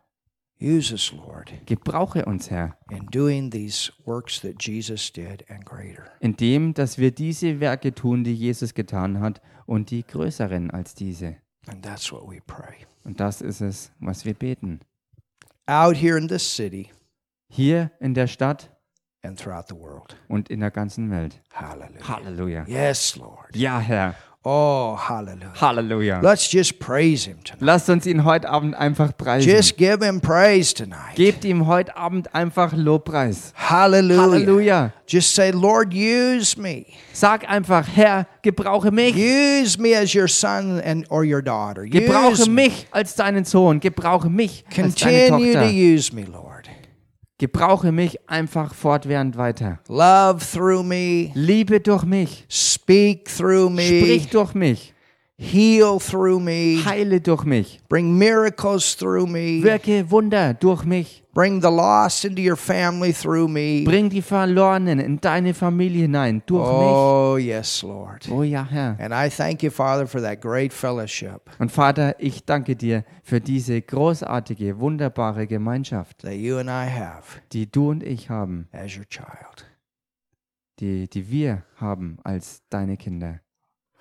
use 0.62 0.94
us, 0.94 1.12
Lord, 1.12 1.52
Gebrauche 1.66 2.24
uns, 2.26 2.50
Herr, 2.50 2.78
in 2.90 3.08
doing 3.08 3.50
these 3.50 3.92
works 4.06 4.40
that 4.42 4.56
Jesus 4.60 5.12
did 5.12 5.44
and 5.50 5.66
greater. 5.66 6.06
indem, 6.22 6.74
dass 6.74 6.98
wir 6.98 7.12
diese 7.12 7.60
Werke 7.60 7.94
tun, 7.94 8.24
die 8.24 8.36
Jesus 8.36 8.74
getan 8.74 9.20
hat 9.20 9.42
und 9.72 9.90
die 9.90 10.06
größeren 10.06 10.70
als 10.70 10.96
diese. 10.96 11.38
And 11.68 11.82
that's 11.82 12.12
what 12.12 12.28
we 12.30 12.42
pray. 12.46 12.76
Und 13.06 13.22
das 13.22 13.42
ist 13.42 13.62
es, 13.62 13.92
was 14.00 14.26
wir 14.26 14.34
beten. 14.34 14.82
Out 15.66 15.96
here 15.96 16.18
in 16.18 16.28
this 16.28 16.44
city 16.56 16.90
Hier 17.50 17.92
in 18.02 18.14
der 18.14 18.28
Stadt 18.28 18.70
and 19.24 19.40
throughout 19.40 19.66
the 19.70 19.76
world. 19.76 20.18
und 20.28 20.50
in 20.50 20.60
der 20.60 20.72
ganzen 20.72 21.10
Welt. 21.10 21.42
Hallelujah. 21.54 22.08
Halleluja. 22.08 22.66
Yes, 22.68 23.16
Lord. 23.16 23.56
Ja, 23.56 23.80
Herr. 23.80 24.16
Oh, 24.44 24.98
hallelujah. 24.98 25.52
Halleluja. 25.56 26.22
Let's 26.24 26.50
just 26.50 26.80
praise 26.80 27.26
him 27.26 27.38
tonight. 27.44 27.62
Lasst 27.62 27.90
uns 27.90 28.08
ihn 28.08 28.24
heute 28.26 28.50
Abend 28.50 28.74
einfach 28.76 29.16
preisen. 29.16 29.48
Just 29.48 29.78
give 29.78 30.04
him 30.04 30.20
praise 30.20 30.74
tonight. 30.74 31.14
Gebt 31.16 31.46
ihm 31.46 31.68
heute 31.68 31.96
Abend 31.96 32.34
einfach 32.34 32.74
Lobpreis. 32.74 33.54
Hallelujah. 33.56 34.22
Halleluja. 34.22 34.94
Just 35.06 35.36
say, 35.36 35.52
Lord, 35.52 35.94
use 35.94 36.58
me. 36.60 36.88
Sag 37.14 37.48
einfach, 37.48 37.88
Herr, 37.88 38.26
gebrauche 38.42 38.90
mich. 38.90 39.16
Use 39.16 39.78
me 39.80 39.96
as 39.96 40.16
your 40.16 40.28
son 40.28 40.82
and 40.82 41.06
or 41.12 41.24
your 41.24 41.44
daughter. 41.44 41.84
Gebrauche 41.86 42.32
Use 42.42 42.50
me. 42.50 42.64
mich 42.64 42.88
als 42.90 43.14
deinen 43.14 43.46
Sohn. 43.46 43.80
Gebrauche 43.80 44.28
mich 44.30 44.64
als 44.76 44.96
deine 44.96 45.30
Continue 45.30 45.52
to 45.54 45.60
Tochter. 45.60 45.72
use 45.72 46.16
me, 46.16 46.24
Lord. 46.24 46.61
Gebrauche 47.42 47.92
mich 47.92 48.30
einfach 48.30 48.72
fortwährend 48.72 49.36
weiter. 49.36 49.80
Love 49.88 50.46
through 50.46 50.84
me. 50.84 51.32
Liebe 51.34 51.80
durch 51.80 52.04
mich. 52.04 52.46
Speak 52.48 53.28
through 53.36 53.72
me. 53.72 53.82
Sprich 53.82 54.28
durch 54.28 54.54
mich. 54.54 54.94
Heal 55.40 55.98
through 55.98 56.40
me. 56.40 56.86
Heile 56.86 57.20
durch 57.20 57.44
mich. 57.44 57.80
Bring 57.90 58.16
miracles 58.16 58.96
through 58.96 59.26
me. 59.26 59.64
Wirke 59.64 60.12
Wunder 60.12 60.54
durch 60.54 60.86
mich. 60.86 61.21
Bring 61.34 61.62
the 61.62 61.70
lost 61.70 62.26
into 62.26 62.42
your 62.42 62.58
family 62.58 63.14
through 63.14 63.48
me. 63.48 63.84
Bring 63.86 64.10
die 64.10 64.22
Verlorenen 64.22 65.00
in 65.00 65.22
deine 65.22 65.54
Familie 65.54 66.02
hinein. 66.04 66.44
Durch 66.46 66.68
Oh, 66.68 67.38
yes, 67.38 67.82
Lord. 67.84 68.28
mich. 68.28 68.32
Oh 68.38 68.44
ja, 68.44 68.66
Herr. 68.70 68.98
And 69.00 69.14
I 69.14 69.30
thank 69.30 69.64
you, 69.64 69.70
Father, 69.72 70.06
for 70.08 70.22
that 70.22 70.42
great 70.42 70.74
fellowship 70.74 71.42
Und 71.60 71.72
Vater, 71.72 72.16
ich 72.20 72.44
danke 72.44 72.76
dir 72.76 73.06
für 73.24 73.40
diese 73.40 73.82
großartige, 73.82 74.80
wunderbare 74.80 75.48
Gemeinschaft, 75.48 76.20
that 76.24 76.34
you 76.34 76.58
and 76.58 76.70
I 76.70 76.90
have 76.90 77.40
die 77.54 77.72
du 77.72 77.90
und 77.92 78.04
ich 78.04 78.30
haben, 78.30 78.68
as 78.74 78.98
your 78.98 79.06
child. 79.08 79.66
die, 80.80 81.08
die 81.10 81.30
wir 81.30 81.64
haben 81.78 82.18
als 82.24 82.62
deine 82.70 82.98
Kinder. 82.98 83.40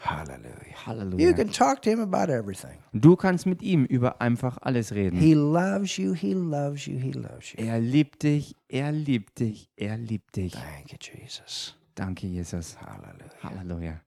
Hallelujah. 0.02 0.66
You 0.66 0.74
Halleluja. 0.86 1.36
can 1.36 1.50
talk 1.52 1.82
to 1.82 1.90
him 1.90 2.00
about 2.00 2.30
everything. 2.32 2.78
Du 2.94 3.16
kannst 3.16 3.44
mit 3.44 3.60
ihm 3.60 3.84
über 3.84 4.20
einfach 4.20 4.56
alles 4.62 4.92
reden. 4.92 5.18
He 5.18 5.34
loves 5.34 5.98
you. 5.98 6.14
He 6.14 6.32
loves 6.32 6.86
you. 6.86 6.98
He 6.98 7.12
loves 7.12 7.52
you. 7.52 7.62
Er 7.62 7.78
liebt 7.80 8.22
dich, 8.22 8.56
er 8.68 8.92
liebt 8.92 9.38
dich, 9.40 9.68
er 9.76 9.98
liebt 9.98 10.36
dich. 10.36 10.52
Thank 10.52 10.92
you, 10.92 10.98
Jesus. 11.00 11.76
Danke, 11.94 12.26
Jesus. 12.26 12.78
Hallelujah. 12.80 13.42
Halleluja. 13.42 14.00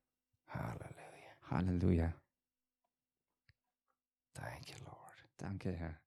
Hallelujah. 0.47 1.33
Halleluja. 1.51 2.05
You. 2.05 2.13
Danke, 4.33 4.41
Herr. 4.41 4.43
Thank 4.49 4.69
you, 4.69 4.75
Lord. 4.85 5.23
Danke, 5.37 5.71
Herr. 5.73 6.02